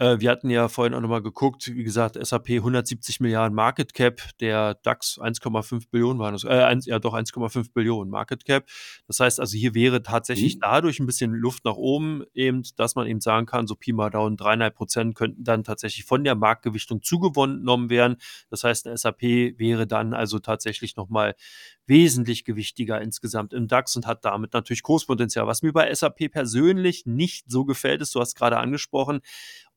Äh, 0.00 0.18
wir 0.18 0.30
hatten 0.30 0.48
ja 0.48 0.68
vorhin 0.68 0.94
auch 0.94 1.00
nochmal 1.00 1.20
geguckt, 1.20 1.70
wie 1.74 1.84
gesagt, 1.84 2.16
SAP 2.18 2.48
170 2.48 3.20
Milliarden 3.20 3.54
Market 3.54 3.92
Cap, 3.92 4.22
der 4.40 4.74
DAX 4.76 5.18
1,5 5.20 5.90
Billionen 5.90 6.18
waren 6.18 6.32
das, 6.32 6.44
äh, 6.44 6.48
1, 6.48 6.86
ja 6.86 6.98
doch 6.98 7.12
1,5 7.12 7.74
Billionen 7.74 8.10
Market 8.10 8.46
Cap. 8.46 8.64
Das 9.06 9.20
heißt 9.20 9.38
also, 9.40 9.58
hier 9.58 9.74
wäre 9.74 10.02
tatsächlich 10.02 10.56
mhm. 10.56 10.60
dadurch 10.60 11.00
ein 11.00 11.06
bisschen 11.06 11.32
Luft 11.32 11.66
nach 11.66 11.76
oben, 11.76 12.24
eben, 12.32 12.62
dass 12.76 12.94
man 12.94 13.06
eben 13.06 13.20
sagen 13.20 13.44
kann, 13.44 13.66
so 13.66 13.74
Pi 13.74 13.92
mal 13.92 14.08
Daumen, 14.08 14.38
dreieinhalb 14.38 14.74
Prozent 14.74 15.14
könnten 15.14 15.44
dann 15.44 15.64
tatsächlich 15.64 16.06
von 16.06 16.24
der 16.24 16.34
Marktgewichtung 16.34 17.02
zugewonnen 17.02 17.90
werden. 17.90 18.16
Das 18.48 18.64
heißt, 18.64 18.86
eine 18.86 18.96
SAP 18.96 19.20
wäre 19.58 19.86
dann 19.86 20.14
also 20.14 20.38
tatsächlich 20.38 20.96
nochmal 20.96 21.34
wesentlich 21.86 22.44
gewichtiger 22.44 23.02
insgesamt 23.02 23.52
im 23.52 23.68
DAX 23.68 23.96
und 23.96 24.06
hat 24.06 24.24
damit 24.24 24.54
natürlich 24.54 24.82
Großpotenzial. 24.82 25.46
Was 25.46 25.60
mir 25.62 25.74
bei 25.74 25.92
SAP 25.92 26.30
persönlich 26.30 27.04
nicht 27.04 27.50
so 27.50 27.66
gefällt, 27.66 28.00
ist, 28.00 28.14
du 28.14 28.20
hast 28.20 28.34
gerade 28.34 28.56
angesprochen, 28.58 29.20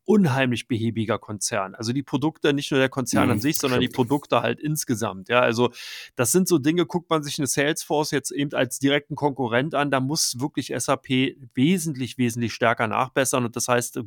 unheimlich 0.05 0.67
behäbiger 0.67 1.17
Konzern. 1.17 1.75
Also 1.75 1.93
die 1.93 2.03
Produkte, 2.03 2.53
nicht 2.53 2.71
nur 2.71 2.79
der 2.79 2.89
Konzern 2.89 3.25
mhm, 3.25 3.31
an 3.33 3.39
sich, 3.39 3.57
sondern 3.57 3.79
stimmt. 3.79 3.93
die 3.93 3.95
Produkte 3.95 4.41
halt 4.41 4.59
insgesamt. 4.59 5.29
Ja, 5.29 5.39
also 5.39 5.71
das 6.15 6.31
sind 6.31 6.47
so 6.47 6.57
Dinge, 6.57 6.85
guckt 6.85 7.09
man 7.09 7.23
sich 7.23 7.39
eine 7.39 7.47
Salesforce 7.47 8.11
jetzt 8.11 8.31
eben 8.31 8.53
als 8.53 8.79
direkten 8.79 9.15
Konkurrent 9.15 9.75
an, 9.75 9.91
da 9.91 9.99
muss 9.99 10.39
wirklich 10.39 10.73
SAP 10.75 11.35
wesentlich, 11.53 12.17
wesentlich 12.17 12.53
stärker 12.53 12.87
nachbessern. 12.87 13.45
Und 13.45 13.55
das 13.55 13.67
heißt, 13.67 13.99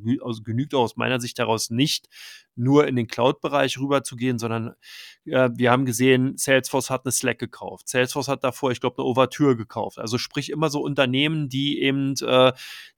genügt 0.45 0.75
auch 0.75 0.83
aus 0.83 0.97
meiner 0.97 1.21
Sicht 1.21 1.39
heraus 1.39 1.71
nicht, 1.71 2.09
nur 2.57 2.87
in 2.89 2.97
den 2.97 3.07
Cloud-Bereich 3.07 3.79
rüberzugehen, 3.79 4.39
sondern 4.39 4.75
äh, 5.27 5.51
wir 5.55 5.71
haben 5.71 5.85
gesehen, 5.85 6.37
Salesforce 6.37 6.91
hat 6.91 7.05
eine 7.05 7.13
Slack 7.13 7.39
gekauft. 7.39 7.89
Salesforce 7.89 8.29
hat 8.29 8.45
davor, 8.45 8.71
ich 8.71 8.81
glaube, 8.81 8.99
eine 8.99 9.07
Overture 9.07 9.57
gekauft. 9.57 9.99
Also 9.99 10.19
sprich 10.19 10.51
immer 10.51 10.71
so 10.71 10.81
Unternehmen, 10.81 11.49
die 11.49 11.81
eben 11.83 12.15
äh, 12.23 12.53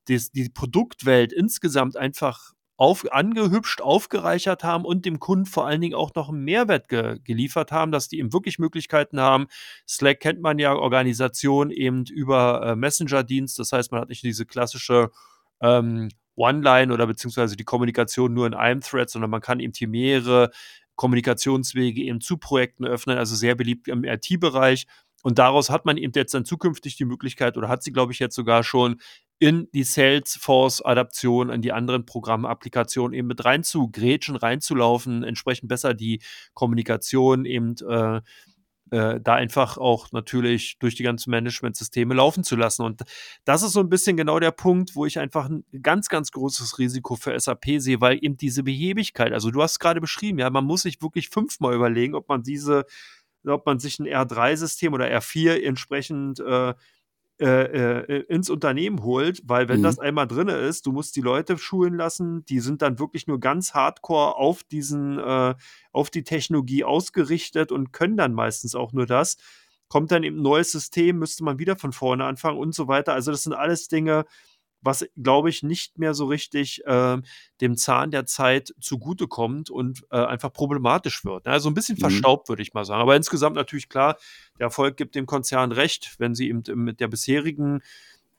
die, 0.06 0.22
die 0.32 0.48
Produktwelt 0.48 1.32
insgesamt 1.32 1.96
einfach 1.96 2.54
auf, 2.78 3.10
angehübscht, 3.12 3.80
aufgereichert 3.80 4.62
haben 4.62 4.84
und 4.84 5.04
dem 5.04 5.18
Kunden 5.18 5.46
vor 5.46 5.66
allen 5.66 5.80
Dingen 5.80 5.94
auch 5.94 6.14
noch 6.14 6.28
einen 6.28 6.44
Mehrwert 6.44 6.88
ge 6.88 7.18
geliefert 7.24 7.72
haben, 7.72 7.90
dass 7.90 8.06
die 8.06 8.20
eben 8.20 8.32
wirklich 8.32 8.60
Möglichkeiten 8.60 9.20
haben. 9.20 9.48
Slack 9.86 10.20
kennt 10.20 10.40
man 10.40 10.60
ja, 10.60 10.74
Organisation 10.74 11.72
eben 11.72 12.04
über 12.06 12.62
äh, 12.64 12.76
Messenger-Dienst. 12.76 13.58
Das 13.58 13.72
heißt, 13.72 13.90
man 13.90 14.00
hat 14.00 14.08
nicht 14.08 14.22
diese 14.22 14.46
klassische 14.46 15.10
ähm, 15.60 16.08
One-Line 16.36 16.94
oder 16.94 17.08
beziehungsweise 17.08 17.56
die 17.56 17.64
Kommunikation 17.64 18.32
nur 18.32 18.46
in 18.46 18.54
einem 18.54 18.80
Thread, 18.80 19.10
sondern 19.10 19.30
man 19.32 19.40
kann 19.40 19.58
eben 19.58 19.72
hier 19.76 19.88
mehrere 19.88 20.52
Kommunikationswege 20.94 22.02
eben 22.02 22.20
zu 22.20 22.36
Projekten 22.36 22.84
öffnen, 22.84 23.18
also 23.18 23.34
sehr 23.34 23.56
beliebt 23.56 23.88
im 23.88 24.04
IT-Bereich. 24.04 24.86
Und 25.24 25.40
daraus 25.40 25.68
hat 25.68 25.84
man 25.84 25.96
eben 25.96 26.12
jetzt 26.14 26.32
dann 26.32 26.44
zukünftig 26.44 26.96
die 26.96 27.04
Möglichkeit 27.04 27.56
oder 27.56 27.68
hat 27.68 27.82
sie, 27.82 27.92
glaube 27.92 28.12
ich, 28.12 28.20
jetzt 28.20 28.36
sogar 28.36 28.62
schon 28.62 29.00
in 29.38 29.68
die 29.72 29.84
Salesforce-Adaption, 29.84 31.50
in 31.50 31.62
die 31.62 31.72
anderen 31.72 32.04
Programmapplikationen 32.04 33.14
eben 33.14 33.28
mit 33.28 33.44
reinzugrätschen, 33.44 34.36
reinzulaufen, 34.36 35.22
entsprechend 35.22 35.68
besser 35.68 35.94
die 35.94 36.20
Kommunikation 36.54 37.44
eben 37.44 37.76
äh, 37.88 38.20
äh, 38.90 39.20
da 39.20 39.34
einfach 39.34 39.76
auch 39.76 40.12
natürlich 40.12 40.78
durch 40.78 40.94
die 40.94 41.02
ganzen 41.02 41.30
Management-Systeme 41.30 42.14
laufen 42.14 42.42
zu 42.42 42.56
lassen. 42.56 42.82
Und 42.82 43.02
das 43.44 43.62
ist 43.62 43.72
so 43.72 43.80
ein 43.80 43.88
bisschen 43.88 44.16
genau 44.16 44.40
der 44.40 44.50
Punkt, 44.50 44.96
wo 44.96 45.06
ich 45.06 45.18
einfach 45.18 45.48
ein 45.48 45.64
ganz, 45.82 46.08
ganz 46.08 46.32
großes 46.32 46.78
Risiko 46.78 47.16
für 47.16 47.38
SAP 47.38 47.66
sehe, 47.78 48.00
weil 48.00 48.18
eben 48.22 48.36
diese 48.36 48.62
Behebigkeit, 48.62 49.32
also 49.32 49.50
du 49.50 49.62
hast 49.62 49.72
es 49.72 49.78
gerade 49.78 50.00
beschrieben, 50.00 50.38
ja, 50.38 50.50
man 50.50 50.64
muss 50.64 50.82
sich 50.82 51.02
wirklich 51.02 51.28
fünfmal 51.28 51.74
überlegen, 51.74 52.14
ob 52.14 52.28
man 52.28 52.42
diese, 52.42 52.86
ob 53.46 53.66
man 53.66 53.78
sich 53.78 53.98
ein 53.98 54.06
R3-System 54.06 54.92
oder 54.94 55.06
R4 55.06 55.62
entsprechend 55.62 56.40
äh, 56.40 56.74
äh, 57.40 58.00
äh, 58.00 58.22
ins 58.28 58.50
Unternehmen 58.50 59.04
holt, 59.04 59.42
weil 59.44 59.68
wenn 59.68 59.78
mhm. 59.78 59.84
das 59.84 60.00
einmal 60.00 60.26
drin 60.26 60.48
ist, 60.48 60.86
du 60.86 60.92
musst 60.92 61.14
die 61.14 61.20
Leute 61.20 61.56
schulen 61.56 61.94
lassen, 61.94 62.44
die 62.46 62.58
sind 62.58 62.82
dann 62.82 62.98
wirklich 62.98 63.28
nur 63.28 63.38
ganz 63.38 63.74
hardcore 63.74 64.34
auf 64.36 64.64
diesen, 64.64 65.20
äh, 65.20 65.54
auf 65.92 66.10
die 66.10 66.24
Technologie 66.24 66.82
ausgerichtet 66.82 67.70
und 67.70 67.92
können 67.92 68.16
dann 68.16 68.32
meistens 68.32 68.74
auch 68.74 68.92
nur 68.92 69.06
das. 69.06 69.36
Kommt 69.86 70.10
dann 70.10 70.24
eben 70.24 70.38
ein 70.38 70.42
neues 70.42 70.72
System, 70.72 71.18
müsste 71.20 71.44
man 71.44 71.60
wieder 71.60 71.76
von 71.76 71.92
vorne 71.92 72.24
anfangen 72.24 72.58
und 72.58 72.74
so 72.74 72.88
weiter. 72.88 73.14
Also 73.14 73.30
das 73.30 73.44
sind 73.44 73.52
alles 73.52 73.86
Dinge, 73.86 74.24
was, 74.80 75.06
glaube 75.16 75.50
ich, 75.50 75.62
nicht 75.62 75.98
mehr 75.98 76.14
so 76.14 76.26
richtig 76.26 76.84
äh, 76.86 77.18
dem 77.60 77.76
Zahn 77.76 78.10
der 78.10 78.26
Zeit 78.26 78.74
zugutekommt 78.80 79.70
und 79.70 80.04
äh, 80.10 80.16
einfach 80.16 80.52
problematisch 80.52 81.24
wird. 81.24 81.46
Ne? 81.46 81.52
Also 81.52 81.68
ein 81.68 81.74
bisschen 81.74 81.96
mhm. 81.96 82.02
verstaubt, 82.02 82.48
würde 82.48 82.62
ich 82.62 82.74
mal 82.74 82.84
sagen. 82.84 83.02
Aber 83.02 83.16
insgesamt 83.16 83.56
natürlich 83.56 83.88
klar, 83.88 84.16
der 84.58 84.66
Erfolg 84.66 84.96
gibt 84.96 85.14
dem 85.14 85.26
Konzern 85.26 85.72
recht. 85.72 86.14
Wenn 86.18 86.34
sie 86.34 86.48
eben 86.48 86.62
mit 86.84 87.00
der 87.00 87.08
bisherigen 87.08 87.82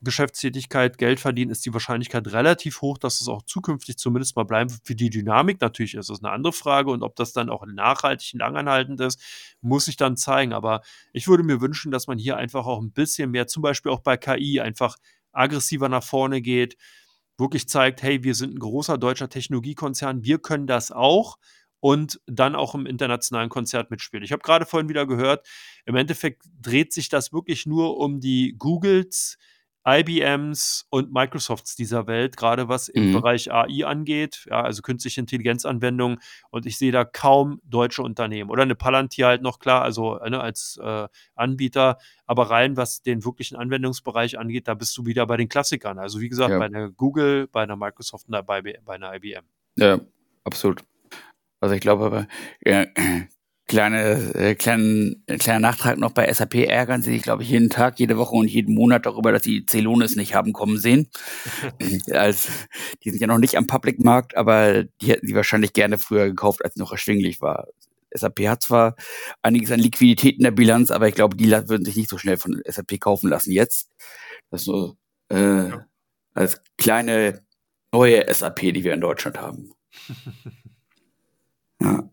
Geschäftstätigkeit 0.01 0.97
Geld 0.97 1.19
verdienen, 1.19 1.51
ist 1.51 1.65
die 1.65 1.73
Wahrscheinlichkeit 1.73 2.25
relativ 2.31 2.81
hoch, 2.81 2.97
dass 2.97 3.19
es 3.19 3.27
auch 3.27 3.41
zukünftig 3.41 3.97
zumindest 3.97 4.37
mal 4.37 4.43
bleiben 4.43 4.71
wird. 4.71 4.81
Für 4.85 4.95
die 4.95 5.09
Dynamik 5.09 5.59
natürlich 5.59 5.95
ist 5.95 6.09
das 6.09 6.23
eine 6.23 6.31
andere 6.31 6.53
Frage 6.53 6.89
und 6.91 7.03
ob 7.03 7.17
das 7.17 7.33
dann 7.33 7.49
auch 7.49 7.65
nachhaltig 7.65 8.33
und 8.33 8.39
langanhaltend 8.39 9.01
ist, 9.01 9.21
muss 9.61 9.85
sich 9.85 9.97
dann 9.97 10.15
zeigen. 10.15 10.53
Aber 10.53 10.81
ich 11.11 11.27
würde 11.27 11.43
mir 11.43 11.59
wünschen, 11.59 11.91
dass 11.91 12.07
man 12.07 12.17
hier 12.17 12.37
einfach 12.37 12.65
auch 12.65 12.81
ein 12.81 12.91
bisschen 12.91 13.31
mehr, 13.31 13.47
zum 13.47 13.61
Beispiel 13.61 13.91
auch 13.91 13.99
bei 13.99 14.15
KI, 14.15 14.61
einfach 14.61 14.95
aggressiver 15.31 15.89
nach 15.89 16.03
vorne 16.03 16.41
geht, 16.41 16.77
wirklich 17.37 17.67
zeigt, 17.69 18.03
hey, 18.03 18.23
wir 18.23 18.35
sind 18.35 18.55
ein 18.55 18.59
großer 18.59 18.97
deutscher 18.97 19.29
Technologiekonzern, 19.29 20.23
wir 20.23 20.39
können 20.39 20.67
das 20.67 20.91
auch 20.91 21.37
und 21.79 22.19
dann 22.27 22.55
auch 22.55 22.75
im 22.75 22.85
internationalen 22.85 23.49
Konzert 23.49 23.89
mitspielen. 23.91 24.23
Ich 24.23 24.31
habe 24.31 24.41
gerade 24.41 24.65
vorhin 24.65 24.89
wieder 24.89 25.07
gehört, 25.07 25.47
im 25.85 25.95
Endeffekt 25.95 26.43
dreht 26.61 26.93
sich 26.93 27.09
das 27.09 27.31
wirklich 27.31 27.65
nur 27.65 27.97
um 27.97 28.19
die 28.19 28.55
Googles, 28.57 29.37
IBMs 29.87 30.85
und 30.89 31.11
Microsofts 31.13 31.75
dieser 31.75 32.05
Welt, 32.07 32.37
gerade 32.37 32.67
was 32.67 32.89
im 32.89 33.09
mhm. 33.09 33.13
Bereich 33.13 33.51
AI 33.51 33.85
angeht, 33.85 34.45
ja, 34.49 34.61
also 34.61 34.81
künstliche 34.81 35.21
Intelligenzanwendungen. 35.21 36.19
Und 36.49 36.65
ich 36.65 36.77
sehe 36.77 36.91
da 36.91 37.05
kaum 37.05 37.59
deutsche 37.63 38.03
Unternehmen. 38.03 38.49
Oder 38.49 38.63
eine 38.63 38.75
Palantir 38.75 39.27
halt 39.27 39.41
noch 39.41 39.59
klar, 39.59 39.81
also 39.81 40.17
ne, 40.17 40.39
als 40.39 40.79
äh, 40.83 41.07
Anbieter. 41.35 41.97
Aber 42.25 42.49
rein, 42.49 42.77
was 42.77 43.01
den 43.01 43.23
wirklichen 43.23 43.55
Anwendungsbereich 43.55 44.37
angeht, 44.37 44.67
da 44.67 44.73
bist 44.73 44.97
du 44.97 45.05
wieder 45.05 45.25
bei 45.25 45.37
den 45.37 45.49
Klassikern. 45.49 45.97
Also 45.97 46.19
wie 46.19 46.29
gesagt, 46.29 46.51
ja. 46.51 46.59
bei 46.59 46.65
einer 46.65 46.89
Google, 46.89 47.47
bei 47.47 47.63
einer 47.63 47.75
Microsoft 47.75 48.27
und 48.27 48.45
bei, 48.45 48.61
bei 48.61 48.95
einer 48.95 49.15
IBM. 49.15 49.45
Ja, 49.77 49.99
absolut. 50.43 50.83
Also 51.61 51.75
ich 51.75 51.81
glaube 51.81 52.05
aber, 52.05 52.27
ja, 52.63 52.85
Kleine, 53.69 54.33
äh, 54.33 54.55
kleinen, 54.55 55.23
äh, 55.27 55.37
kleiner 55.37 55.59
Nachtrag 55.59 55.99
noch 55.99 56.09
bei 56.09 56.33
SAP 56.33 56.55
ärgern 56.55 57.03
sie 57.03 57.11
sich, 57.11 57.21
glaube 57.21 57.43
ich, 57.43 57.49
jeden 57.49 57.69
Tag, 57.69 57.99
jede 57.99 58.17
Woche 58.17 58.35
und 58.35 58.47
jeden 58.47 58.73
Monat 58.73 59.05
darüber, 59.05 59.31
dass 59.31 59.43
sie 59.43 59.63
Celonis 59.69 60.15
nicht 60.15 60.33
haben 60.33 60.53
kommen 60.53 60.79
sehen. 60.79 61.07
als, 62.11 62.47
die 63.03 63.11
sind 63.11 63.21
ja 63.21 63.27
noch 63.27 63.37
nicht 63.37 63.57
am 63.57 63.67
Public-Markt, 63.67 64.35
aber 64.35 64.85
die 64.85 65.11
hätten 65.11 65.27
sie 65.27 65.35
wahrscheinlich 65.35 65.73
gerne 65.73 65.99
früher 65.99 66.25
gekauft, 66.25 66.65
als 66.65 66.77
noch 66.77 66.91
erschwinglich 66.91 67.41
war. 67.41 67.67
SAP 68.11 68.39
hat 68.47 68.63
zwar 68.63 68.95
einiges 69.43 69.71
an 69.71 69.79
Liquidität 69.79 70.37
in 70.37 70.45
der 70.45 70.51
Bilanz, 70.51 70.89
aber 70.89 71.07
ich 71.07 71.13
glaube, 71.13 71.37
die 71.37 71.51
würden 71.51 71.85
sich 71.85 71.95
nicht 71.95 72.09
so 72.09 72.17
schnell 72.17 72.37
von 72.37 72.59
SAP 72.65 72.99
kaufen 72.99 73.29
lassen 73.29 73.51
jetzt. 73.51 73.91
Das 74.49 74.63
so 74.63 74.97
äh, 75.29 75.69
ja. 75.69 75.85
als 76.33 76.63
kleine 76.79 77.45
neue 77.93 78.33
SAP, 78.33 78.61
die 78.61 78.83
wir 78.83 78.93
in 78.93 79.01
Deutschland 79.01 79.39
haben. 79.39 79.73
ja. 81.81 82.09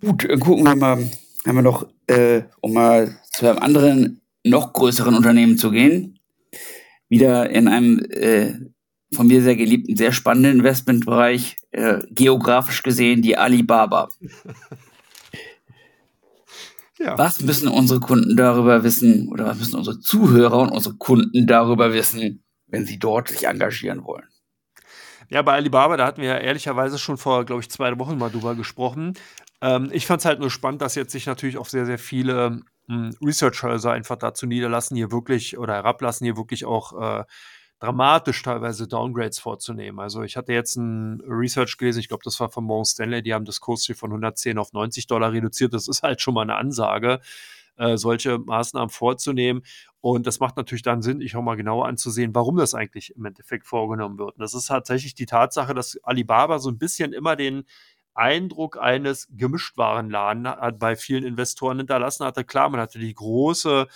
Gut, 0.00 0.28
dann 0.28 0.40
gucken 0.40 0.64
wir 0.64 0.76
mal, 0.76 1.10
haben 1.46 1.56
wir 1.56 1.62
noch, 1.62 1.86
äh, 2.06 2.42
um 2.60 2.72
mal 2.72 3.18
zu 3.30 3.48
einem 3.48 3.58
anderen, 3.58 4.20
noch 4.44 4.72
größeren 4.72 5.14
Unternehmen 5.14 5.58
zu 5.58 5.70
gehen. 5.70 6.18
Wieder 7.08 7.50
in 7.50 7.68
einem 7.68 7.98
äh, 8.10 8.54
von 9.14 9.26
mir 9.26 9.42
sehr 9.42 9.56
geliebten, 9.56 9.96
sehr 9.96 10.12
spannenden 10.12 10.58
Investmentbereich, 10.58 11.56
äh, 11.72 11.98
geografisch 12.10 12.82
gesehen, 12.82 13.22
die 13.22 13.36
Alibaba. 13.36 14.08
Ja. 17.02 17.16
Was 17.16 17.40
müssen 17.40 17.66
unsere 17.68 17.98
Kunden 17.98 18.36
darüber 18.36 18.84
wissen 18.84 19.28
oder 19.28 19.46
was 19.46 19.58
müssen 19.58 19.76
unsere 19.76 20.00
Zuhörer 20.00 20.58
und 20.58 20.68
unsere 20.68 20.96
Kunden 20.96 21.46
darüber 21.46 21.94
wissen, 21.94 22.44
wenn 22.66 22.84
sie 22.84 22.98
dort 22.98 23.28
sich 23.28 23.46
engagieren 23.46 24.04
wollen? 24.04 24.26
Ja, 25.30 25.40
bei 25.40 25.54
Alibaba, 25.54 25.96
da 25.96 26.04
hatten 26.04 26.20
wir 26.20 26.28
ja 26.28 26.36
ehrlicherweise 26.36 26.98
schon 26.98 27.16
vor, 27.16 27.46
glaube 27.46 27.62
ich, 27.62 27.70
zwei 27.70 27.98
Wochen 27.98 28.18
mal 28.18 28.30
drüber 28.30 28.54
gesprochen. 28.54 29.14
Ähm, 29.62 29.90
ich 29.92 30.06
fand 30.06 30.20
es 30.20 30.24
halt 30.26 30.40
nur 30.40 30.50
spannend, 30.50 30.82
dass 30.82 30.94
jetzt 30.94 31.12
sich 31.12 31.26
natürlich 31.26 31.58
auch 31.58 31.66
sehr, 31.66 31.86
sehr 31.86 31.98
viele 31.98 32.62
hm, 32.88 33.14
Research-Häuser 33.22 33.92
einfach 33.92 34.16
dazu 34.16 34.46
niederlassen, 34.46 34.96
hier 34.96 35.12
wirklich 35.12 35.58
oder 35.58 35.74
herablassen, 35.74 36.24
hier 36.24 36.36
wirklich 36.36 36.64
auch 36.64 37.20
äh, 37.20 37.24
dramatisch 37.80 38.42
teilweise 38.42 38.86
Downgrades 38.86 39.38
vorzunehmen. 39.38 40.00
Also 40.00 40.22
ich 40.22 40.36
hatte 40.36 40.52
jetzt 40.52 40.76
ein 40.76 41.20
Research 41.26 41.78
gelesen, 41.78 42.00
ich 42.00 42.08
glaube, 42.08 42.22
das 42.24 42.38
war 42.38 42.50
von 42.50 42.64
Morgan 42.64 42.84
Stanley, 42.84 43.22
die 43.22 43.34
haben 43.34 43.46
das 43.46 43.60
Kursziel 43.60 43.94
von 43.94 44.10
110 44.10 44.58
auf 44.58 44.72
90 44.72 45.06
Dollar 45.06 45.32
reduziert. 45.32 45.72
Das 45.72 45.88
ist 45.88 46.02
halt 46.02 46.20
schon 46.20 46.34
mal 46.34 46.42
eine 46.42 46.56
Ansage, 46.56 47.20
äh, 47.76 47.96
solche 47.96 48.38
Maßnahmen 48.38 48.90
vorzunehmen. 48.90 49.62
Und 50.02 50.26
das 50.26 50.40
macht 50.40 50.56
natürlich 50.56 50.82
dann 50.82 51.02
Sinn, 51.02 51.22
ich 51.22 51.36
auch 51.36 51.42
mal 51.42 51.56
genauer 51.56 51.86
anzusehen, 51.86 52.34
warum 52.34 52.56
das 52.56 52.74
eigentlich 52.74 53.16
im 53.16 53.24
Endeffekt 53.24 53.66
vorgenommen 53.66 54.18
wird. 54.18 54.34
Und 54.34 54.40
das 54.40 54.54
ist 54.54 54.66
tatsächlich 54.66 55.14
die 55.14 55.26
Tatsache, 55.26 55.72
dass 55.72 55.98
Alibaba 56.02 56.58
so 56.58 56.70
ein 56.70 56.78
bisschen 56.78 57.12
immer 57.14 57.36
den 57.36 57.64
Eindruck 58.14 58.78
eines 58.78 59.28
Gemischtwarenladen 59.30 60.48
hat 60.48 60.78
bei 60.78 60.96
vielen 60.96 61.24
Investoren 61.24 61.78
hinterlassen 61.78 62.24
hatte. 62.24 62.44
Klar, 62.44 62.68
man 62.70 62.80
hatte 62.80 62.98
die 62.98 63.14
große 63.14 63.86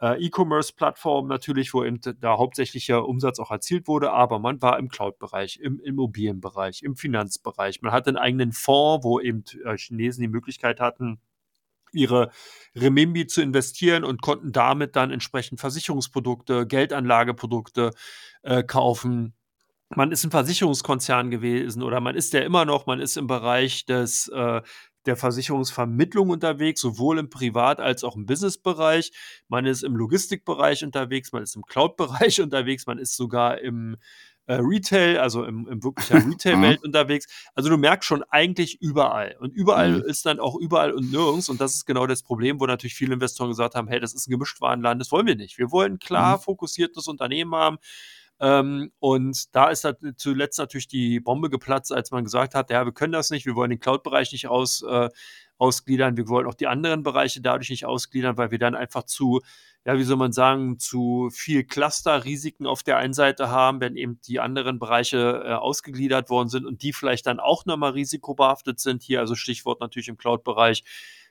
äh, 0.00 0.24
E-Commerce-Plattform 0.24 1.26
natürlich, 1.26 1.72
wo 1.74 1.84
eben 1.84 2.00
da 2.20 2.38
hauptsächlicher 2.38 3.06
Umsatz 3.06 3.38
auch 3.38 3.50
erzielt 3.50 3.88
wurde, 3.88 4.12
aber 4.12 4.38
man 4.38 4.60
war 4.62 4.78
im 4.78 4.88
Cloud-Bereich, 4.88 5.58
im 5.60 5.80
Immobilienbereich, 5.80 6.82
im 6.82 6.96
Finanzbereich. 6.96 7.82
Man 7.82 7.92
hatte 7.92 8.10
einen 8.10 8.18
eigenen 8.18 8.52
Fonds, 8.52 9.04
wo 9.04 9.20
eben 9.20 9.44
äh, 9.64 9.76
Chinesen 9.76 10.22
die 10.22 10.28
Möglichkeit 10.28 10.80
hatten, 10.80 11.20
ihre 11.92 12.30
Remimbi 12.74 13.26
zu 13.26 13.40
investieren 13.40 14.04
und 14.04 14.20
konnten 14.20 14.52
damit 14.52 14.96
dann 14.96 15.10
entsprechend 15.10 15.60
Versicherungsprodukte, 15.60 16.66
Geldanlageprodukte 16.66 17.92
äh, 18.42 18.62
kaufen. 18.62 19.34
Man 19.94 20.10
ist 20.10 20.24
ein 20.24 20.30
Versicherungskonzern 20.30 21.30
gewesen 21.30 21.82
oder 21.82 22.00
man 22.00 22.16
ist 22.16 22.32
ja 22.32 22.40
immer 22.40 22.64
noch, 22.64 22.86
man 22.86 22.98
ist 22.98 23.16
im 23.16 23.26
Bereich 23.26 23.86
des 23.86 24.28
äh, 24.28 24.60
der 25.06 25.16
Versicherungsvermittlung 25.16 26.30
unterwegs, 26.30 26.80
sowohl 26.80 27.18
im 27.18 27.30
Privat- 27.30 27.80
als 27.80 28.04
auch 28.04 28.16
im 28.16 28.26
Businessbereich. 28.26 29.12
Man 29.48 29.64
ist 29.64 29.82
im 29.84 29.96
Logistikbereich 29.96 30.84
unterwegs, 30.84 31.32
man 31.32 31.42
ist 31.42 31.56
im 31.56 31.62
Cloud-Bereich 31.62 32.40
unterwegs, 32.42 32.86
man 32.86 32.98
ist 32.98 33.16
sogar 33.16 33.60
im 33.60 33.96
äh, 34.46 34.54
Retail, 34.54 35.18
also 35.18 35.44
im, 35.44 35.66
im 35.68 35.82
wirklichen 35.82 36.16
Retail-Welt 36.30 36.84
unterwegs. 36.84 37.26
Also 37.54 37.68
du 37.68 37.76
merkst 37.76 38.06
schon 38.06 38.22
eigentlich 38.30 38.80
überall. 38.80 39.36
Und 39.40 39.54
überall 39.54 39.98
mhm. 39.98 40.02
ist 40.02 40.26
dann 40.26 40.40
auch 40.40 40.56
überall 40.56 40.92
und 40.92 41.10
nirgends. 41.10 41.48
Und 41.48 41.60
das 41.60 41.74
ist 41.74 41.86
genau 41.86 42.06
das 42.06 42.22
Problem, 42.22 42.60
wo 42.60 42.66
natürlich 42.66 42.94
viele 42.94 43.14
Investoren 43.14 43.50
gesagt 43.50 43.74
haben, 43.74 43.88
hey, 43.88 44.00
das 44.00 44.14
ist 44.14 44.28
ein 44.28 44.30
Gemischtwarenland, 44.30 45.00
das 45.00 45.10
wollen 45.12 45.26
wir 45.26 45.36
nicht. 45.36 45.58
Wir 45.58 45.70
wollen 45.70 45.98
klar 45.98 46.36
mhm. 46.36 46.42
fokussiertes 46.42 47.08
Unternehmen 47.08 47.54
haben. 47.54 47.78
Ähm, 48.38 48.92
und 48.98 49.54
da 49.54 49.70
ist 49.70 49.84
halt 49.84 49.98
zuletzt 50.16 50.58
natürlich 50.58 50.88
die 50.88 51.20
Bombe 51.20 51.48
geplatzt, 51.48 51.92
als 51.92 52.10
man 52.10 52.24
gesagt 52.24 52.54
hat, 52.54 52.70
ja, 52.70 52.84
wir 52.84 52.92
können 52.92 53.12
das 53.12 53.30
nicht, 53.30 53.46
wir 53.46 53.54
wollen 53.54 53.70
den 53.70 53.80
Cloud-Bereich 53.80 54.32
nicht 54.32 54.48
aus, 54.48 54.82
äh, 54.82 55.08
ausgliedern, 55.58 56.18
wir 56.18 56.28
wollen 56.28 56.46
auch 56.46 56.54
die 56.54 56.66
anderen 56.66 57.02
Bereiche 57.02 57.40
dadurch 57.40 57.70
nicht 57.70 57.86
ausgliedern, 57.86 58.36
weil 58.36 58.50
wir 58.50 58.58
dann 58.58 58.74
einfach 58.74 59.04
zu, 59.04 59.40
ja, 59.86 59.96
wie 59.96 60.02
soll 60.02 60.18
man 60.18 60.32
sagen, 60.32 60.78
zu 60.78 61.30
viel 61.32 61.64
Cluster-Risiken 61.64 62.66
auf 62.66 62.82
der 62.82 62.98
einen 62.98 63.14
Seite 63.14 63.48
haben, 63.48 63.80
wenn 63.80 63.96
eben 63.96 64.20
die 64.26 64.38
anderen 64.38 64.78
Bereiche 64.78 65.42
äh, 65.46 65.52
ausgegliedert 65.54 66.28
worden 66.28 66.50
sind 66.50 66.66
und 66.66 66.82
die 66.82 66.92
vielleicht 66.92 67.26
dann 67.26 67.40
auch 67.40 67.64
nochmal 67.64 67.92
risikobehaftet 67.92 68.80
sind. 68.80 69.02
Hier 69.02 69.20
also 69.20 69.34
Stichwort 69.34 69.80
natürlich 69.80 70.08
im 70.08 70.18
Cloud-Bereich 70.18 70.84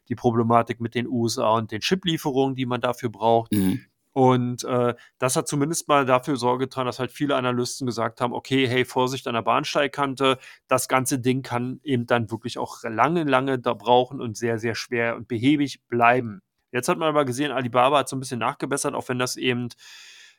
die 0.09 0.15
Problematik 0.15 0.79
mit 0.79 0.95
den 0.95 1.07
USA 1.07 1.55
und 1.57 1.71
den 1.71 1.81
Chip-Lieferungen, 1.81 2.55
die 2.55 2.65
man 2.65 2.81
dafür 2.81 3.09
braucht. 3.09 3.51
Mhm. 3.51 3.85
Und 4.17 4.63
äh, 4.63 4.95
das 5.19 5.35
hat 5.35 5.45
zumindest 5.45 5.89
mal 5.89 6.05
dafür 6.05 6.37
Sorge 6.37 6.67
getragen, 6.67 6.85
dass 6.85 6.99
halt 6.99 7.11
viele 7.11 7.35
Analysten 7.35 7.85
gesagt 7.85 8.21
haben, 8.21 8.31
okay, 8.31 8.65
hey, 8.65 8.85
Vorsicht 8.85 9.27
an 9.27 9.33
der 9.33 9.41
Bahnsteigkante, 9.41 10.37
das 10.69 10.87
ganze 10.87 11.19
Ding 11.19 11.41
kann 11.41 11.81
eben 11.83 12.05
dann 12.05 12.31
wirklich 12.31 12.57
auch 12.57 12.81
lange, 12.83 13.25
lange 13.25 13.59
da 13.59 13.73
brauchen 13.73 14.21
und 14.21 14.37
sehr, 14.37 14.57
sehr 14.57 14.73
schwer 14.73 15.17
und 15.17 15.27
behäbig 15.27 15.81
bleiben. 15.89 16.41
Jetzt 16.71 16.87
hat 16.87 16.97
man 16.97 17.09
aber 17.09 17.25
gesehen, 17.25 17.51
Alibaba 17.51 17.99
hat 17.99 18.07
so 18.07 18.15
ein 18.15 18.21
bisschen 18.21 18.39
nachgebessert, 18.39 18.95
auch 18.95 19.09
wenn 19.09 19.19
das 19.19 19.35
eben 19.35 19.67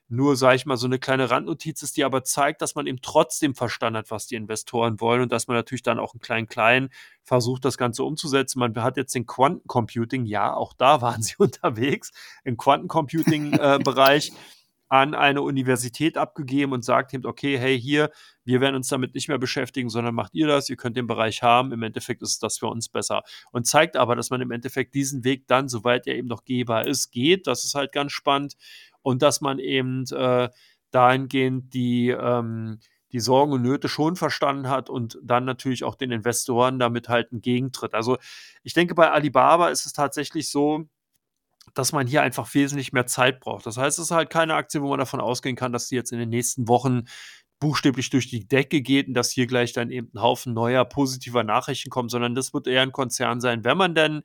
nur, 0.08 0.36
sage 0.36 0.56
ich 0.56 0.66
mal, 0.66 0.76
so 0.76 0.86
eine 0.86 0.98
kleine 0.98 1.30
Randnotiz 1.30 1.82
ist, 1.82 1.96
die 1.96 2.04
aber 2.04 2.22
zeigt, 2.22 2.62
dass 2.62 2.74
man 2.74 2.86
eben 2.86 3.00
trotzdem 3.02 3.54
verstanden 3.54 3.98
hat, 3.98 4.10
was 4.10 4.26
die 4.26 4.36
Investoren 4.36 5.00
wollen 5.00 5.22
und 5.22 5.32
dass 5.32 5.48
man 5.48 5.56
natürlich 5.56 5.82
dann 5.82 5.98
auch 5.98 6.14
ein 6.14 6.20
klein 6.20 6.46
klein 6.46 6.90
versucht, 7.22 7.64
das 7.64 7.76
Ganze 7.76 8.04
umzusetzen. 8.04 8.60
Man 8.60 8.74
hat 8.82 8.96
jetzt 8.96 9.14
den 9.14 9.26
Quantencomputing, 9.26 10.24
ja, 10.24 10.54
auch 10.54 10.74
da 10.74 11.00
waren 11.02 11.22
sie 11.22 11.34
unterwegs, 11.38 12.12
im 12.44 12.56
Quantencomputing-Bereich. 12.56 14.32
Äh, 14.36 14.56
an 14.88 15.14
eine 15.14 15.42
Universität 15.42 16.16
abgegeben 16.16 16.72
und 16.72 16.84
sagt 16.84 17.12
eben, 17.12 17.26
okay, 17.26 17.58
hey, 17.58 17.80
hier, 17.80 18.10
wir 18.44 18.60
werden 18.60 18.76
uns 18.76 18.88
damit 18.88 19.14
nicht 19.14 19.28
mehr 19.28 19.38
beschäftigen, 19.38 19.88
sondern 19.88 20.14
macht 20.14 20.34
ihr 20.34 20.46
das, 20.46 20.70
ihr 20.70 20.76
könnt 20.76 20.96
den 20.96 21.08
Bereich 21.08 21.42
haben, 21.42 21.72
im 21.72 21.82
Endeffekt 21.82 22.22
ist 22.22 22.42
das 22.42 22.58
für 22.58 22.68
uns 22.68 22.88
besser. 22.88 23.22
Und 23.50 23.66
zeigt 23.66 23.96
aber, 23.96 24.14
dass 24.14 24.30
man 24.30 24.40
im 24.40 24.52
Endeffekt 24.52 24.94
diesen 24.94 25.24
Weg 25.24 25.48
dann, 25.48 25.68
soweit 25.68 26.06
er 26.06 26.14
eben 26.14 26.28
noch 26.28 26.44
gehbar 26.44 26.86
ist, 26.86 27.10
geht. 27.10 27.48
Das 27.48 27.64
ist 27.64 27.74
halt 27.74 27.92
ganz 27.92 28.12
spannend 28.12 28.54
und 29.06 29.22
dass 29.22 29.40
man 29.40 29.60
eben 29.60 30.04
äh, 30.10 30.48
dahingehend 30.90 31.72
die, 31.74 32.08
ähm, 32.08 32.80
die 33.12 33.20
Sorgen 33.20 33.52
und 33.52 33.62
Nöte 33.62 33.88
schon 33.88 34.16
verstanden 34.16 34.68
hat 34.68 34.90
und 34.90 35.16
dann 35.22 35.44
natürlich 35.44 35.84
auch 35.84 35.94
den 35.94 36.10
Investoren 36.10 36.80
damit 36.80 37.08
halt 37.08 37.30
entgegentritt. 37.30 37.94
Also 37.94 38.18
ich 38.64 38.72
denke, 38.72 38.96
bei 38.96 39.08
Alibaba 39.08 39.68
ist 39.68 39.86
es 39.86 39.92
tatsächlich 39.92 40.50
so, 40.50 40.86
dass 41.72 41.92
man 41.92 42.08
hier 42.08 42.22
einfach 42.22 42.52
wesentlich 42.52 42.92
mehr 42.92 43.06
Zeit 43.06 43.38
braucht. 43.38 43.64
Das 43.66 43.76
heißt, 43.76 44.00
es 44.00 44.06
ist 44.06 44.10
halt 44.10 44.28
keine 44.28 44.54
Aktie, 44.54 44.82
wo 44.82 44.88
man 44.88 44.98
davon 44.98 45.20
ausgehen 45.20 45.54
kann, 45.54 45.72
dass 45.72 45.86
die 45.86 45.94
jetzt 45.94 46.10
in 46.10 46.18
den 46.18 46.30
nächsten 46.30 46.66
Wochen 46.66 47.04
buchstäblich 47.60 48.10
durch 48.10 48.28
die 48.28 48.48
Decke 48.48 48.82
geht 48.82 49.06
und 49.06 49.14
dass 49.14 49.30
hier 49.30 49.46
gleich 49.46 49.72
dann 49.72 49.90
eben 49.90 50.10
ein 50.12 50.20
Haufen 50.20 50.52
neuer 50.52 50.84
positiver 50.84 51.44
Nachrichten 51.44 51.90
kommen, 51.90 52.08
sondern 52.08 52.34
das 52.34 52.52
wird 52.52 52.66
eher 52.66 52.82
ein 52.82 52.90
Konzern 52.90 53.40
sein, 53.40 53.62
wenn 53.62 53.78
man 53.78 53.94
denn 53.94 54.24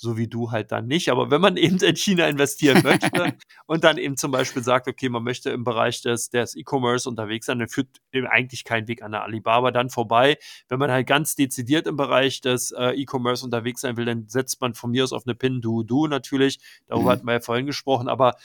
so 0.00 0.16
wie 0.16 0.28
du 0.28 0.52
halt 0.52 0.70
dann 0.70 0.86
nicht. 0.86 1.10
Aber 1.10 1.30
wenn 1.30 1.40
man 1.40 1.56
eben 1.56 1.78
in 1.78 1.96
China 1.96 2.28
investieren 2.28 2.82
möchte 2.84 3.10
und 3.66 3.82
dann 3.82 3.98
eben 3.98 4.16
zum 4.16 4.30
Beispiel 4.30 4.62
sagt, 4.62 4.86
okay, 4.86 5.08
man 5.08 5.24
möchte 5.24 5.50
im 5.50 5.64
Bereich 5.64 6.02
des, 6.02 6.30
des 6.30 6.54
E-Commerce 6.54 7.08
unterwegs 7.08 7.46
sein, 7.46 7.58
dann 7.58 7.68
führt 7.68 7.88
eben 8.12 8.28
eigentlich 8.28 8.62
kein 8.62 8.86
Weg 8.86 9.02
an 9.02 9.10
der 9.10 9.24
Alibaba 9.24 9.72
dann 9.72 9.90
vorbei. 9.90 10.38
Wenn 10.68 10.78
man 10.78 10.92
halt 10.92 11.08
ganz 11.08 11.34
dezidiert 11.34 11.88
im 11.88 11.96
Bereich 11.96 12.40
des 12.40 12.70
äh, 12.70 12.90
E-Commerce 12.90 13.44
unterwegs 13.44 13.80
sein 13.80 13.96
will, 13.96 14.04
dann 14.04 14.28
setzt 14.28 14.60
man 14.60 14.74
von 14.74 14.92
mir 14.92 15.02
aus 15.02 15.12
auf 15.12 15.26
eine 15.26 15.34
Pin-Do-Do 15.34 16.06
natürlich. 16.06 16.60
Darüber 16.86 17.06
mhm. 17.06 17.10
hatten 17.10 17.26
wir 17.26 17.32
ja 17.32 17.40
vorhin 17.40 17.66
gesprochen, 17.66 18.08
aber 18.08 18.36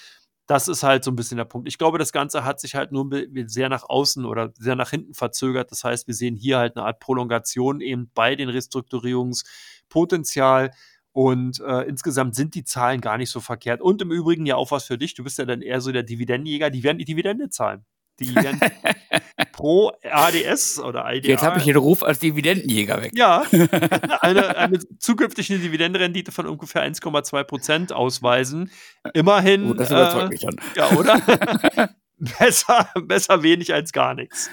das 0.48 0.68
ist 0.68 0.82
halt 0.84 1.04
so 1.04 1.12
ein 1.12 1.16
bisschen 1.16 1.38
der 1.38 1.46
Punkt. 1.46 1.68
Ich 1.68 1.78
glaube, 1.78 2.00
das 2.00 2.12
Ganze 2.12 2.44
hat 2.44 2.60
sich 2.60 2.74
halt 2.76 2.92
nur 2.92 3.10
sehr 3.46 3.70
nach 3.70 3.88
außen 3.88 4.26
oder 4.26 4.52
sehr 4.58 4.76
nach 4.76 4.90
hinten 4.90 5.14
verzögert. 5.14 5.72
Das 5.72 5.84
heißt, 5.84 6.08
wir 6.08 6.16
sehen 6.16 6.36
hier 6.36 6.58
halt 6.58 6.76
eine 6.76 6.86
Art 6.86 7.00
Prolongation 7.00 7.80
eben 7.80 8.10
bei 8.14 8.36
den 8.36 8.50
Restrukturierungspotenzial. 8.50 10.72
Und 11.14 11.60
äh, 11.60 11.84
insgesamt 11.84 12.36
sind 12.36 12.56
die 12.56 12.64
Zahlen 12.64 13.00
gar 13.00 13.18
nicht 13.18 13.30
so 13.30 13.40
verkehrt. 13.40 13.82
Und 13.82 14.02
im 14.02 14.12
Übrigen 14.12 14.46
ja 14.46 14.56
auch 14.56 14.72
was 14.72 14.86
für 14.86 14.98
dich. 14.98 15.14
Du 15.14 15.24
bist 15.24 15.38
ja 15.38 15.46
dann 15.46 15.62
eher 15.62 15.80
so 15.80 15.92
der 15.92 16.04
Dividendenjäger. 16.04 16.72
Die 16.72 16.84
werden 16.84 16.98
die 16.98 17.06
Dividende 17.06 17.50
zahlen. 17.50 17.86
Die 18.20 18.36
werden 18.36 18.60
pro 19.52 19.92
ADS 20.04 20.80
oder 20.80 21.12
IDA. 21.12 21.28
Jetzt 21.28 21.44
habe 21.44 21.60
ich 21.60 21.66
den 21.66 21.78
Ruf 21.78 22.04
als 22.04 22.20
Dividendenjäger 22.20 23.02
weg. 23.02 23.12
Ja, 23.16 23.44
eine, 24.22 24.58
eine 24.58 24.80
zukünftige 25.00 25.60
Dividendenrendite 25.60 26.32
von 26.32 26.48
ungefähr 26.48 26.84
1,2 26.84 27.44
Prozent 27.44 27.94
ausweisen. 27.94 28.72
Immerhin. 29.14 29.72
Oh, 29.72 29.74
das 29.74 29.92
überzeugt 29.92 30.26
äh, 30.26 30.30
mich 30.30 30.42
dann. 30.42 30.56
Ja, 30.76 30.92
oder? 30.92 31.22
besser, 32.40 32.90
besser 33.06 33.44
wenig 33.44 33.74
als 33.74 33.92
gar 33.92 34.16
nichts. 34.16 34.50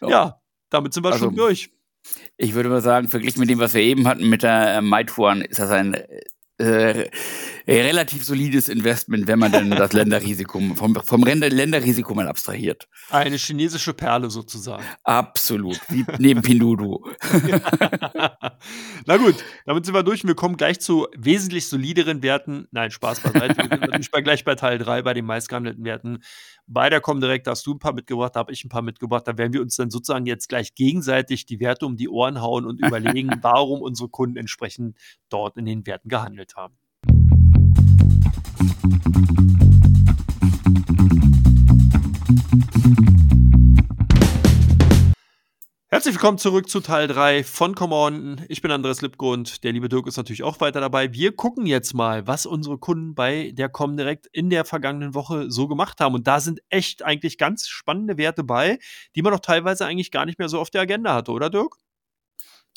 Ja, 0.00 0.08
ja 0.08 0.40
damit 0.70 0.94
sind 0.94 1.04
wir 1.04 1.12
also, 1.12 1.26
schon 1.26 1.36
durch. 1.36 1.70
Ich 2.42 2.54
würde 2.54 2.70
mal 2.70 2.80
sagen, 2.80 3.08
verglichen 3.08 3.40
mit 3.40 3.50
dem, 3.50 3.58
was 3.58 3.74
wir 3.74 3.82
eben 3.82 4.08
hatten 4.08 4.26
mit 4.26 4.42
der 4.42 4.78
äh, 4.78 5.04
One, 5.18 5.44
ist 5.44 5.58
das 5.60 5.70
ein 5.70 5.94
äh, 6.60 7.10
relativ 7.66 8.24
solides 8.24 8.68
Investment, 8.68 9.26
wenn 9.26 9.38
man 9.38 9.52
denn 9.52 9.70
das 9.70 9.92
Länderrisiko 9.92 10.60
vom, 10.74 10.94
vom 10.94 11.24
Länderrisiko 11.24 12.14
mal 12.14 12.28
abstrahiert. 12.28 12.88
Eine 13.10 13.36
chinesische 13.36 13.94
Perle 13.94 14.30
sozusagen. 14.30 14.84
Absolut, 15.04 15.80
wie 15.88 16.04
neben 16.18 16.42
Pinduoduo. 16.42 17.06
Na 19.06 19.16
gut, 19.16 19.36
damit 19.66 19.86
sind 19.86 19.94
wir 19.94 20.02
durch. 20.02 20.24
Wir 20.24 20.34
kommen 20.34 20.56
gleich 20.56 20.80
zu 20.80 21.06
wesentlich 21.16 21.68
solideren 21.68 22.22
Werten. 22.22 22.66
Nein, 22.70 22.90
Spaß 22.90 23.20
beiseite. 23.20 23.56
Wir 23.56 23.68
sind 23.68 23.80
natürlich 23.80 24.10
bei, 24.10 24.20
gleich 24.20 24.44
bei 24.44 24.54
Teil 24.54 24.78
3 24.78 25.02
bei 25.02 25.14
den 25.14 25.24
meistgehandelten 25.24 25.84
Werten. 25.84 26.18
Bei 26.66 26.88
der 26.88 27.00
Comdirect 27.00 27.48
hast 27.48 27.66
du 27.66 27.74
ein 27.74 27.78
paar 27.78 27.92
mitgebracht, 27.92 28.36
da 28.36 28.40
habe 28.40 28.52
ich 28.52 28.64
ein 28.64 28.68
paar 28.68 28.82
mitgebracht. 28.82 29.26
Da 29.26 29.36
werden 29.36 29.52
wir 29.52 29.60
uns 29.60 29.76
dann 29.76 29.90
sozusagen 29.90 30.26
jetzt 30.26 30.48
gleich 30.48 30.74
gegenseitig 30.74 31.46
die 31.46 31.58
Werte 31.58 31.86
um 31.86 31.96
die 31.96 32.08
Ohren 32.08 32.40
hauen 32.40 32.64
und 32.64 32.84
überlegen, 32.84 33.30
warum 33.42 33.80
unsere 33.80 34.08
Kunden 34.08 34.36
entsprechend 34.36 34.96
dort 35.30 35.56
in 35.56 35.64
den 35.64 35.86
Werten 35.86 36.08
gehandelt 36.08 36.49
haben. 36.56 36.74
Herzlich 45.92 46.14
willkommen 46.14 46.38
zurück 46.38 46.70
zu 46.70 46.78
Teil 46.78 47.08
3 47.08 47.42
von 47.42 47.74
Come 47.74 47.94
On. 47.94 48.40
Ich 48.48 48.62
bin 48.62 48.70
Andreas 48.70 49.02
Lippgrund. 49.02 49.64
Der 49.64 49.72
liebe 49.72 49.88
Dirk 49.88 50.06
ist 50.06 50.16
natürlich 50.16 50.44
auch 50.44 50.60
weiter 50.60 50.80
dabei. 50.80 51.12
Wir 51.12 51.34
gucken 51.34 51.66
jetzt 51.66 51.94
mal, 51.94 52.28
was 52.28 52.46
unsere 52.46 52.78
Kunden 52.78 53.16
bei 53.16 53.50
der 53.54 53.68
Comdirect 53.68 54.28
in 54.32 54.50
der 54.50 54.64
vergangenen 54.64 55.14
Woche 55.14 55.50
so 55.50 55.66
gemacht 55.66 55.98
haben. 56.00 56.14
Und 56.14 56.28
da 56.28 56.38
sind 56.38 56.60
echt 56.68 57.04
eigentlich 57.04 57.38
ganz 57.38 57.66
spannende 57.66 58.18
Werte 58.18 58.44
bei, 58.44 58.78
die 59.16 59.22
man 59.22 59.32
doch 59.32 59.40
teilweise 59.40 59.84
eigentlich 59.84 60.12
gar 60.12 60.26
nicht 60.26 60.38
mehr 60.38 60.48
so 60.48 60.60
auf 60.60 60.70
der 60.70 60.82
Agenda 60.82 61.12
hatte, 61.12 61.32
oder 61.32 61.50
Dirk? 61.50 61.76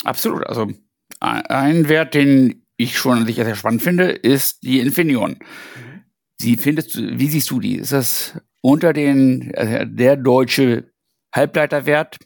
Absolut. 0.02 0.44
Also 0.44 0.72
ein 1.20 1.88
Wert, 1.88 2.14
den 2.14 2.63
ich 2.76 2.98
schon 2.98 3.26
sicher 3.26 3.44
sehr 3.44 3.56
spannend 3.56 3.82
finde, 3.82 4.10
ist 4.10 4.62
die 4.62 4.80
Infineon. 4.80 5.38
Mhm. 5.38 6.04
Sie 6.38 6.56
findest, 6.56 6.96
wie 6.96 7.28
siehst 7.28 7.50
du 7.50 7.60
die? 7.60 7.76
Ist 7.76 7.92
das 7.92 8.40
unter 8.60 8.92
den, 8.92 9.52
also 9.56 9.84
der 9.84 10.16
deutsche 10.16 10.92
Halbleiterwert? 11.34 12.18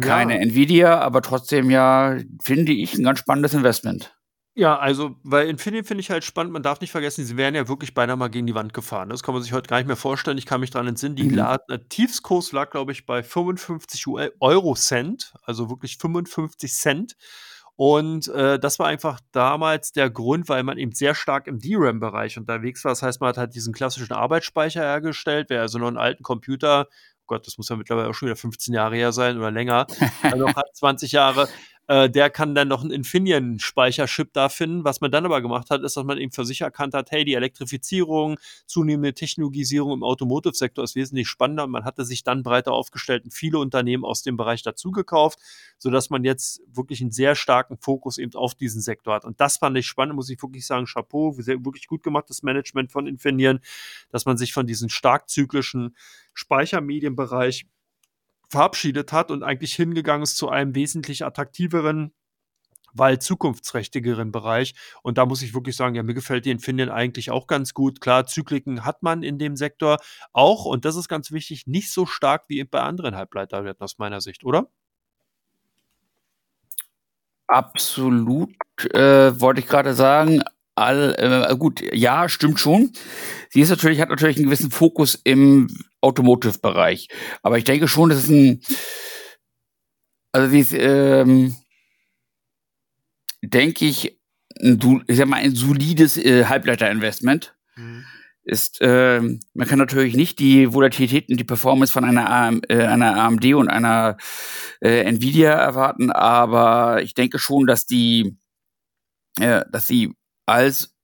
keine 0.00 0.34
ja. 0.34 0.40
Nvidia, 0.40 1.00
aber 1.00 1.22
trotzdem 1.22 1.70
ja, 1.70 2.18
finde 2.42 2.72
ich, 2.72 2.94
ein 2.94 3.04
ganz 3.04 3.20
spannendes 3.20 3.54
Investment. 3.54 4.14
Ja, 4.54 4.76
also, 4.76 5.14
weil 5.22 5.48
Infinity 5.48 5.86
finde 5.86 6.00
ich 6.00 6.10
halt 6.10 6.24
spannend. 6.24 6.52
Man 6.52 6.64
darf 6.64 6.80
nicht 6.80 6.90
vergessen, 6.90 7.24
sie 7.24 7.36
wären 7.36 7.54
ja 7.54 7.68
wirklich 7.68 7.94
beinahe 7.94 8.16
mal 8.16 8.28
gegen 8.28 8.46
die 8.48 8.56
Wand 8.56 8.74
gefahren. 8.74 9.08
Das 9.08 9.22
kann 9.22 9.32
man 9.32 9.42
sich 9.42 9.52
heute 9.52 9.68
gar 9.68 9.76
nicht 9.76 9.86
mehr 9.86 9.94
vorstellen. 9.94 10.36
Ich 10.36 10.46
kann 10.46 10.60
mich 10.60 10.70
daran 10.70 10.88
entsinnen. 10.88 11.14
Die 11.14 11.22
mhm. 11.22 11.88
Tiefskurs 11.88 12.50
lag, 12.50 12.70
glaube 12.70 12.90
ich, 12.90 13.06
bei 13.06 13.22
55 13.22 14.04
Euro 14.40 14.74
Cent, 14.74 15.32
also 15.44 15.70
wirklich 15.70 15.96
55 15.98 16.72
Cent. 16.72 17.16
Und 17.80 18.26
äh, 18.26 18.58
das 18.58 18.80
war 18.80 18.88
einfach 18.88 19.20
damals 19.30 19.92
der 19.92 20.10
Grund, 20.10 20.48
weil 20.48 20.64
man 20.64 20.78
eben 20.78 20.90
sehr 20.90 21.14
stark 21.14 21.46
im 21.46 21.60
DRAM-Bereich 21.60 22.36
unterwegs 22.36 22.84
war. 22.84 22.90
Das 22.90 23.04
heißt, 23.04 23.20
man 23.20 23.28
hat 23.28 23.38
halt 23.38 23.54
diesen 23.54 23.72
klassischen 23.72 24.12
Arbeitsspeicher 24.12 24.80
hergestellt. 24.80 25.46
Wer 25.48 25.60
also 25.60 25.78
noch 25.78 25.86
einen 25.86 25.96
alten 25.96 26.24
Computer 26.24 26.88
Gott, 27.28 27.46
das 27.46 27.58
muss 27.58 27.68
ja 27.68 27.76
mittlerweile 27.76 28.08
auch 28.08 28.14
schon 28.14 28.26
wieder 28.26 28.36
15 28.36 28.74
Jahre 28.74 28.96
her 28.96 29.12
sein 29.12 29.36
oder 29.36 29.50
länger, 29.50 29.86
also 30.22 30.46
noch 30.46 30.54
20 30.72 31.12
Jahre, 31.12 31.46
äh, 31.88 32.10
der 32.10 32.28
kann 32.28 32.54
dann 32.54 32.68
noch 32.68 32.82
einen 32.82 32.90
Infineon-Speicherchip 32.90 34.32
da 34.34 34.50
finden. 34.50 34.84
Was 34.84 35.00
man 35.00 35.10
dann 35.10 35.24
aber 35.24 35.40
gemacht 35.40 35.70
hat, 35.70 35.82
ist, 35.82 35.96
dass 35.96 36.04
man 36.04 36.18
eben 36.18 36.30
für 36.30 36.44
sich 36.44 36.60
erkannt 36.60 36.92
hat, 36.92 37.10
hey, 37.10 37.24
die 37.24 37.32
Elektrifizierung, 37.32 38.38
zunehmende 38.66 39.14
Technologisierung 39.14 39.92
im 39.92 40.02
Automotive-Sektor 40.02 40.84
ist 40.84 40.94
wesentlich 40.94 41.28
spannender. 41.28 41.66
Man 41.66 41.84
hatte 41.84 42.04
sich 42.04 42.22
dann 42.22 42.42
breiter 42.42 42.72
aufgestellt 42.72 43.24
und 43.24 43.32
viele 43.32 43.58
Unternehmen 43.58 44.04
aus 44.04 44.22
dem 44.22 44.36
Bereich 44.36 44.62
dazugekauft, 44.62 45.38
sodass 45.78 46.10
man 46.10 46.24
jetzt 46.24 46.60
wirklich 46.70 47.00
einen 47.00 47.10
sehr 47.10 47.34
starken 47.34 47.78
Fokus 47.78 48.18
eben 48.18 48.34
auf 48.34 48.54
diesen 48.54 48.82
Sektor 48.82 49.14
hat. 49.14 49.24
Und 49.24 49.40
das 49.40 49.56
fand 49.56 49.76
ich 49.78 49.86
spannend, 49.86 50.14
muss 50.14 50.28
ich 50.28 50.42
wirklich 50.42 50.66
sagen, 50.66 50.84
Chapeau, 50.84 51.34
sehr, 51.38 51.64
wirklich 51.64 51.86
gut 51.86 52.02
gemachtes 52.02 52.42
Management 52.42 52.92
von 52.92 53.06
Infineon, 53.06 53.60
dass 54.10 54.26
man 54.26 54.36
sich 54.36 54.52
von 54.52 54.66
diesen 54.66 54.90
stark 54.90 55.30
zyklischen 55.30 55.96
Speichermedienbereich 56.34 57.66
verabschiedet 58.48 59.12
hat 59.12 59.30
und 59.30 59.42
eigentlich 59.42 59.74
hingegangen 59.74 60.22
ist 60.22 60.36
zu 60.36 60.48
einem 60.48 60.74
wesentlich 60.74 61.24
attraktiveren 61.24 62.12
weil 62.94 63.18
zukunftsträchtigeren 63.18 64.32
Bereich. 64.32 64.74
Und 65.02 65.18
da 65.18 65.26
muss 65.26 65.42
ich 65.42 65.54
wirklich 65.54 65.76
sagen, 65.76 65.94
ja, 65.94 66.02
mir 66.02 66.14
gefällt 66.14 66.44
die 66.44 66.50
Infineon 66.50 66.90
eigentlich 66.90 67.30
auch 67.30 67.46
ganz 67.46 67.74
gut. 67.74 68.00
Klar, 68.00 68.26
Zykliken 68.26 68.84
hat 68.84 69.02
man 69.02 69.22
in 69.22 69.38
dem 69.38 69.56
Sektor 69.56 69.98
auch, 70.32 70.64
und 70.64 70.84
das 70.84 70.96
ist 70.96 71.08
ganz 71.08 71.30
wichtig, 71.30 71.66
nicht 71.66 71.92
so 71.92 72.06
stark 72.06 72.44
wie 72.48 72.62
bei 72.64 72.80
anderen 72.80 73.16
Halbleiterwerten 73.16 73.82
aus 73.84 73.98
meiner 73.98 74.20
Sicht, 74.20 74.44
oder? 74.44 74.68
Absolut, 77.46 78.50
äh, 78.92 79.40
wollte 79.40 79.60
ich 79.60 79.66
gerade 79.66 79.94
sagen 79.94 80.42
all, 80.78 81.14
äh, 81.18 81.56
gut, 81.56 81.82
ja, 81.92 82.28
stimmt 82.28 82.60
schon. 82.60 82.92
Sie 83.50 83.60
ist 83.60 83.70
natürlich, 83.70 84.00
hat 84.00 84.10
natürlich 84.10 84.36
einen 84.36 84.46
gewissen 84.46 84.70
Fokus 84.70 85.18
im 85.24 85.68
Automotive-Bereich. 86.00 87.08
Aber 87.42 87.58
ich 87.58 87.64
denke 87.64 87.88
schon, 87.88 88.10
das 88.10 88.24
ist 88.24 88.30
ein, 88.30 88.60
also 90.32 90.50
sie 90.50 90.60
ist, 90.60 90.72
ähm, 90.72 91.56
denke 93.42 93.86
ich, 93.86 94.18
ein, 94.60 95.04
ich 95.06 95.16
sag 95.16 95.28
mal, 95.28 95.40
ein 95.40 95.54
solides 95.54 96.16
äh, 96.16 96.44
Halbleiter-Investment. 96.44 97.54
Mhm. 97.76 98.04
Ist, 98.42 98.80
äh, 98.80 99.20
man 99.20 99.68
kann 99.68 99.78
natürlich 99.78 100.16
nicht 100.16 100.38
die 100.38 100.72
Volatilität 100.72 101.28
und 101.28 101.36
die 101.38 101.44
Performance 101.44 101.92
von 101.92 102.04
einer, 102.04 102.30
AM, 102.30 102.62
äh, 102.68 102.82
einer 102.84 103.16
AMD 103.16 103.44
und 103.54 103.68
einer 103.68 104.16
äh, 104.80 105.02
Nvidia 105.02 105.52
erwarten, 105.52 106.10
aber 106.10 107.02
ich 107.02 107.12
denke 107.12 107.38
schon, 107.38 107.66
dass 107.66 107.84
die, 107.84 108.38
äh, 109.38 109.64
dass 109.70 109.86
sie 109.86 110.14
als 110.48 110.94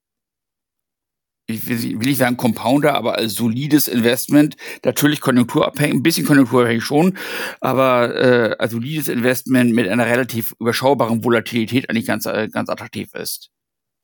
ich 1.46 1.66
will, 1.68 2.00
will 2.00 2.08
ich 2.08 2.18
sagen 2.18 2.36
Compounder, 2.36 2.94
aber 2.94 3.16
als 3.16 3.34
solides 3.34 3.86
Investment, 3.86 4.56
natürlich 4.82 5.20
konjunkturabhängig, 5.20 5.94
ein 5.94 6.02
bisschen 6.02 6.26
konjunkturabhängig 6.26 6.82
schon, 6.82 7.18
aber 7.60 8.16
äh, 8.16 8.56
als 8.58 8.72
solides 8.72 9.08
Investment 9.08 9.74
mit 9.74 9.86
einer 9.88 10.06
relativ 10.06 10.54
überschaubaren 10.58 11.22
Volatilität 11.22 11.90
eigentlich 11.90 12.06
ganz, 12.06 12.24
äh, 12.24 12.48
ganz 12.48 12.70
attraktiv 12.70 13.12
ist. 13.14 13.50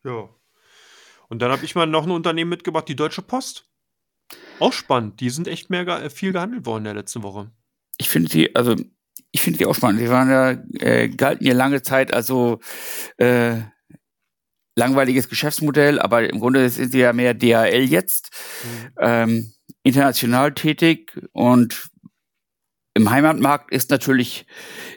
Ja. 0.04 0.28
Und 1.28 1.40
dann 1.40 1.50
habe 1.50 1.64
ich 1.64 1.74
mal 1.74 1.86
noch 1.86 2.04
ein 2.04 2.10
Unternehmen 2.10 2.50
mitgebracht, 2.50 2.88
die 2.88 2.96
Deutsche 2.96 3.22
Post. 3.22 3.66
Auch 4.58 4.72
spannend. 4.72 5.20
Die 5.20 5.30
sind 5.30 5.48
echt 5.48 5.70
mehr 5.70 6.10
viel 6.10 6.32
gehandelt 6.32 6.66
worden 6.66 6.82
in 6.82 6.84
der 6.84 6.94
letzten 6.94 7.22
Woche. 7.22 7.50
Ich 7.96 8.10
finde 8.10 8.28
die, 8.28 8.54
also 8.54 8.76
ich 9.30 9.40
finde 9.40 9.58
die 9.58 9.66
auch 9.66 9.74
spannend. 9.74 10.00
Die 10.00 10.10
waren 10.10 10.28
ja, 10.28 10.50
äh, 10.84 11.08
galten 11.08 11.46
ja 11.46 11.54
lange 11.54 11.82
Zeit, 11.82 12.12
also 12.12 12.60
äh, 13.16 13.60
langweiliges 14.76 15.28
Geschäftsmodell, 15.28 15.98
aber 15.98 16.28
im 16.28 16.40
Grunde 16.40 16.68
sind 16.68 16.92
sie 16.92 17.00
ja 17.00 17.12
mehr 17.12 17.34
DHL 17.34 17.84
jetzt, 17.84 18.30
mhm. 18.64 18.90
ähm, 19.00 19.52
international 19.82 20.52
tätig 20.54 21.20
und 21.32 21.90
im 22.94 23.08
Heimatmarkt 23.10 23.72
ist 23.72 23.90
natürlich 23.90 24.46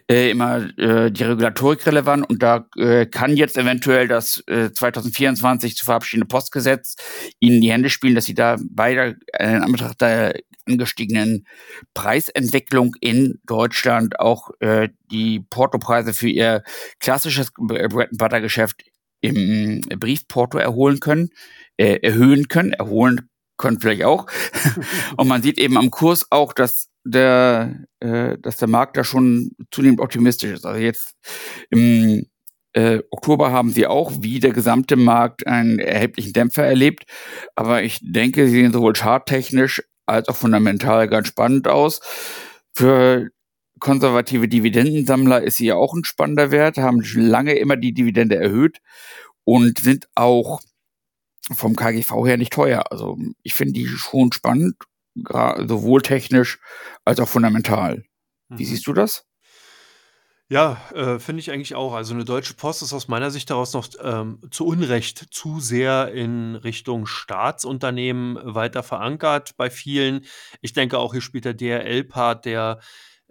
äh, 0.10 0.32
immer 0.32 0.68
äh, 0.80 1.12
die 1.12 1.24
Regulatorik 1.24 1.86
relevant 1.86 2.28
und 2.28 2.42
da 2.42 2.68
äh, 2.76 3.06
kann 3.06 3.38
jetzt 3.38 3.56
eventuell 3.56 4.08
das 4.08 4.44
äh, 4.48 4.72
2024 4.72 5.76
zu 5.76 5.86
verabschiedende 5.86 6.28
Postgesetz 6.28 6.96
ihnen 7.40 7.62
die 7.62 7.72
Hände 7.72 7.90
spielen, 7.90 8.16
dass 8.16 8.26
sie 8.26 8.34
da 8.34 8.58
bei 8.68 8.96
äh, 8.96 9.14
in 9.38 9.62
Anbetracht 9.62 10.02
der 10.02 10.34
angestiegenen 10.68 11.46
Preisentwicklung 11.94 12.96
in 13.00 13.40
Deutschland 13.46 14.20
auch 14.20 14.50
äh, 14.60 14.90
die 15.12 15.42
Portopreise 15.42 16.14
für 16.14 16.30
ihr 16.30 16.64
klassisches 17.00 17.52
Bread 17.58 18.10
and 18.10 18.18
Butter 18.18 18.42
Geschäft 18.42 18.82
im 19.24 19.82
Briefporto 19.82 20.58
erholen 20.58 21.00
können, 21.00 21.30
äh, 21.78 22.00
erhöhen 22.02 22.48
können, 22.50 22.74
erholen 22.74 23.30
können 23.58 23.80
vielleicht 23.80 24.04
auch. 24.04 24.28
und 25.18 25.28
man 25.28 25.42
sieht 25.42 25.58
eben 25.58 25.78
am 25.78 25.92
Kurs 25.92 26.28
auch, 26.30 26.54
dass 26.54 26.90
der, 27.06 27.86
äh, 28.00 28.38
dass 28.40 28.58
der 28.58 28.68
Markt 28.68 28.98
da 28.98 29.04
schon 29.04 29.52
zunehmend 29.72 30.02
optimistisch 30.02 30.52
ist. 30.52 30.66
Also 30.66 30.80
jetzt 30.80 31.16
im 31.70 32.26
äh, 32.74 33.00
Oktober 33.12 33.52
haben 33.52 33.70
sie 33.70 33.88
auch 33.88 34.12
wie 34.20 34.40
der 34.40 34.52
gesamte 34.52 34.96
Markt 34.98 35.48
einen 35.48 35.80
erheblichen 35.80 36.34
Dämpfer 36.34 36.66
erlebt. 36.66 37.04
Aber 37.56 37.84
ich 37.84 38.00
denke, 38.02 38.48
sie 38.48 38.54
sehen 38.54 38.74
sowohl 38.74 38.94
charttechnisch 38.94 39.82
als 40.06 40.28
auch 40.28 40.36
fundamental 40.36 41.08
ganz 41.08 41.30
spannend 41.30 41.68
aus. 41.68 42.02
Für 42.74 43.30
konservative 43.84 44.48
Dividendensammler 44.48 45.44
ist 45.44 45.60
ja 45.60 45.76
auch 45.76 45.94
ein 45.94 46.06
spannender 46.06 46.52
Wert, 46.52 46.78
haben 46.78 47.02
lange 47.16 47.54
immer 47.56 47.76
die 47.76 47.94
Dividende 47.94 48.38
erhöht 48.38 48.80
und 49.44 49.80
sind 49.80 50.08
auch 50.16 50.62
vom 51.54 51.76
KGV 51.76 52.26
her 52.26 52.38
nicht 52.38 52.54
teuer. 52.54 52.86
Also 52.92 53.18
ich 53.44 53.54
finde 53.54 53.74
die 53.74 53.86
schon 53.86 54.32
spannend, 54.32 54.76
sowohl 55.16 56.02
technisch 56.02 56.60
als 57.04 57.20
auch 57.20 57.28
fundamental. 57.28 58.04
Wie 58.48 58.64
mhm. 58.64 58.68
siehst 58.68 58.88
du 58.88 58.94
das? 58.94 59.26
Ja, 60.48 60.82
äh, 60.94 61.20
finde 61.20 61.42
ich 61.42 61.52
eigentlich 61.52 61.76
auch. 61.76 61.94
Also 61.94 62.14
eine 62.14 62.24
Deutsche 62.24 62.54
Post 62.54 62.84
ist 62.84 62.94
aus 62.94 63.10
meiner 63.10 63.32
Sicht 63.32 63.50
daraus 63.50 63.74
noch 63.74 63.88
ähm, 64.02 64.40
zu 64.50 64.66
Unrecht 64.66 65.28
zu 65.32 65.60
sehr 65.60 66.14
in 66.14 66.56
Richtung 66.56 67.06
Staatsunternehmen 67.06 68.40
weiter 68.44 68.82
verankert 68.82 69.58
bei 69.58 69.70
vielen. 69.70 70.24
Ich 70.62 70.72
denke 70.72 71.00
auch, 71.00 71.12
hier 71.12 71.22
spielt 71.22 71.44
der 71.44 71.54
DRL-Part, 71.54 72.46
der 72.46 72.80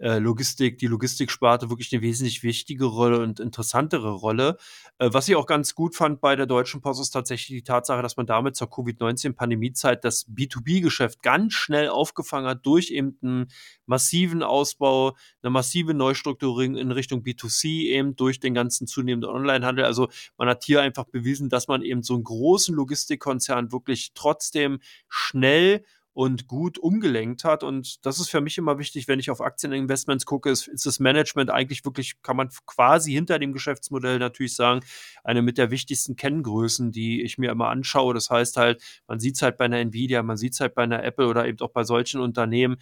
äh, 0.03 0.19
Logistik, 0.19 0.79
die 0.79 0.87
Logistiksparte 0.87 1.69
wirklich 1.69 1.93
eine 1.93 2.01
wesentlich 2.01 2.43
wichtige 2.43 2.85
Rolle 2.85 3.21
und 3.21 3.39
interessantere 3.39 4.11
Rolle. 4.11 4.57
Äh, 4.97 5.09
was 5.13 5.29
ich 5.29 5.35
auch 5.37 5.45
ganz 5.45 5.75
gut 5.75 5.95
fand 5.95 6.19
bei 6.19 6.35
der 6.35 6.45
Deutschen 6.45 6.81
Post 6.81 6.99
ist 6.99 7.11
tatsächlich 7.11 7.59
die 7.59 7.63
Tatsache, 7.63 8.01
dass 8.01 8.17
man 8.17 8.25
damit 8.25 8.57
zur 8.57 8.69
Covid-19-Pandemiezeit 8.69 10.03
das 10.03 10.27
B2B-Geschäft 10.27 11.23
ganz 11.23 11.53
schnell 11.53 11.87
aufgefangen 11.87 12.49
hat 12.49 12.65
durch 12.65 12.91
eben 12.91 13.17
einen 13.23 13.47
massiven 13.85 14.43
Ausbau, 14.43 15.15
eine 15.41 15.51
massive 15.51 15.93
Neustrukturierung 15.93 16.75
in 16.75 16.91
Richtung 16.91 17.21
B2C 17.21 17.83
eben 17.85 18.17
durch 18.17 18.41
den 18.41 18.53
ganzen 18.53 18.87
zunehmenden 18.87 19.29
Onlinehandel. 19.29 19.85
Also 19.85 20.09
man 20.37 20.49
hat 20.49 20.65
hier 20.65 20.81
einfach 20.81 21.05
bewiesen, 21.05 21.47
dass 21.47 21.69
man 21.69 21.81
eben 21.81 22.03
so 22.03 22.15
einen 22.15 22.25
großen 22.25 22.75
Logistikkonzern 22.75 23.71
wirklich 23.71 24.11
trotzdem 24.13 24.79
schnell 25.07 25.85
und 26.13 26.47
gut 26.47 26.77
umgelenkt 26.77 27.43
hat. 27.43 27.63
Und 27.63 28.05
das 28.05 28.19
ist 28.19 28.29
für 28.29 28.41
mich 28.41 28.57
immer 28.57 28.77
wichtig, 28.77 29.07
wenn 29.07 29.19
ich 29.19 29.31
auf 29.31 29.41
Aktieninvestments 29.41 30.25
gucke, 30.25 30.49
ist, 30.49 30.67
ist 30.67 30.85
das 30.85 30.99
Management 30.99 31.49
eigentlich 31.49 31.83
wirklich, 31.85 32.21
kann 32.21 32.37
man 32.37 32.49
quasi 32.67 33.11
hinter 33.11 33.39
dem 33.39 33.51
Geschäftsmodell 33.51 34.19
natürlich 34.19 34.55
sagen, 34.55 34.81
eine 35.23 35.41
mit 35.41 35.57
der 35.57 35.71
wichtigsten 35.71 36.15
Kenngrößen, 36.15 36.91
die 36.91 37.23
ich 37.23 37.37
mir 37.37 37.51
immer 37.51 37.69
anschaue. 37.69 38.13
Das 38.13 38.29
heißt 38.29 38.57
halt, 38.57 38.81
man 39.07 39.19
sieht 39.19 39.35
es 39.35 39.41
halt 39.41 39.57
bei 39.57 39.65
einer 39.65 39.79
Nvidia, 39.79 40.21
man 40.21 40.37
sieht 40.37 40.53
es 40.53 40.59
halt 40.59 40.75
bei 40.75 40.83
einer 40.83 41.03
Apple 41.03 41.27
oder 41.27 41.47
eben 41.47 41.59
auch 41.61 41.71
bei 41.71 41.83
solchen 41.83 42.21
Unternehmen, 42.21 42.77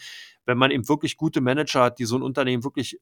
wenn 0.45 0.57
man 0.57 0.71
eben 0.71 0.89
wirklich 0.89 1.15
gute 1.15 1.39
Manager 1.39 1.84
hat, 1.84 1.99
die 1.99 2.05
so 2.05 2.17
ein 2.17 2.23
Unternehmen 2.23 2.63
wirklich 2.63 2.99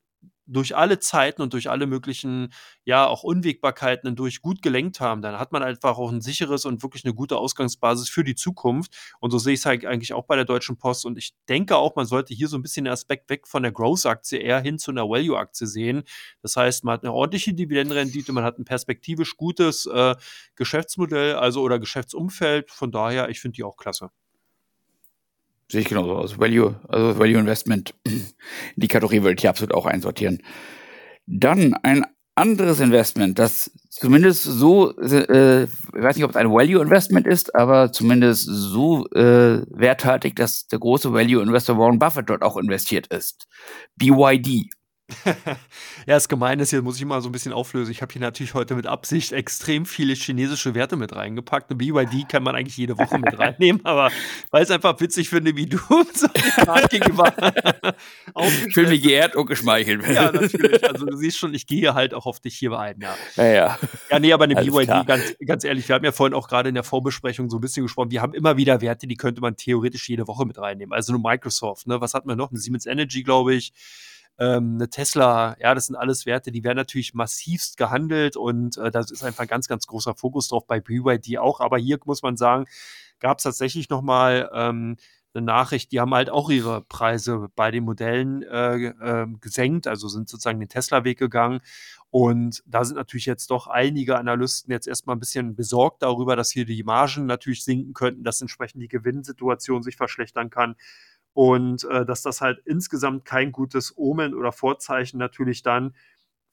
durch 0.52 0.76
alle 0.76 1.00
Zeiten 1.00 1.42
und 1.42 1.54
durch 1.54 1.70
alle 1.70 1.86
möglichen, 1.88 2.52
ja, 2.84 3.08
auch 3.08 3.24
Unwägbarkeiten 3.24 4.08
hindurch 4.08 4.42
gut 4.42 4.62
gelenkt 4.62 5.00
haben, 5.00 5.22
dann 5.22 5.40
hat 5.40 5.52
man 5.52 5.64
einfach 5.64 5.98
auch 5.98 6.12
ein 6.12 6.22
sicheres 6.22 6.66
und 6.66 6.84
wirklich 6.84 7.06
eine 7.06 7.14
gute 7.14 7.38
Ausgangsbasis 7.38 8.10
für 8.10 8.24
die 8.24 8.36
Zukunft. 8.36 8.96
Und 9.20 9.32
so 9.32 9.38
sehe 9.38 9.54
ich 9.54 9.60
es 9.60 9.66
halt 9.66 9.86
eigentlich 9.86 10.14
auch 10.14 10.26
bei 10.26 10.36
der 10.36 10.46
Deutschen 10.46 10.78
Post. 10.78 11.06
Und 11.06 11.18
ich 11.18 11.34
denke 11.48 11.78
auch, 11.78 11.96
man 11.96 12.06
sollte 12.06 12.34
hier 12.34 12.48
so 12.48 12.58
ein 12.58 12.62
bisschen 12.62 12.86
den 12.86 12.94
Aspekt 12.94 13.30
weg 13.30 13.48
von 13.48 13.64
der 13.64 13.72
Growth-Aktie 13.72 14.40
eher 14.40 14.60
hin 14.60 14.80
zu 14.80 14.92
einer 14.92 15.08
Value-Aktie 15.08 15.68
sehen. 15.68 16.04
Das 16.42 16.56
heißt, 16.56 16.84
man 16.84 16.94
hat 16.94 17.04
eine 17.04 17.14
ordentliche 17.14 17.54
Dividendenrendite, 17.54 18.32
man 18.34 18.44
hat 18.44 18.58
ein 18.58 18.66
perspektivisch 18.66 19.38
gutes 19.38 19.86
äh, 19.86 20.16
Geschäftsmodell, 20.56 21.36
also 21.36 21.62
oder 21.62 21.80
Geschäftsumfeld. 21.80 22.72
Von 22.72 22.92
daher, 22.92 23.30
ich 23.30 23.40
finde 23.40 23.56
die 23.58 23.64
auch 23.64 23.78
klasse. 23.78 24.10
Sehe 25.72 25.82
ich 25.82 25.88
genauso 25.88 26.16
aus. 26.16 26.40
Value, 26.40 26.76
also 26.88 27.20
Value 27.20 27.40
Investment. 27.40 27.94
Die 28.76 28.88
Kategorie 28.88 29.22
würde 29.22 29.36
ich 29.38 29.48
absolut 29.48 29.74
auch 29.74 29.86
einsortieren. 29.86 30.42
Dann 31.28 31.76
ein 31.84 32.06
anderes 32.40 32.80
Investment, 32.80 33.38
das 33.38 33.70
zumindest 33.90 34.44
so, 34.44 34.98
äh, 34.98 35.64
ich 35.64 35.70
weiß 35.94 36.16
nicht, 36.16 36.24
ob 36.24 36.32
es 36.32 36.38
ein 36.38 36.50
Value 36.50 36.82
Investment 36.82 37.28
ist, 37.28 37.54
aber 37.54 37.92
zumindest 37.92 38.46
so 38.46 39.06
äh, 39.10 39.62
werthaltig, 39.70 40.38
dass 40.38 40.66
der 40.68 40.80
große 40.80 41.14
Value 41.14 41.44
Investor 41.44 41.78
Warren 41.78 42.00
Buffett 42.00 42.30
dort 42.30 42.42
auch 42.42 42.58
investiert 42.58 43.08
ist. 43.08 43.48
BYD. 43.98 44.70
ja, 45.26 45.56
das 46.06 46.28
Gemeine 46.30 46.64
ist, 46.64 46.70
hier 46.70 46.82
muss 46.82 46.98
ich 46.98 47.06
mal 47.06 47.22
so 47.22 47.30
ein 47.30 47.32
bisschen 47.32 47.54
auflösen. 47.54 47.92
Ich 47.92 48.02
habe 48.02 48.12
hier 48.12 48.22
natürlich 48.22 48.54
heute 48.54 48.76
mit 48.76 48.88
Absicht 48.88 49.32
extrem 49.32 49.86
viele 49.86 50.14
chinesische 50.14 50.76
Werte 50.76 50.96
mit 50.96 51.16
reingepackt. 51.16 51.70
Eine 51.70 51.78
BYD 51.78 52.30
kann 52.30 52.44
man 52.44 52.56
eigentlich 52.56 52.78
jede 52.78 52.98
Woche 52.98 53.18
mit 53.18 53.38
reinnehmen, 53.40 53.84
aber 53.86 54.12
weil 54.52 54.64
es 54.64 54.72
einfach 54.72 55.00
witzig 55.00 55.30
finde, 55.30 55.56
wie 55.56 55.66
du 55.66 55.78
so 56.14 56.28
gegenüber 56.90 57.34
Ich 58.68 58.74
fühle 58.74 58.90
mich 58.90 59.02
geehrt 59.02 59.36
und 59.36 59.48
geschmeichelt. 59.48 60.08
Ja, 60.08 60.32
natürlich. 60.32 60.88
Also 60.88 61.06
du 61.06 61.18
siehst 61.18 61.38
schon, 61.38 61.54
ich 61.54 61.68
gehe 61.68 61.94
halt 61.94 62.14
auch 62.14 62.26
auf 62.26 62.40
dich 62.40 62.56
hier 62.56 62.78
ein, 62.78 63.00
ja. 63.02 63.16
Ja, 63.36 63.46
ja. 63.46 63.80
Ja, 64.10 64.20
nee, 64.20 64.34
aber 64.34 64.46
eine 64.46 64.58
Alles 64.58 64.74
BYD, 64.74 65.08
ganz, 65.08 65.36
ganz 65.46 65.64
ehrlich, 65.64 65.88
wir 65.88 65.96
haben 65.96 66.06
ja 66.06 66.12
vorhin 66.12 66.34
auch 66.34 66.48
gerade 66.48 66.70
in 66.70 66.76
der 66.76 66.84
Vorbesprechung 66.84 67.50
so 67.50 67.58
ein 67.58 67.62
bisschen 67.62 67.84
gesprochen, 67.84 68.12
wir 68.12 68.22
haben 68.22 68.34
immer 68.34 68.58
wieder 68.58 68.82
Werte, 68.82 69.08
die 69.08 69.16
könnte 69.16 69.42
man 69.42 69.56
theoretisch 69.56 70.08
jede 70.10 70.28
Woche 70.28 70.46
mit 70.46 70.58
reinnehmen. 70.58 70.94
Also 70.94 71.14
eine 71.14 71.22
Microsoft, 71.22 71.88
ne? 71.88 72.02
Was 72.02 72.14
hat 72.14 72.26
man 72.26 72.38
noch? 72.38 72.52
Eine 72.52 72.60
Siemens 72.60 72.86
Energy, 72.86 73.24
glaube 73.24 73.56
ich 73.56 73.74
ähm, 74.40 74.76
eine 74.76 74.90
Tesla, 74.90 75.58
ja, 75.60 75.76
das 75.76 75.88
sind 75.88 75.98
alles 75.98 76.26
Werte, 76.26 76.52
die 76.52 76.64
werden 76.64 76.78
natürlich 76.78 77.14
massivst 77.14 77.76
gehandelt 77.78 78.38
und 78.38 78.78
äh, 78.78 78.90
da 78.90 79.02
ist 79.02 79.24
einfach 79.24 79.48
ganz, 79.48 79.68
ganz 79.68 79.86
großer 79.86 80.16
Fokus 80.16 80.48
drauf 80.48 80.66
bei 80.66 80.80
BYD 80.80 81.38
auch. 81.40 81.60
Aber 81.60 81.78
hier 81.78 82.00
muss 82.06 82.24
man 82.24 82.38
sagen, 82.38 82.66
gab 83.20 83.40
es 83.40 83.44
tatsächlich 83.44 83.90
nochmal 83.90 84.50
ähm, 84.54 84.96
eine 85.34 85.46
Nachricht, 85.46 85.92
die 85.92 86.00
haben 86.00 86.14
halt 86.14 86.30
auch 86.30 86.50
ihre 86.50 86.82
Preise 86.82 87.50
bei 87.56 87.70
den 87.70 87.84
Modellen 87.84 88.42
äh, 88.44 88.88
äh, 88.88 89.28
gesenkt, 89.42 89.88
also 89.88 90.08
sind 90.08 90.30
sozusagen 90.30 90.60
den 90.60 90.70
Tesla-Weg 90.70 91.20
gegangen. 91.20 91.60
Und 92.10 92.64
da 92.66 92.84
sind 92.86 92.96
natürlich 92.96 93.28
jetzt 93.28 93.52
doch 93.52 93.68
einige 93.68 94.18
Analysten 94.18 94.72
jetzt 94.72 94.88
erstmal 94.88 95.16
ein 95.16 95.20
bisschen 95.20 95.56
besorgt 95.56 96.02
darüber, 96.02 96.36
dass 96.36 96.50
hier 96.50 96.66
die 96.66 96.84
Margen 96.84 97.28
natürlich 97.28 97.64
sinken 97.64 97.94
könnten, 97.94 98.24
dass 98.24 98.42
entsprechend 98.42 98.82
die 98.82 98.88
Gewinnsituation 98.88 99.84
sich 99.84 99.98
verschlechtern 99.98 100.50
kann 100.50 100.76
und 101.40 101.86
äh, 101.86 102.06
dass 102.06 102.22
das 102.22 102.42
halt 102.42 102.60
insgesamt 102.66 103.24
kein 103.24 103.54
gutes 103.54 103.94
Omen 103.96 104.34
oder 104.34 104.52
Vorzeichen 104.52 105.18
natürlich 105.20 105.64
dann 105.64 105.96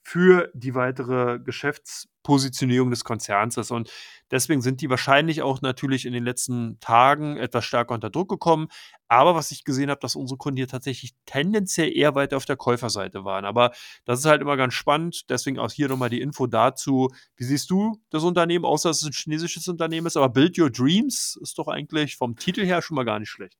für 0.01 0.49
die 0.55 0.77
weitere 0.77 1.41
Geschäftspositionierung 1.41 2.91
des 2.91 3.03
Konzerns 3.03 3.57
ist. 3.57 3.73
Und 3.73 3.91
deswegen 4.31 4.63
sind 4.63 4.81
die 4.81 4.89
wahrscheinlich 4.89 5.43
auch 5.43 5.61
natürlich 5.61 6.07
in 6.07 6.13
den 6.13 6.23
letzten 6.23 6.79
Tagen 6.79 7.37
etwas 7.37 7.65
stärker 7.65 7.95
unter 7.95 8.11
Druck 8.11 8.29
gekommen. 8.29 8.69
Aber 9.09 9.35
was 9.35 9.51
ich 9.51 9.65
gesehen 9.65 9.91
habe, 9.91 9.99
dass 9.99 10.15
unsere 10.15 10.39
Kunden 10.39 10.59
hier 10.59 10.69
tatsächlich 10.69 11.17
tendenziell 11.25 11.91
eher 11.93 12.15
weiter 12.15 12.37
auf 12.37 12.45
der 12.45 12.57
Käuferseite 12.57 13.25
waren. 13.25 13.45
Aber 13.45 13.73
das 14.05 14.21
ist 14.21 14.27
halt 14.27 14.41
immer 14.41 14.57
ganz 14.57 14.75
spannend. 14.75 15.29
Deswegen 15.31 15.59
auch 15.59 15.73
hier 15.73 15.89
nochmal 15.89 16.11
die 16.11 16.21
Info 16.21 16.47
dazu. 16.47 17.13
Wie 17.35 17.45
siehst 17.45 17.71
du 17.71 18.01
das 18.11 18.23
Unternehmen, 18.23 18.65
außer 18.65 18.91
dass 18.91 19.03
es 19.03 19.09
ein 19.09 19.13
chinesisches 19.13 19.67
Unternehmen 19.67 20.07
ist? 20.07 20.17
Aber 20.17 20.29
Build 20.29 20.57
Your 20.57 20.71
Dreams 20.71 21.37
ist 21.43 21.59
doch 21.59 21.67
eigentlich 21.67 22.15
vom 22.15 22.37
Titel 22.37 22.65
her 22.65 22.83
schon 22.83 22.95
mal 22.95 23.05
gar 23.05 23.19
nicht 23.19 23.31
schlecht. 23.31 23.59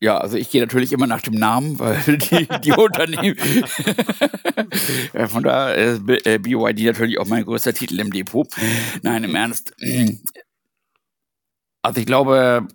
Ja, 0.00 0.18
also 0.18 0.36
ich 0.36 0.50
gehe 0.50 0.60
natürlich 0.60 0.92
immer 0.92 1.06
nach 1.06 1.22
dem 1.22 1.34
Namen, 1.34 1.78
weil 1.78 1.96
die, 2.18 2.48
die 2.62 2.72
Unternehmen. 2.72 3.36
Von 5.28 5.42
da 5.44 5.70
ist 5.72 6.02
äh, 6.26 6.38
BYD 6.38 6.84
natürlich 6.84 7.18
auch 7.18 7.26
mein 7.26 7.44
größter 7.44 7.72
Titel 7.72 8.00
im 8.00 8.12
Depot. 8.12 8.48
Nein, 9.02 9.24
im 9.24 9.34
Ernst. 9.34 9.74
Also 11.82 12.00
ich 12.00 12.06
glaube, 12.06 12.66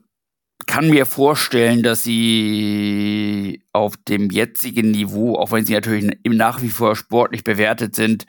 kann 0.68 0.90
mir 0.90 1.06
vorstellen, 1.06 1.84
dass 1.84 2.04
sie 2.04 3.64
auf 3.74 3.96
dem 3.98 4.30
jetzigen 4.30 4.92
Niveau, 4.92 5.36
auch 5.36 5.52
wenn 5.52 5.66
sie 5.66 5.74
natürlich 5.74 6.16
nach 6.26 6.62
wie 6.62 6.70
vor 6.70 6.96
sportlich 6.96 7.44
bewertet 7.44 7.96
sind, 7.96 8.26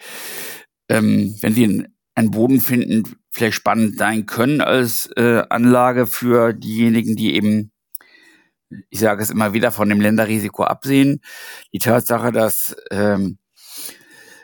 ähm, 0.88 1.36
wenn 1.42 1.52
sie 1.52 1.86
einen 2.14 2.30
Boden 2.30 2.60
finden, 2.60 3.04
vielleicht 3.30 3.56
spannend 3.56 3.98
sein 3.98 4.26
können 4.26 4.60
als 4.60 5.10
äh, 5.16 5.42
Anlage 5.48 6.06
für 6.06 6.52
diejenigen, 6.52 7.14
die 7.14 7.34
eben 7.34 7.72
ich 8.90 9.00
sage 9.00 9.22
es 9.22 9.30
immer 9.30 9.52
wieder, 9.52 9.72
von 9.72 9.88
dem 9.88 10.00
Länderrisiko 10.00 10.64
absehen. 10.64 11.20
Die 11.72 11.78
Tatsache, 11.78 12.32
dass 12.32 12.76
ähm, 12.90 13.38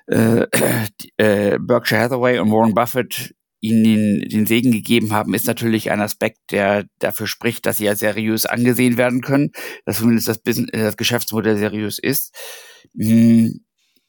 äh, 0.07 0.47
äh, 1.17 1.59
Berkshire 1.61 2.01
Hathaway 2.01 2.39
und 2.39 2.51
Warren 2.51 2.75
Buffett 2.75 3.35
ihnen 3.61 3.85
den, 3.85 4.29
den 4.29 4.47
Segen 4.47 4.71
gegeben 4.71 5.13
haben, 5.13 5.35
ist 5.35 5.47
natürlich 5.47 5.91
ein 5.91 6.01
Aspekt, 6.01 6.39
der 6.53 6.85
dafür 6.99 7.27
spricht, 7.27 7.67
dass 7.67 7.79
sie 7.79 7.85
ja 7.85 7.97
seriös 7.97 8.47
angesehen 8.47 8.97
werden 8.97 9.23
können, 9.23 9.53
dass 9.85 9.99
zumindest 9.99 10.29
das, 10.29 10.39
Business, 10.39 10.71
das 10.73 10.97
Geschäftsmodell 10.97 11.57
seriös 11.57 11.99
ist. 11.99 12.35
Hm, 12.97 13.65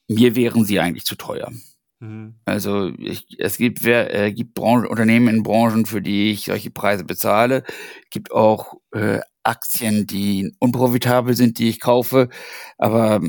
mir 0.08 0.36
wären 0.36 0.66
sie 0.66 0.80
eigentlich 0.80 1.06
zu 1.06 1.16
teuer. 1.16 1.52
Mhm. 2.00 2.36
Also 2.46 2.92
ich, 3.00 3.26
es 3.40 3.58
gibt, 3.58 3.84
äh, 3.86 4.32
gibt 4.32 4.54
Branchen, 4.54 4.86
Unternehmen 4.86 5.28
in 5.30 5.44
Branchen, 5.44 5.86
für 5.86 6.02
die 6.02 6.32
ich 6.32 6.46
solche 6.46 6.70
Preise 6.70 7.04
bezahle. 7.04 7.64
gibt 8.12 8.32
auch 8.32 8.76
äh, 8.92 9.22
Aktien, 9.48 10.08
die 10.08 10.54
unprofitabel 10.60 11.36
sind, 11.36 11.60
die 11.60 11.70
ich 11.70 11.80
kaufe. 11.80 12.30
Aber 12.78 13.22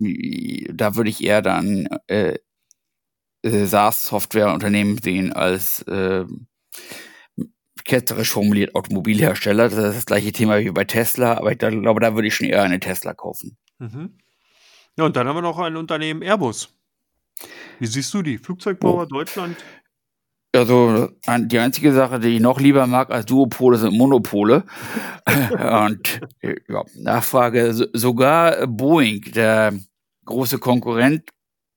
äh, 0.00 0.72
da 0.72 0.96
würde 0.96 1.10
ich 1.10 1.22
eher 1.22 1.42
dann 1.42 1.88
äh, 2.06 2.38
äh, 3.42 3.66
SaaS-Software-Unternehmen 3.66 4.98
sehen 4.98 5.32
als 5.32 5.82
äh, 5.82 6.24
ketzerisch 7.84 8.32
formuliert 8.32 8.74
Automobilhersteller. 8.74 9.68
Das 9.68 9.78
ist 9.78 9.96
das 9.96 10.06
gleiche 10.06 10.32
Thema 10.32 10.58
wie 10.58 10.70
bei 10.70 10.84
Tesla, 10.84 11.38
aber 11.38 11.52
ich 11.52 11.58
glaube, 11.58 12.00
da 12.00 12.14
würde 12.14 12.28
ich 12.28 12.34
schon 12.34 12.48
eher 12.48 12.62
eine 12.62 12.80
Tesla 12.80 13.14
kaufen. 13.14 13.56
Mhm. 13.78 14.18
Ja, 14.96 15.04
und 15.04 15.16
dann 15.16 15.28
haben 15.28 15.36
wir 15.36 15.42
noch 15.42 15.58
ein 15.58 15.76
Unternehmen 15.76 16.22
Airbus. 16.22 16.74
Wie 17.78 17.86
siehst 17.86 18.12
du 18.14 18.22
die? 18.22 18.38
Flugzeugbauer 18.38 19.04
oh. 19.04 19.06
Deutschland? 19.06 19.56
Also 20.54 21.08
die 21.26 21.58
einzige 21.58 21.92
Sache, 21.92 22.20
die 22.20 22.36
ich 22.36 22.40
noch 22.40 22.58
lieber 22.58 22.86
mag 22.86 23.10
als 23.10 23.26
Duopole, 23.26 23.76
sind 23.76 23.96
Monopole. 23.96 24.64
Und 25.52 26.20
ja, 26.42 26.84
Nachfrage, 26.94 27.74
sogar 27.92 28.66
Boeing, 28.66 29.20
der 29.32 29.74
große 30.24 30.58
Konkurrent, 30.58 31.28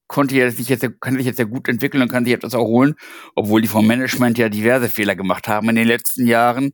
konnte 0.08 0.52
sich 0.52 0.70
jetzt, 0.70 0.86
kann 1.00 1.16
sich 1.16 1.26
jetzt 1.26 1.38
sehr 1.38 1.46
gut 1.46 1.70
entwickeln 1.70 2.04
und 2.04 2.12
kann 2.12 2.26
sich 2.26 2.34
etwas 2.34 2.54
erholen, 2.54 2.96
obwohl 3.34 3.62
die 3.62 3.70
vom 3.70 3.88
Management 3.88 4.38
ja 4.38 4.50
diverse 4.50 4.90
Fehler 4.90 5.16
gemacht 5.16 5.48
haben 5.48 5.70
in 5.70 5.76
den 5.76 5.88
letzten 5.88 6.28
Jahren. 6.28 6.72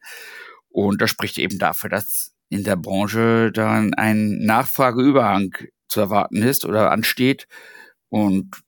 Und 0.69 1.01
das 1.01 1.11
spricht 1.11 1.37
eben 1.37 1.59
dafür, 1.59 1.89
dass 1.89 2.33
in 2.49 2.63
der 2.63 2.77
Branche 2.77 3.51
dann 3.51 3.93
ein 3.93 4.39
Nachfrageüberhang 4.39 5.55
zu 5.87 5.99
erwarten 5.99 6.41
ist 6.41 6.65
oder 6.65 6.91
ansteht. 6.91 7.47
Und 8.09 8.63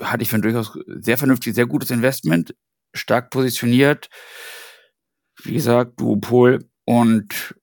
hatte 0.00 0.22
ich 0.22 0.28
für 0.28 0.36
ein 0.36 0.42
durchaus 0.42 0.78
sehr 0.86 1.18
vernünftig, 1.18 1.54
sehr 1.54 1.66
gutes 1.66 1.90
Investment, 1.90 2.54
stark 2.94 3.30
positioniert. 3.30 4.08
Wie 5.42 5.54
gesagt, 5.54 6.00
Duopol 6.00 6.68
und 6.84 7.54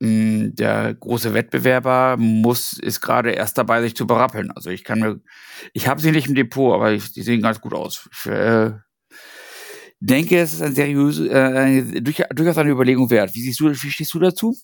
mh, 0.00 0.08
hm, 0.08 0.54
der 0.54 0.94
große 0.94 1.34
Wettbewerber 1.34 2.16
muss, 2.18 2.74
ist 2.74 3.00
gerade 3.00 3.32
erst 3.32 3.58
dabei, 3.58 3.82
sich 3.82 3.96
zu 3.96 4.06
berappeln. 4.06 4.50
Also 4.50 4.70
ich 4.70 4.84
kann 4.84 5.00
mir, 5.00 5.20
ich 5.72 5.88
habe 5.88 6.00
sie 6.00 6.12
nicht 6.12 6.28
im 6.28 6.34
Depot, 6.34 6.74
aber 6.74 6.92
ich, 6.92 7.12
die 7.12 7.22
sehen 7.22 7.42
ganz 7.42 7.60
gut 7.60 7.74
aus. 7.74 8.08
Ich 8.12 8.26
äh, 8.26 8.72
denke, 10.00 10.38
es 10.38 10.54
ist 10.54 10.62
ein 10.62 10.74
seriös, 10.74 11.18
äh, 11.20 12.00
durchaus 12.02 12.58
eine 12.58 12.70
Überlegung 12.70 13.10
wert. 13.10 13.34
Wie 13.34 13.42
siehst 13.42 13.60
du, 13.60 13.70
wie 13.70 13.90
stehst 13.90 14.14
du 14.14 14.18
dazu? 14.18 14.56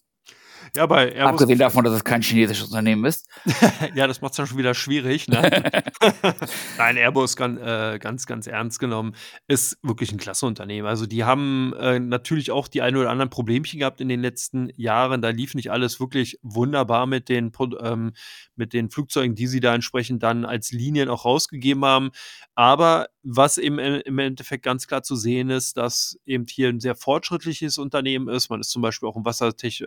Ja, 0.74 0.86
bei 0.86 1.12
Airbus 1.12 1.32
Abgesehen 1.32 1.58
davon, 1.58 1.84
dass 1.84 1.92
es 1.92 2.04
kein 2.04 2.22
chinesisches 2.22 2.68
Unternehmen 2.68 3.04
ist. 3.04 3.28
ja, 3.94 4.06
das 4.06 4.22
macht 4.22 4.32
es 4.32 4.38
dann 4.38 4.46
schon 4.46 4.56
wieder 4.56 4.72
schwierig. 4.72 5.28
Ne? 5.28 5.42
Nein, 6.78 6.96
Airbus 6.96 7.36
ganz, 7.36 7.60
äh, 7.60 7.98
ganz, 7.98 8.24
ganz 8.24 8.46
ernst 8.46 8.78
genommen 8.78 9.14
ist 9.48 9.76
wirklich 9.82 10.12
ein 10.12 10.18
klasse 10.18 10.46
Unternehmen. 10.46 10.88
Also 10.88 11.04
die 11.04 11.24
haben 11.24 11.74
äh, 11.78 11.98
natürlich 11.98 12.52
auch 12.52 12.68
die 12.68 12.80
ein 12.80 12.96
oder 12.96 13.10
anderen 13.10 13.28
Problemchen 13.28 13.80
gehabt 13.80 14.00
in 14.00 14.08
den 14.08 14.22
letzten 14.22 14.70
Jahren. 14.74 15.20
Da 15.20 15.28
lief 15.28 15.54
nicht 15.54 15.70
alles 15.70 16.00
wirklich 16.00 16.38
wunderbar 16.42 17.06
mit 17.06 17.28
den, 17.28 17.52
ähm, 17.82 18.14
mit 18.56 18.72
den 18.72 18.88
Flugzeugen, 18.88 19.34
die 19.34 19.48
sie 19.48 19.60
da 19.60 19.74
entsprechend 19.74 20.22
dann 20.22 20.46
als 20.46 20.72
Linien 20.72 21.10
auch 21.10 21.26
rausgegeben 21.26 21.84
haben. 21.84 22.12
Aber 22.54 23.08
was 23.22 23.56
eben 23.58 23.78
im 23.78 24.18
Endeffekt 24.18 24.64
ganz 24.64 24.86
klar 24.86 25.02
zu 25.02 25.16
sehen 25.16 25.50
ist, 25.50 25.76
dass 25.76 26.18
eben 26.26 26.46
hier 26.48 26.68
ein 26.68 26.80
sehr 26.80 26.96
fortschrittliches 26.96 27.78
Unternehmen 27.78 28.28
ist. 28.28 28.50
Man 28.50 28.60
ist 28.60 28.70
zum 28.70 28.82
Beispiel 28.82 29.08
auch 29.08 29.16
im 29.16 29.24
Wassertech 29.24 29.82
äh, 29.82 29.86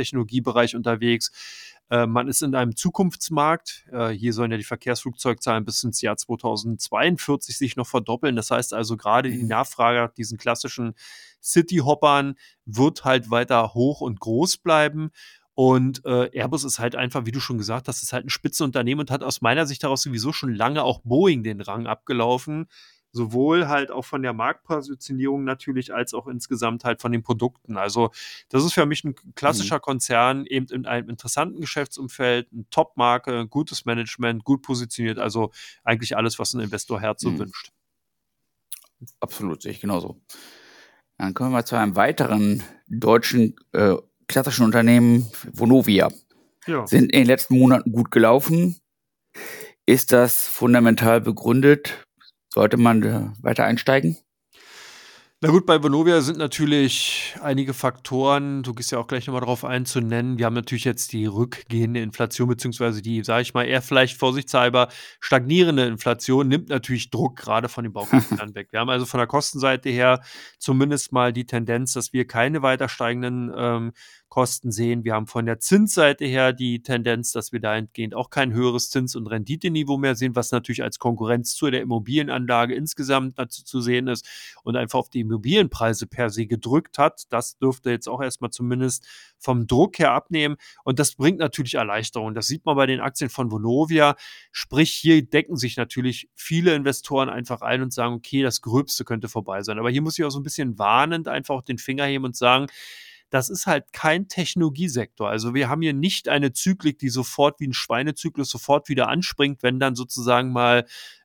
Wasserstofftechnologiebereich 0.00 0.76
unterwegs. 0.76 1.30
Äh, 1.90 2.06
man 2.06 2.28
ist 2.28 2.42
in 2.42 2.54
einem 2.54 2.76
Zukunftsmarkt. 2.76 3.86
Äh, 3.92 4.08
hier 4.10 4.32
sollen 4.32 4.50
ja 4.50 4.56
die 4.56 4.64
Verkehrsflugzeugzahlen 4.64 5.64
bis 5.64 5.82
ins 5.84 6.00
Jahr 6.00 6.16
2042 6.16 7.56
sich 7.56 7.76
noch 7.76 7.86
verdoppeln. 7.86 8.36
Das 8.36 8.50
heißt 8.50 8.74
also, 8.74 8.96
gerade 8.96 9.30
die 9.30 9.42
mhm. 9.42 9.48
Nachfrage 9.48 9.98
nach 9.98 10.12
diesen 10.12 10.38
klassischen 10.38 10.94
City-Hoppern 11.42 12.34
wird 12.64 13.04
halt 13.04 13.30
weiter 13.30 13.74
hoch 13.74 14.00
und 14.00 14.20
groß 14.20 14.58
bleiben. 14.58 15.10
Und 15.54 16.04
äh, 16.06 16.30
Airbus 16.32 16.64
ist 16.64 16.78
halt 16.78 16.96
einfach, 16.96 17.26
wie 17.26 17.32
du 17.32 17.40
schon 17.40 17.58
gesagt 17.58 17.88
hast, 17.88 18.02
ist 18.02 18.12
halt 18.12 18.24
ein 18.24 18.30
Spitzenunternehmen 18.30 19.00
und 19.00 19.10
hat 19.10 19.22
aus 19.22 19.42
meiner 19.42 19.66
Sicht 19.66 19.82
daraus 19.82 20.02
sowieso 20.02 20.32
schon 20.32 20.54
lange 20.54 20.82
auch 20.84 21.00
Boeing 21.00 21.42
den 21.42 21.60
Rang 21.60 21.86
abgelaufen. 21.86 22.66
Sowohl 23.12 23.68
halt 23.68 23.90
auch 23.90 24.04
von 24.04 24.22
der 24.22 24.32
Marktpositionierung 24.32 25.44
natürlich, 25.44 25.92
als 25.92 26.14
auch 26.14 26.26
insgesamt 26.26 26.84
halt 26.84 27.00
von 27.00 27.12
den 27.12 27.22
Produkten. 27.22 27.76
Also, 27.76 28.10
das 28.48 28.64
ist 28.64 28.74
für 28.74 28.86
mich 28.86 29.04
ein 29.04 29.14
klassischer 29.34 29.76
mhm. 29.76 29.82
Konzern, 29.82 30.46
eben 30.46 30.66
in 30.66 30.86
einem 30.86 31.08
interessanten 31.08 31.60
Geschäftsumfeld, 31.60 32.48
eine 32.52 32.64
Top-Marke, 32.70 33.46
gutes 33.48 33.84
Management, 33.84 34.44
gut 34.44 34.62
positioniert. 34.62 35.18
Also 35.18 35.50
eigentlich 35.82 36.16
alles, 36.16 36.38
was 36.38 36.54
ein 36.54 36.60
Investorherz 36.60 37.22
so 37.22 37.30
mhm. 37.30 37.40
wünscht. 37.40 37.72
Absolut, 39.18 39.62
sehe 39.62 39.72
ich 39.72 39.80
genauso. 39.80 40.20
Dann 41.18 41.34
kommen 41.34 41.52
wir 41.52 41.64
zu 41.64 41.76
einem 41.76 41.96
weiteren 41.96 42.62
deutschen 42.86 43.56
äh, 43.72 43.96
klassischen 44.26 44.64
Unternehmen 44.64 45.28
Vonovia 45.52 46.08
ja. 46.66 46.86
sind 46.86 47.12
in 47.12 47.20
den 47.20 47.26
letzten 47.26 47.58
Monaten 47.58 47.92
gut 47.92 48.10
gelaufen. 48.10 48.76
Ist 49.86 50.12
das 50.12 50.46
fundamental 50.46 51.20
begründet? 51.20 52.06
Sollte 52.52 52.76
man 52.76 53.34
weiter 53.42 53.64
einsteigen? 53.64 54.16
Na 55.42 55.48
gut, 55.48 55.64
bei 55.64 55.82
Vonovia 55.82 56.20
sind 56.20 56.36
natürlich 56.36 57.34
einige 57.40 57.72
Faktoren, 57.72 58.62
du 58.62 58.74
gehst 58.74 58.92
ja 58.92 58.98
auch 58.98 59.06
gleich 59.06 59.26
nochmal 59.26 59.40
drauf 59.40 59.64
ein, 59.64 59.86
zu 59.86 60.02
nennen. 60.02 60.36
Wir 60.36 60.44
haben 60.44 60.52
natürlich 60.52 60.84
jetzt 60.84 61.14
die 61.14 61.24
rückgehende 61.24 62.00
Inflation, 62.00 62.46
beziehungsweise 62.46 63.00
die, 63.00 63.24
sage 63.24 63.40
ich 63.40 63.54
mal, 63.54 63.64
eher 63.64 63.80
vielleicht 63.80 64.18
vorsichtshalber 64.18 64.88
stagnierende 65.18 65.86
Inflation, 65.86 66.46
nimmt 66.46 66.68
natürlich 66.68 67.08
Druck 67.08 67.36
gerade 67.36 67.70
von 67.70 67.84
den 67.84 67.94
Baukonzernen 67.94 68.54
weg. 68.54 68.68
Wir 68.70 68.80
haben 68.80 68.90
also 68.90 69.06
von 69.06 69.16
der 69.16 69.26
Kostenseite 69.26 69.88
her 69.88 70.20
zumindest 70.58 71.10
mal 71.12 71.32
die 71.32 71.46
Tendenz, 71.46 71.94
dass 71.94 72.12
wir 72.12 72.26
keine 72.26 72.60
weiter 72.60 72.90
steigenden 72.90 73.50
ähm, 73.56 73.92
Kosten 74.30 74.70
sehen. 74.70 75.04
Wir 75.04 75.14
haben 75.14 75.26
von 75.26 75.44
der 75.44 75.58
Zinsseite 75.58 76.24
her 76.24 76.52
die 76.52 76.82
Tendenz, 76.82 77.32
dass 77.32 77.50
wir 77.52 77.58
dahingehend 77.58 78.14
auch 78.14 78.30
kein 78.30 78.52
höheres 78.52 78.88
Zins- 78.88 79.16
und 79.16 79.26
Renditeniveau 79.26 79.98
mehr 79.98 80.14
sehen, 80.14 80.36
was 80.36 80.52
natürlich 80.52 80.84
als 80.84 81.00
Konkurrenz 81.00 81.54
zu 81.54 81.68
der 81.68 81.82
Immobilienanlage 81.82 82.74
insgesamt 82.74 83.38
dazu 83.40 83.64
zu 83.64 83.80
sehen 83.80 84.06
ist 84.06 84.26
und 84.62 84.76
einfach 84.76 85.00
auf 85.00 85.10
die 85.10 85.20
Immobilienpreise 85.20 86.06
per 86.06 86.30
se 86.30 86.46
gedrückt 86.46 86.96
hat. 86.96 87.24
Das 87.30 87.58
dürfte 87.58 87.90
jetzt 87.90 88.08
auch 88.08 88.22
erstmal 88.22 88.50
zumindest 88.50 89.06
vom 89.36 89.66
Druck 89.66 89.98
her 89.98 90.12
abnehmen 90.12 90.56
und 90.84 91.00
das 91.00 91.16
bringt 91.16 91.38
natürlich 91.38 91.74
Erleichterung. 91.74 92.32
Das 92.34 92.46
sieht 92.46 92.64
man 92.64 92.76
bei 92.76 92.86
den 92.86 93.00
Aktien 93.00 93.30
von 93.30 93.50
Vonovia. 93.50 94.14
Sprich, 94.52 94.92
hier 94.92 95.22
decken 95.22 95.56
sich 95.56 95.76
natürlich 95.76 96.30
viele 96.36 96.74
Investoren 96.76 97.28
einfach 97.28 97.62
ein 97.62 97.82
und 97.82 97.92
sagen, 97.92 98.14
okay, 98.14 98.42
das 98.42 98.60
Gröbste 98.60 99.04
könnte 99.04 99.28
vorbei 99.28 99.62
sein. 99.62 99.80
Aber 99.80 99.90
hier 99.90 100.02
muss 100.02 100.16
ich 100.16 100.24
auch 100.24 100.30
so 100.30 100.38
ein 100.38 100.44
bisschen 100.44 100.78
warnend 100.78 101.26
einfach 101.26 101.62
den 101.62 101.78
Finger 101.78 102.04
heben 102.04 102.24
und 102.24 102.36
sagen, 102.36 102.68
das 103.30 103.48
ist 103.48 103.66
halt 103.66 103.92
kein 103.92 104.28
Technologiesektor. 104.28 105.28
Also 105.28 105.54
wir 105.54 105.68
haben 105.68 105.82
hier 105.82 105.92
nicht 105.92 106.28
eine 106.28 106.52
Zyklik, 106.52 106.98
die 106.98 107.08
sofort 107.08 107.60
wie 107.60 107.68
ein 107.68 107.72
Schweinezyklus 107.72 108.50
sofort 108.50 108.88
wieder 108.88 109.08
anspringt, 109.08 109.62
wenn 109.62 109.78
dann 109.78 109.94
sozusagen 109.94 110.52
mal 110.52 110.84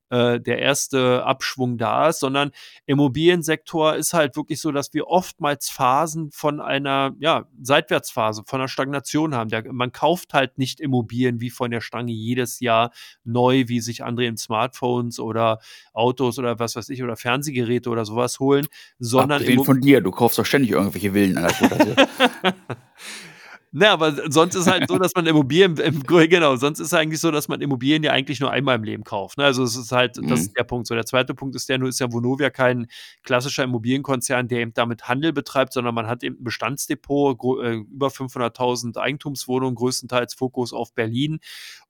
äh, 0.10 0.40
der 0.40 0.60
erste 0.60 1.24
Abschwung 1.26 1.78
da 1.78 2.10
ist, 2.10 2.20
sondern 2.20 2.52
Immobiliensektor 2.86 3.96
ist 3.96 4.14
halt 4.14 4.36
wirklich 4.36 4.62
so, 4.62 4.72
dass 4.72 4.94
wir 4.94 5.08
oftmals 5.08 5.70
Phasen 5.70 6.32
von 6.32 6.62
einer 6.62 7.16
ja, 7.20 7.46
Seitwärtsphase, 7.62 8.44
von 8.46 8.62
einer 8.62 8.68
Stagnation 8.68 9.34
haben. 9.34 9.50
Der, 9.50 9.72
man 9.72 9.92
kauft 9.92 10.34
halt 10.34 10.58
nicht 10.58 10.80
Immobilien 10.80 11.42
wie 11.42 11.50
von 11.50 11.72
der 11.72 11.82
Stange 11.82 12.12
jedes 12.12 12.60
Jahr 12.60 12.92
neu, 13.24 13.66
wie 13.68 13.80
sich 13.80 14.04
andere 14.04 14.28
in 14.28 14.38
Smartphones 14.38 15.20
oder 15.20 15.60
Autos 15.94 16.38
oder 16.40 16.60
was 16.60 16.76
weiß 16.76 16.90
ich 16.90 17.04
oder 17.04 17.16
Fernsehgeräte 17.16 17.90
oder 17.90 18.06
sowas 18.06 18.40
holen, 18.40 18.68
sondern 19.00 19.42
Abgesehen 19.42 19.64
von 19.64 19.82
dir, 19.82 20.02
du 20.02 20.12
kaufst 20.12 20.38
doch 20.38 20.46
ständig 20.46 20.72
irgendwelche 20.72 21.14
Villen 21.14 21.38
an 21.38 21.52
der 21.60 22.08
Ne, 23.78 23.90
aber 23.90 24.32
sonst 24.32 24.56
ist 24.56 24.72
halt 24.72 24.88
so, 24.88 24.98
dass 25.00 25.12
man 25.16 25.26
Immobilien, 25.26 25.76
genau, 26.08 26.56
sonst 26.56 26.80
ist 26.80 26.88
es 26.88 26.94
eigentlich 26.94 27.20
so, 27.20 27.30
dass 27.30 27.50
man 27.50 27.60
Immobilien 27.60 28.04
ja 28.04 28.14
eigentlich 28.14 28.40
nur 28.40 28.50
einmal 28.50 28.78
im 28.78 28.86
Leben 28.86 29.04
kauft. 29.04 29.38
Ne? 29.38 29.44
Also 29.44 29.64
es 29.64 29.76
ist 29.76 29.92
halt, 29.92 30.16
mhm. 30.16 30.30
das 30.30 30.40
ist 30.40 30.58
der 30.58 30.64
Punkt. 30.64 30.88
So, 30.88 30.96
der 30.96 31.06
zweite 31.06 31.34
Punkt 31.34 31.58
ist 31.58 31.68
der, 31.68 31.78
nur 31.78 31.90
ist 31.90 32.00
ja 32.00 32.10
Vonovia 32.10 32.50
kein 32.50 32.88
klassischer 33.24 33.66
Immobilienkonzern, 33.66 34.48
der 34.48 34.60
eben 34.62 34.74
damit 34.74 35.10
Handel 35.10 35.34
betreibt, 35.34 35.74
sondern 35.74 35.94
man 35.94 36.08
hat 36.08 36.24
eben 36.24 36.38
ein 36.40 36.44
Bestandsdepot, 36.46 37.38
äh, 37.62 37.74
über 37.74 38.08
500.000 38.08 38.98
Eigentumswohnungen, 38.98 39.76
größtenteils 39.76 40.36
Fokus 40.36 40.72
auf 40.72 40.94
Berlin. 40.94 41.40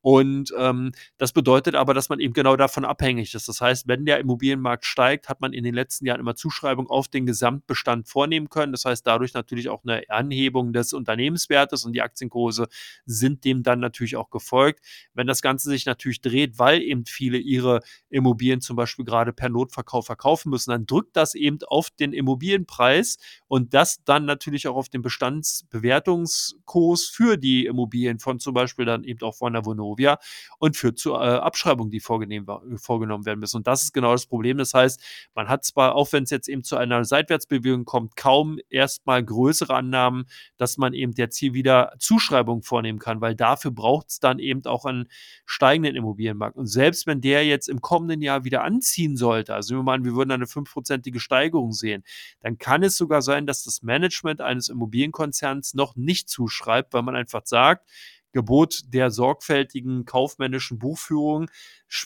Und 0.01 0.53
ähm, 0.57 0.91
das 1.17 1.33
bedeutet 1.33 1.73
aber, 1.73 1.93
dass 1.93 2.09
man 2.09 2.19
eben 2.19 2.33
genau 2.33 2.55
davon 2.55 2.85
abhängig 2.85 3.33
ist. 3.33 3.47
Das 3.47 3.59
heißt, 3.61 3.87
wenn 3.87 4.05
der 4.05 4.19
Immobilienmarkt 4.19 4.85
steigt, 4.85 5.29
hat 5.29 5.41
man 5.41 5.51
in 5.51 5.63
den 5.63 5.73
letzten 5.73 6.05
Jahren 6.05 6.19
immer 6.19 6.35
Zuschreibung 6.35 6.87
auf 6.89 7.07
den 7.07 7.25
Gesamtbestand 7.25 8.07
vornehmen 8.07 8.49
können. 8.49 8.71
Das 8.71 8.85
heißt, 8.85 9.05
dadurch 9.05 9.33
natürlich 9.33 9.67
auch 9.67 9.83
eine 9.83 10.03
Anhebung 10.09 10.73
des 10.73 10.93
Unternehmenswertes 10.93 11.74
ist 11.75 11.85
und 11.85 11.93
die 11.93 12.01
Aktienkurse 12.01 12.67
sind 13.05 13.45
dem 13.45 13.63
dann 13.63 13.79
natürlich 13.79 14.15
auch 14.15 14.29
gefolgt. 14.29 14.85
Wenn 15.13 15.27
das 15.27 15.41
Ganze 15.41 15.69
sich 15.69 15.85
natürlich 15.85 16.21
dreht, 16.21 16.59
weil 16.59 16.81
eben 16.81 17.05
viele 17.05 17.37
ihre 17.37 17.81
Immobilien 18.09 18.61
zum 18.61 18.75
Beispiel 18.75 19.05
gerade 19.05 19.33
per 19.33 19.49
Notverkauf 19.49 20.07
verkaufen 20.07 20.49
müssen, 20.49 20.71
dann 20.71 20.85
drückt 20.85 21.15
das 21.15 21.35
eben 21.35 21.59
auf 21.67 21.89
den 21.91 22.13
Immobilienpreis 22.13 23.17
und 23.47 23.73
das 23.73 24.03
dann 24.03 24.25
natürlich 24.25 24.67
auch 24.67 24.75
auf 24.75 24.89
den 24.89 25.01
Bestandsbewertungskurs 25.01 27.05
für 27.05 27.37
die 27.37 27.65
Immobilien 27.65 28.19
von 28.19 28.39
zum 28.39 28.53
Beispiel 28.53 28.85
dann 28.85 29.03
eben 29.03 29.21
auch 29.21 29.35
von 29.35 29.53
der 29.53 29.65
Vonovia 29.65 30.17
und 30.59 30.77
führt 30.77 30.97
zu 30.97 31.13
äh, 31.13 31.17
Abschreibungen, 31.17 31.91
die 31.91 31.99
vorgenommen 31.99 33.25
werden 33.25 33.39
müssen. 33.39 33.57
Und 33.57 33.67
das 33.67 33.83
ist 33.83 33.93
genau 33.93 34.11
das 34.11 34.25
Problem. 34.25 34.57
Das 34.57 34.73
heißt, 34.73 35.01
man 35.33 35.49
hat 35.49 35.65
zwar, 35.65 35.95
auch 35.95 36.11
wenn 36.13 36.23
es 36.23 36.29
jetzt 36.29 36.47
eben 36.47 36.63
zu 36.63 36.77
einer 36.77 37.03
Seitwärtsbewegung 37.03 37.85
kommt, 37.85 38.15
kaum 38.15 38.59
erstmal 38.69 39.23
größere 39.23 39.73
Annahmen, 39.73 40.25
dass 40.57 40.77
man 40.77 40.93
eben 40.93 41.13
jetzt 41.17 41.37
hier 41.37 41.53
wieder 41.53 41.64
wieder 41.65 41.93
Zuschreibungen 41.97 42.61
vornehmen 42.61 42.99
kann, 42.99 43.21
weil 43.21 43.35
dafür 43.35 43.71
braucht 43.71 44.09
es 44.09 44.19
dann 44.19 44.37
eben 44.37 44.63
auch 44.65 44.85
einen 44.85 45.07
steigenden 45.47 45.95
Immobilienmarkt. 45.95 46.55
Und 46.55 46.67
selbst 46.67 47.07
wenn 47.07 47.21
der 47.21 47.43
jetzt 47.45 47.67
im 47.67 47.81
kommenden 47.81 48.21
Jahr 48.21 48.43
wieder 48.43 48.63
anziehen 48.63 49.17
sollte, 49.17 49.55
also 49.55 49.75
wir 49.75 49.83
meinen, 49.83 50.05
wir 50.05 50.15
würden 50.15 50.31
eine 50.31 50.45
fünfprozentige 50.45 51.19
Steigerung 51.19 51.71
sehen, 51.71 52.03
dann 52.41 52.59
kann 52.59 52.83
es 52.83 52.95
sogar 52.95 53.23
sein, 53.23 53.47
dass 53.47 53.63
das 53.63 53.81
Management 53.81 54.41
eines 54.41 54.69
Immobilienkonzerns 54.69 55.73
noch 55.73 55.95
nicht 55.95 56.29
zuschreibt, 56.29 56.93
weil 56.93 57.01
man 57.01 57.15
einfach 57.15 57.41
sagt, 57.45 57.89
Gebot 58.35 58.81
der 58.93 59.11
sorgfältigen 59.11 60.03
kaufmännischen 60.03 60.77
Buchführung 60.77 61.49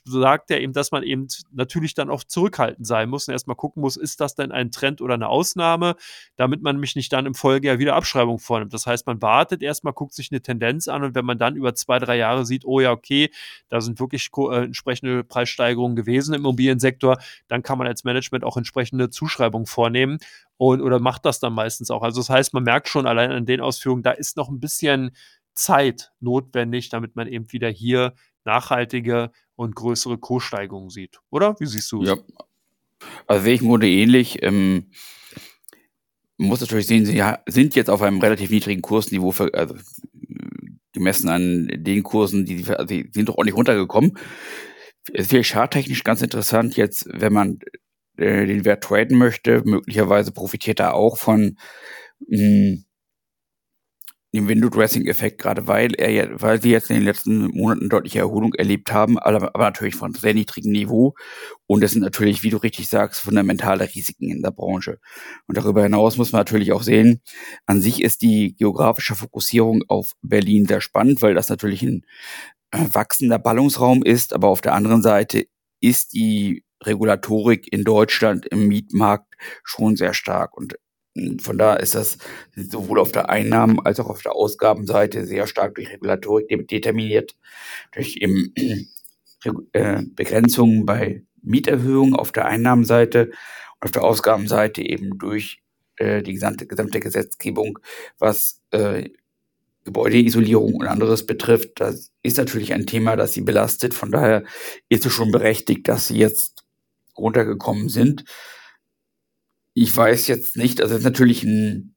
sagt 0.05 0.51
er 0.51 0.61
eben, 0.61 0.73
dass 0.73 0.91
man 0.91 1.01
eben 1.01 1.25
natürlich 1.51 1.95
dann 1.95 2.11
auch 2.11 2.23
zurückhaltend 2.23 2.85
sein 2.85 3.09
muss 3.09 3.27
und 3.27 3.31
erstmal 3.31 3.55
gucken 3.55 3.81
muss, 3.81 3.97
ist 3.97 4.21
das 4.21 4.35
denn 4.35 4.51
ein 4.51 4.69
Trend 4.69 5.01
oder 5.01 5.15
eine 5.15 5.27
Ausnahme, 5.27 5.95
damit 6.35 6.61
man 6.61 6.79
mich 6.79 6.95
nicht 6.95 7.11
dann 7.13 7.25
im 7.25 7.33
Folgejahr 7.33 7.79
wieder 7.79 7.95
Abschreibung 7.95 8.37
vornimmt. 8.37 8.75
Das 8.75 8.85
heißt, 8.85 9.07
man 9.07 9.23
wartet 9.23 9.63
erstmal, 9.63 9.93
guckt 9.93 10.13
sich 10.13 10.31
eine 10.31 10.41
Tendenz 10.41 10.87
an 10.87 11.03
und 11.03 11.15
wenn 11.15 11.25
man 11.25 11.39
dann 11.39 11.55
über 11.55 11.73
zwei, 11.73 11.97
drei 11.97 12.17
Jahre 12.17 12.45
sieht, 12.45 12.63
oh 12.63 12.79
ja, 12.79 12.91
okay, 12.91 13.31
da 13.69 13.81
sind 13.81 13.99
wirklich 13.99 14.29
äh, 14.37 14.65
entsprechende 14.65 15.23
Preissteigerungen 15.23 15.95
gewesen 15.95 16.35
im 16.35 16.41
Immobiliensektor, 16.41 17.17
dann 17.47 17.63
kann 17.63 17.79
man 17.79 17.87
als 17.87 18.03
Management 18.03 18.43
auch 18.43 18.55
entsprechende 18.55 19.09
Zuschreibungen 19.09 19.65
vornehmen 19.65 20.19
und 20.57 20.81
oder 20.81 20.99
macht 20.99 21.25
das 21.25 21.39
dann 21.39 21.53
meistens 21.53 21.89
auch. 21.89 22.03
Also 22.03 22.19
das 22.19 22.29
heißt, 22.29 22.53
man 22.53 22.63
merkt 22.63 22.89
schon 22.89 23.07
allein 23.07 23.31
an 23.31 23.45
den 23.45 23.61
Ausführungen, 23.61 24.03
da 24.03 24.11
ist 24.11 24.35
noch 24.35 24.49
ein 24.49 24.59
bisschen 24.59 25.11
Zeit 25.59 26.11
notwendig, 26.19 26.89
damit 26.89 27.15
man 27.15 27.27
eben 27.27 27.51
wieder 27.51 27.69
hier 27.69 28.13
nachhaltige 28.45 29.31
und 29.55 29.75
größere 29.75 30.17
Kurssteigerungen 30.17 30.89
sieht. 30.89 31.19
Oder? 31.29 31.59
Wie 31.59 31.65
siehst 31.65 31.91
du 31.91 32.03
es? 32.03 32.09
Ja. 32.09 32.17
Also 33.27 33.43
sehe 33.43 33.55
ich 33.55 33.61
im 33.61 33.81
ähnlich. 33.81 34.41
Ähm, 34.41 34.91
muss 36.37 36.61
natürlich 36.61 36.87
sehen, 36.87 37.05
sie 37.05 37.21
sind 37.47 37.75
jetzt 37.75 37.89
auf 37.89 38.01
einem 38.01 38.21
relativ 38.21 38.49
niedrigen 38.49 38.81
Kursniveau, 38.81 39.31
für, 39.31 39.53
also 39.53 39.75
gemessen 40.93 41.27
an 41.29 41.67
den 41.67 42.03
Kursen, 42.03 42.45
die, 42.45 42.65
also 42.67 42.85
die 42.85 43.09
sind 43.13 43.27
doch 43.27 43.35
ordentlich 43.35 43.55
runtergekommen. 43.55 44.17
Es 45.13 45.31
wäre 45.31 45.43
charttechnisch 45.43 46.03
ganz 46.03 46.21
interessant 46.21 46.77
jetzt, 46.77 47.07
wenn 47.11 47.33
man 47.33 47.59
äh, 48.15 48.45
den 48.45 48.63
Wert 48.63 48.83
traden 48.83 49.17
möchte, 49.17 49.61
möglicherweise 49.65 50.31
profitiert 50.31 50.79
er 50.79 50.93
auch 50.93 51.17
von 51.17 51.57
mh, 52.27 52.83
dem 54.33 54.47
Window-Dressing-Effekt, 54.47 55.41
gerade 55.41 55.67
weil 55.67 55.95
er 55.95 56.41
weil 56.41 56.61
sie 56.61 56.69
jetzt 56.69 56.89
in 56.89 56.97
den 56.97 57.05
letzten 57.05 57.47
Monaten 57.47 57.89
deutliche 57.89 58.19
Erholung 58.19 58.53
erlebt 58.53 58.91
haben, 58.91 59.17
aber, 59.17 59.55
aber 59.55 59.63
natürlich 59.63 59.95
von 59.95 60.13
sehr 60.13 60.33
niedrigem 60.33 60.71
Niveau. 60.71 61.15
Und 61.65 61.81
das 61.81 61.91
sind 61.91 62.01
natürlich, 62.01 62.43
wie 62.43 62.51
du 62.51 62.57
richtig 62.57 62.89
sagst, 62.89 63.21
fundamentale 63.21 63.89
Risiken 63.93 64.29
in 64.29 64.41
der 64.41 64.51
Branche. 64.51 64.99
Und 65.47 65.57
darüber 65.57 65.83
hinaus 65.83 66.17
muss 66.17 66.31
man 66.31 66.41
natürlich 66.41 66.71
auch 66.71 66.83
sehen, 66.83 67.21
an 67.65 67.81
sich 67.81 68.03
ist 68.03 68.21
die 68.21 68.55
geografische 68.55 69.15
Fokussierung 69.15 69.83
auf 69.87 70.13
Berlin 70.21 70.67
sehr 70.67 70.81
spannend, 70.81 71.21
weil 71.21 71.33
das 71.33 71.49
natürlich 71.49 71.81
ein 71.81 72.05
äh, 72.71 72.85
wachsender 72.93 73.39
Ballungsraum 73.39 74.03
ist, 74.03 74.33
aber 74.33 74.49
auf 74.49 74.61
der 74.61 74.73
anderen 74.73 75.01
Seite 75.01 75.47
ist 75.81 76.13
die 76.13 76.63
Regulatorik 76.83 77.71
in 77.71 77.83
Deutschland 77.83 78.45
im 78.45 78.67
Mietmarkt 78.67 79.33
schon 79.63 79.95
sehr 79.95 80.13
stark. 80.13 80.55
Und 80.55 80.75
von 81.41 81.57
da 81.57 81.75
ist 81.75 81.95
das 81.95 82.17
sowohl 82.55 82.99
auf 82.99 83.11
der 83.11 83.29
Einnahmen- 83.29 83.79
als 83.85 83.99
auch 83.99 84.09
auf 84.09 84.21
der 84.21 84.33
Ausgabenseite 84.33 85.25
sehr 85.25 85.47
stark 85.47 85.75
durch 85.75 85.91
Regulatorik 85.91 86.67
determiniert, 86.67 87.35
durch 87.93 88.17
eben 88.17 88.53
äh, 89.73 90.03
Begrenzungen 90.15 90.85
bei 90.85 91.23
Mieterhöhungen 91.41 92.15
auf 92.15 92.31
der 92.31 92.45
Einnahmenseite 92.45 93.31
und 93.79 93.85
auf 93.85 93.91
der 93.91 94.03
Ausgabenseite 94.03 94.81
eben 94.81 95.17
durch 95.17 95.61
äh, 95.95 96.21
die 96.21 96.33
gesamte, 96.33 96.67
gesamte 96.67 96.99
Gesetzgebung, 96.99 97.79
was 98.17 98.61
äh, 98.71 99.09
Gebäudeisolierung 99.85 100.75
und 100.75 100.87
anderes 100.87 101.25
betrifft. 101.25 101.79
Das 101.79 102.11
ist 102.21 102.37
natürlich 102.37 102.73
ein 102.73 102.85
Thema, 102.85 103.15
das 103.15 103.33
sie 103.33 103.41
belastet. 103.41 103.93
Von 103.93 104.11
daher 104.11 104.43
ist 104.89 105.05
es 105.05 105.13
schon 105.13 105.31
berechtigt, 105.31 105.87
dass 105.87 106.07
sie 106.07 106.17
jetzt 106.17 106.63
runtergekommen 107.17 107.89
sind. 107.89 108.25
Ich 109.81 109.95
weiß 109.95 110.27
jetzt 110.27 110.57
nicht, 110.57 110.81
also 110.81 110.93
es 110.93 110.99
ist 110.99 111.05
natürlich 111.05 111.41
ein, 111.43 111.95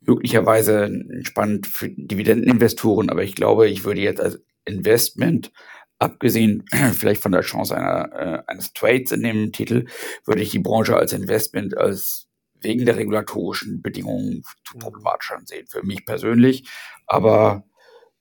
möglicherweise 0.00 0.90
spannend 1.22 1.68
für 1.68 1.90
Dividendeninvestoren, 1.90 3.08
aber 3.08 3.22
ich 3.22 3.36
glaube, 3.36 3.68
ich 3.68 3.84
würde 3.84 4.00
jetzt 4.00 4.20
als 4.20 4.42
Investment, 4.64 5.52
abgesehen 6.00 6.64
vielleicht 6.94 7.22
von 7.22 7.30
der 7.30 7.42
Chance 7.42 7.76
einer, 7.76 8.12
äh, 8.12 8.42
eines 8.50 8.72
Trades 8.72 9.12
in 9.12 9.22
dem 9.22 9.52
Titel, 9.52 9.86
würde 10.24 10.42
ich 10.42 10.50
die 10.50 10.58
Branche 10.58 10.96
als 10.96 11.12
Investment 11.12 11.76
als 11.76 12.26
wegen 12.60 12.84
der 12.84 12.96
regulatorischen 12.96 13.80
Bedingungen 13.80 14.42
zu 14.64 14.76
problematisch 14.78 15.30
ansehen, 15.30 15.68
für 15.68 15.84
mich 15.84 16.04
persönlich. 16.04 16.68
Aber 17.06 17.62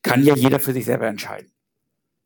kann 0.03 0.23
ja 0.23 0.35
jeder 0.35 0.59
für 0.59 0.73
sich 0.73 0.85
selber 0.85 1.07
entscheiden. 1.07 1.51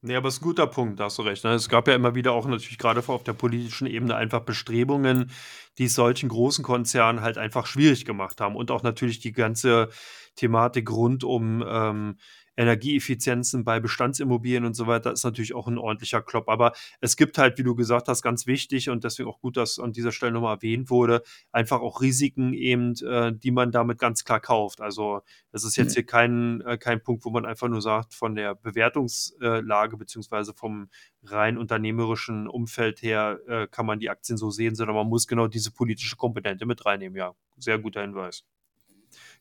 Nee, 0.03 0.15
aber 0.15 0.29
es 0.29 0.35
ist 0.35 0.41
ein 0.41 0.45
guter 0.45 0.65
Punkt, 0.65 0.99
da 0.99 1.05
hast 1.05 1.19
du 1.19 1.21
recht. 1.21 1.43
Ne? 1.43 1.51
Es 1.51 1.69
gab 1.69 1.87
ja 1.87 1.93
immer 1.93 2.15
wieder 2.15 2.31
auch 2.31 2.47
natürlich 2.47 2.79
gerade 2.79 3.03
auf 3.07 3.23
der 3.23 3.33
politischen 3.33 3.85
Ebene 3.85 4.15
einfach 4.15 4.39
Bestrebungen, 4.39 5.29
die 5.77 5.85
es 5.85 5.93
solchen 5.93 6.27
großen 6.27 6.63
Konzernen 6.63 7.21
halt 7.21 7.37
einfach 7.37 7.67
schwierig 7.67 8.03
gemacht 8.03 8.41
haben. 8.41 8.55
Und 8.55 8.71
auch 8.71 8.81
natürlich 8.81 9.19
die 9.19 9.31
ganze 9.31 9.89
Thematik 10.35 10.89
rund 10.89 11.23
um 11.23 11.63
ähm, 11.67 12.17
Energieeffizienzen 12.57 13.63
bei 13.63 13.79
Bestandsimmobilien 13.79 14.65
und 14.65 14.75
so 14.75 14.87
weiter 14.87 15.11
ist 15.11 15.23
natürlich 15.23 15.53
auch 15.53 15.67
ein 15.67 15.77
ordentlicher 15.77 16.21
Klopp. 16.21 16.49
Aber 16.49 16.73
es 16.99 17.15
gibt 17.15 17.37
halt, 17.37 17.57
wie 17.57 17.63
du 17.63 17.75
gesagt 17.75 18.07
hast, 18.07 18.21
ganz 18.21 18.45
wichtig 18.45 18.89
und 18.89 19.03
deswegen 19.03 19.29
auch 19.29 19.39
gut, 19.39 19.57
dass 19.57 19.79
an 19.79 19.93
dieser 19.93 20.11
Stelle 20.11 20.33
nochmal 20.33 20.55
erwähnt 20.55 20.89
wurde, 20.89 21.23
einfach 21.51 21.81
auch 21.81 22.01
Risiken 22.01 22.53
eben, 22.53 22.95
äh, 23.05 23.33
die 23.33 23.51
man 23.51 23.71
damit 23.71 23.99
ganz 23.99 24.23
klar 24.23 24.39
kauft. 24.39 24.81
Also 24.81 25.21
das 25.51 25.63
ist 25.63 25.77
jetzt 25.77 25.93
hier 25.93 26.05
kein, 26.05 26.61
äh, 26.61 26.77
kein 26.77 27.01
Punkt, 27.01 27.25
wo 27.25 27.29
man 27.29 27.45
einfach 27.45 27.67
nur 27.67 27.81
sagt, 27.81 28.13
von 28.13 28.35
der 28.35 28.55
Bewertungslage 28.55 29.97
beziehungsweise 29.97 30.53
vom 30.53 30.89
rein 31.23 31.57
unternehmerischen 31.57 32.47
Umfeld 32.47 33.01
her 33.01 33.39
äh, 33.47 33.67
kann 33.67 33.85
man 33.85 33.99
die 33.99 34.09
Aktien 34.09 34.37
so 34.37 34.49
sehen, 34.49 34.75
sondern 34.75 34.95
man 34.95 35.07
muss 35.07 35.27
genau 35.27 35.47
diese 35.47 35.71
politische 35.71 36.15
Komponente 36.15 36.65
mit 36.65 36.85
reinnehmen. 36.85 37.17
Ja, 37.17 37.33
sehr 37.57 37.79
guter 37.79 38.01
Hinweis. 38.01 38.43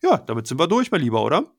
Ja, 0.03 0.19
damit 0.19 0.47
sind 0.47 0.59
wir 0.59 0.67
durch, 0.67 0.91
mein 0.91 1.01
Lieber, 1.01 1.23
oder? 1.23 1.53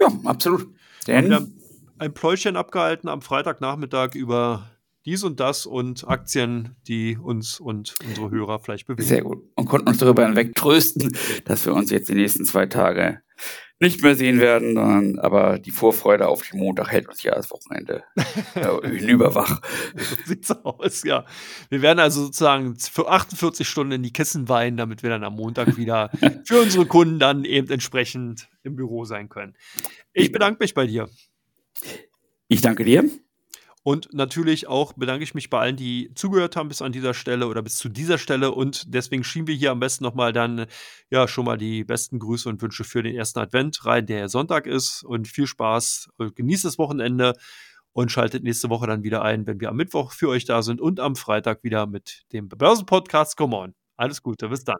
Ja, 0.00 0.12
absolut. 0.24 0.68
Denn 1.06 1.28
wir 1.28 1.36
haben 1.36 1.54
ein 1.98 2.14
Pläuschen 2.14 2.56
abgehalten 2.56 3.08
am 3.08 3.22
Freitagnachmittag 3.22 4.14
über 4.14 4.70
dies 5.04 5.24
und 5.24 5.40
das 5.40 5.64
und 5.64 6.06
Aktien, 6.06 6.76
die 6.86 7.16
uns 7.16 7.60
und 7.60 7.94
unsere 8.06 8.30
Hörer 8.30 8.58
vielleicht 8.58 8.86
bewegen. 8.86 9.08
Sehr 9.08 9.22
gut. 9.22 9.42
Und 9.54 9.66
konnten 9.66 9.88
uns 9.88 9.98
darüber 9.98 10.26
hinweg 10.26 10.54
trösten, 10.54 11.16
dass 11.44 11.64
wir 11.64 11.74
uns 11.74 11.90
jetzt 11.90 12.08
die 12.08 12.14
nächsten 12.14 12.44
zwei 12.44 12.66
Tage 12.66 13.22
nicht 13.80 14.02
mehr 14.02 14.16
sehen 14.16 14.40
werden, 14.40 14.74
sondern, 14.74 15.18
aber 15.20 15.58
die 15.58 15.70
Vorfreude 15.70 16.26
auf 16.26 16.42
den 16.42 16.58
Montag 16.58 16.90
hält 16.90 17.08
uns 17.08 17.22
ja 17.22 17.34
das 17.34 17.50
Wochenende 17.50 18.02
äh, 18.54 18.88
hinüberwach. 18.88 19.60
so 19.94 20.16
sieht's 20.24 20.50
aus, 20.50 21.04
ja. 21.04 21.24
Wir 21.70 21.82
werden 21.82 22.00
also 22.00 22.24
sozusagen 22.24 22.76
für 22.76 23.08
48 23.08 23.68
Stunden 23.68 23.92
in 23.92 24.02
die 24.02 24.12
Kissen 24.12 24.48
weinen, 24.48 24.76
damit 24.76 25.02
wir 25.02 25.10
dann 25.10 25.24
am 25.24 25.36
Montag 25.36 25.76
wieder 25.76 26.10
für 26.44 26.60
unsere 26.60 26.86
Kunden 26.86 27.18
dann 27.18 27.44
eben 27.44 27.70
entsprechend 27.70 28.48
im 28.64 28.74
Büro 28.74 29.04
sein 29.04 29.28
können. 29.28 29.54
Ich 30.12 30.32
bedanke 30.32 30.62
mich 30.62 30.74
bei 30.74 30.86
dir. 30.86 31.08
Ich 32.48 32.60
danke 32.60 32.84
dir. 32.84 33.08
Und 33.82 34.12
natürlich 34.12 34.68
auch 34.68 34.92
bedanke 34.92 35.24
ich 35.24 35.34
mich 35.34 35.50
bei 35.50 35.60
allen, 35.60 35.76
die 35.76 36.12
zugehört 36.14 36.56
haben 36.56 36.68
bis 36.68 36.82
an 36.82 36.92
dieser 36.92 37.14
Stelle 37.14 37.46
oder 37.46 37.62
bis 37.62 37.76
zu 37.76 37.88
dieser 37.88 38.18
Stelle. 38.18 38.52
Und 38.52 38.92
deswegen 38.92 39.24
schieben 39.24 39.46
wir 39.46 39.54
hier 39.54 39.70
am 39.70 39.80
besten 39.80 40.04
nochmal 40.04 40.32
dann 40.32 40.66
ja 41.10 41.28
schon 41.28 41.44
mal 41.44 41.56
die 41.56 41.84
besten 41.84 42.18
Grüße 42.18 42.48
und 42.48 42.60
Wünsche 42.60 42.84
für 42.84 43.02
den 43.02 43.14
ersten 43.14 43.38
Advent 43.38 43.84
rein, 43.86 44.06
der 44.06 44.28
Sonntag 44.28 44.66
ist. 44.66 45.04
Und 45.04 45.28
viel 45.28 45.46
Spaß, 45.46 46.10
genießt 46.34 46.64
das 46.64 46.78
Wochenende 46.78 47.34
und 47.92 48.12
schaltet 48.12 48.44
nächste 48.44 48.68
Woche 48.68 48.86
dann 48.86 49.02
wieder 49.02 49.22
ein, 49.22 49.46
wenn 49.46 49.60
wir 49.60 49.70
am 49.70 49.76
Mittwoch 49.76 50.12
für 50.12 50.28
euch 50.28 50.44
da 50.44 50.62
sind 50.62 50.80
und 50.80 51.00
am 51.00 51.16
Freitag 51.16 51.64
wieder 51.64 51.86
mit 51.86 52.24
dem 52.32 52.48
Börsenpodcast. 52.48 53.36
Come 53.36 53.56
on. 53.56 53.74
Alles 53.96 54.22
Gute, 54.22 54.48
bis 54.48 54.64
dann. 54.64 54.78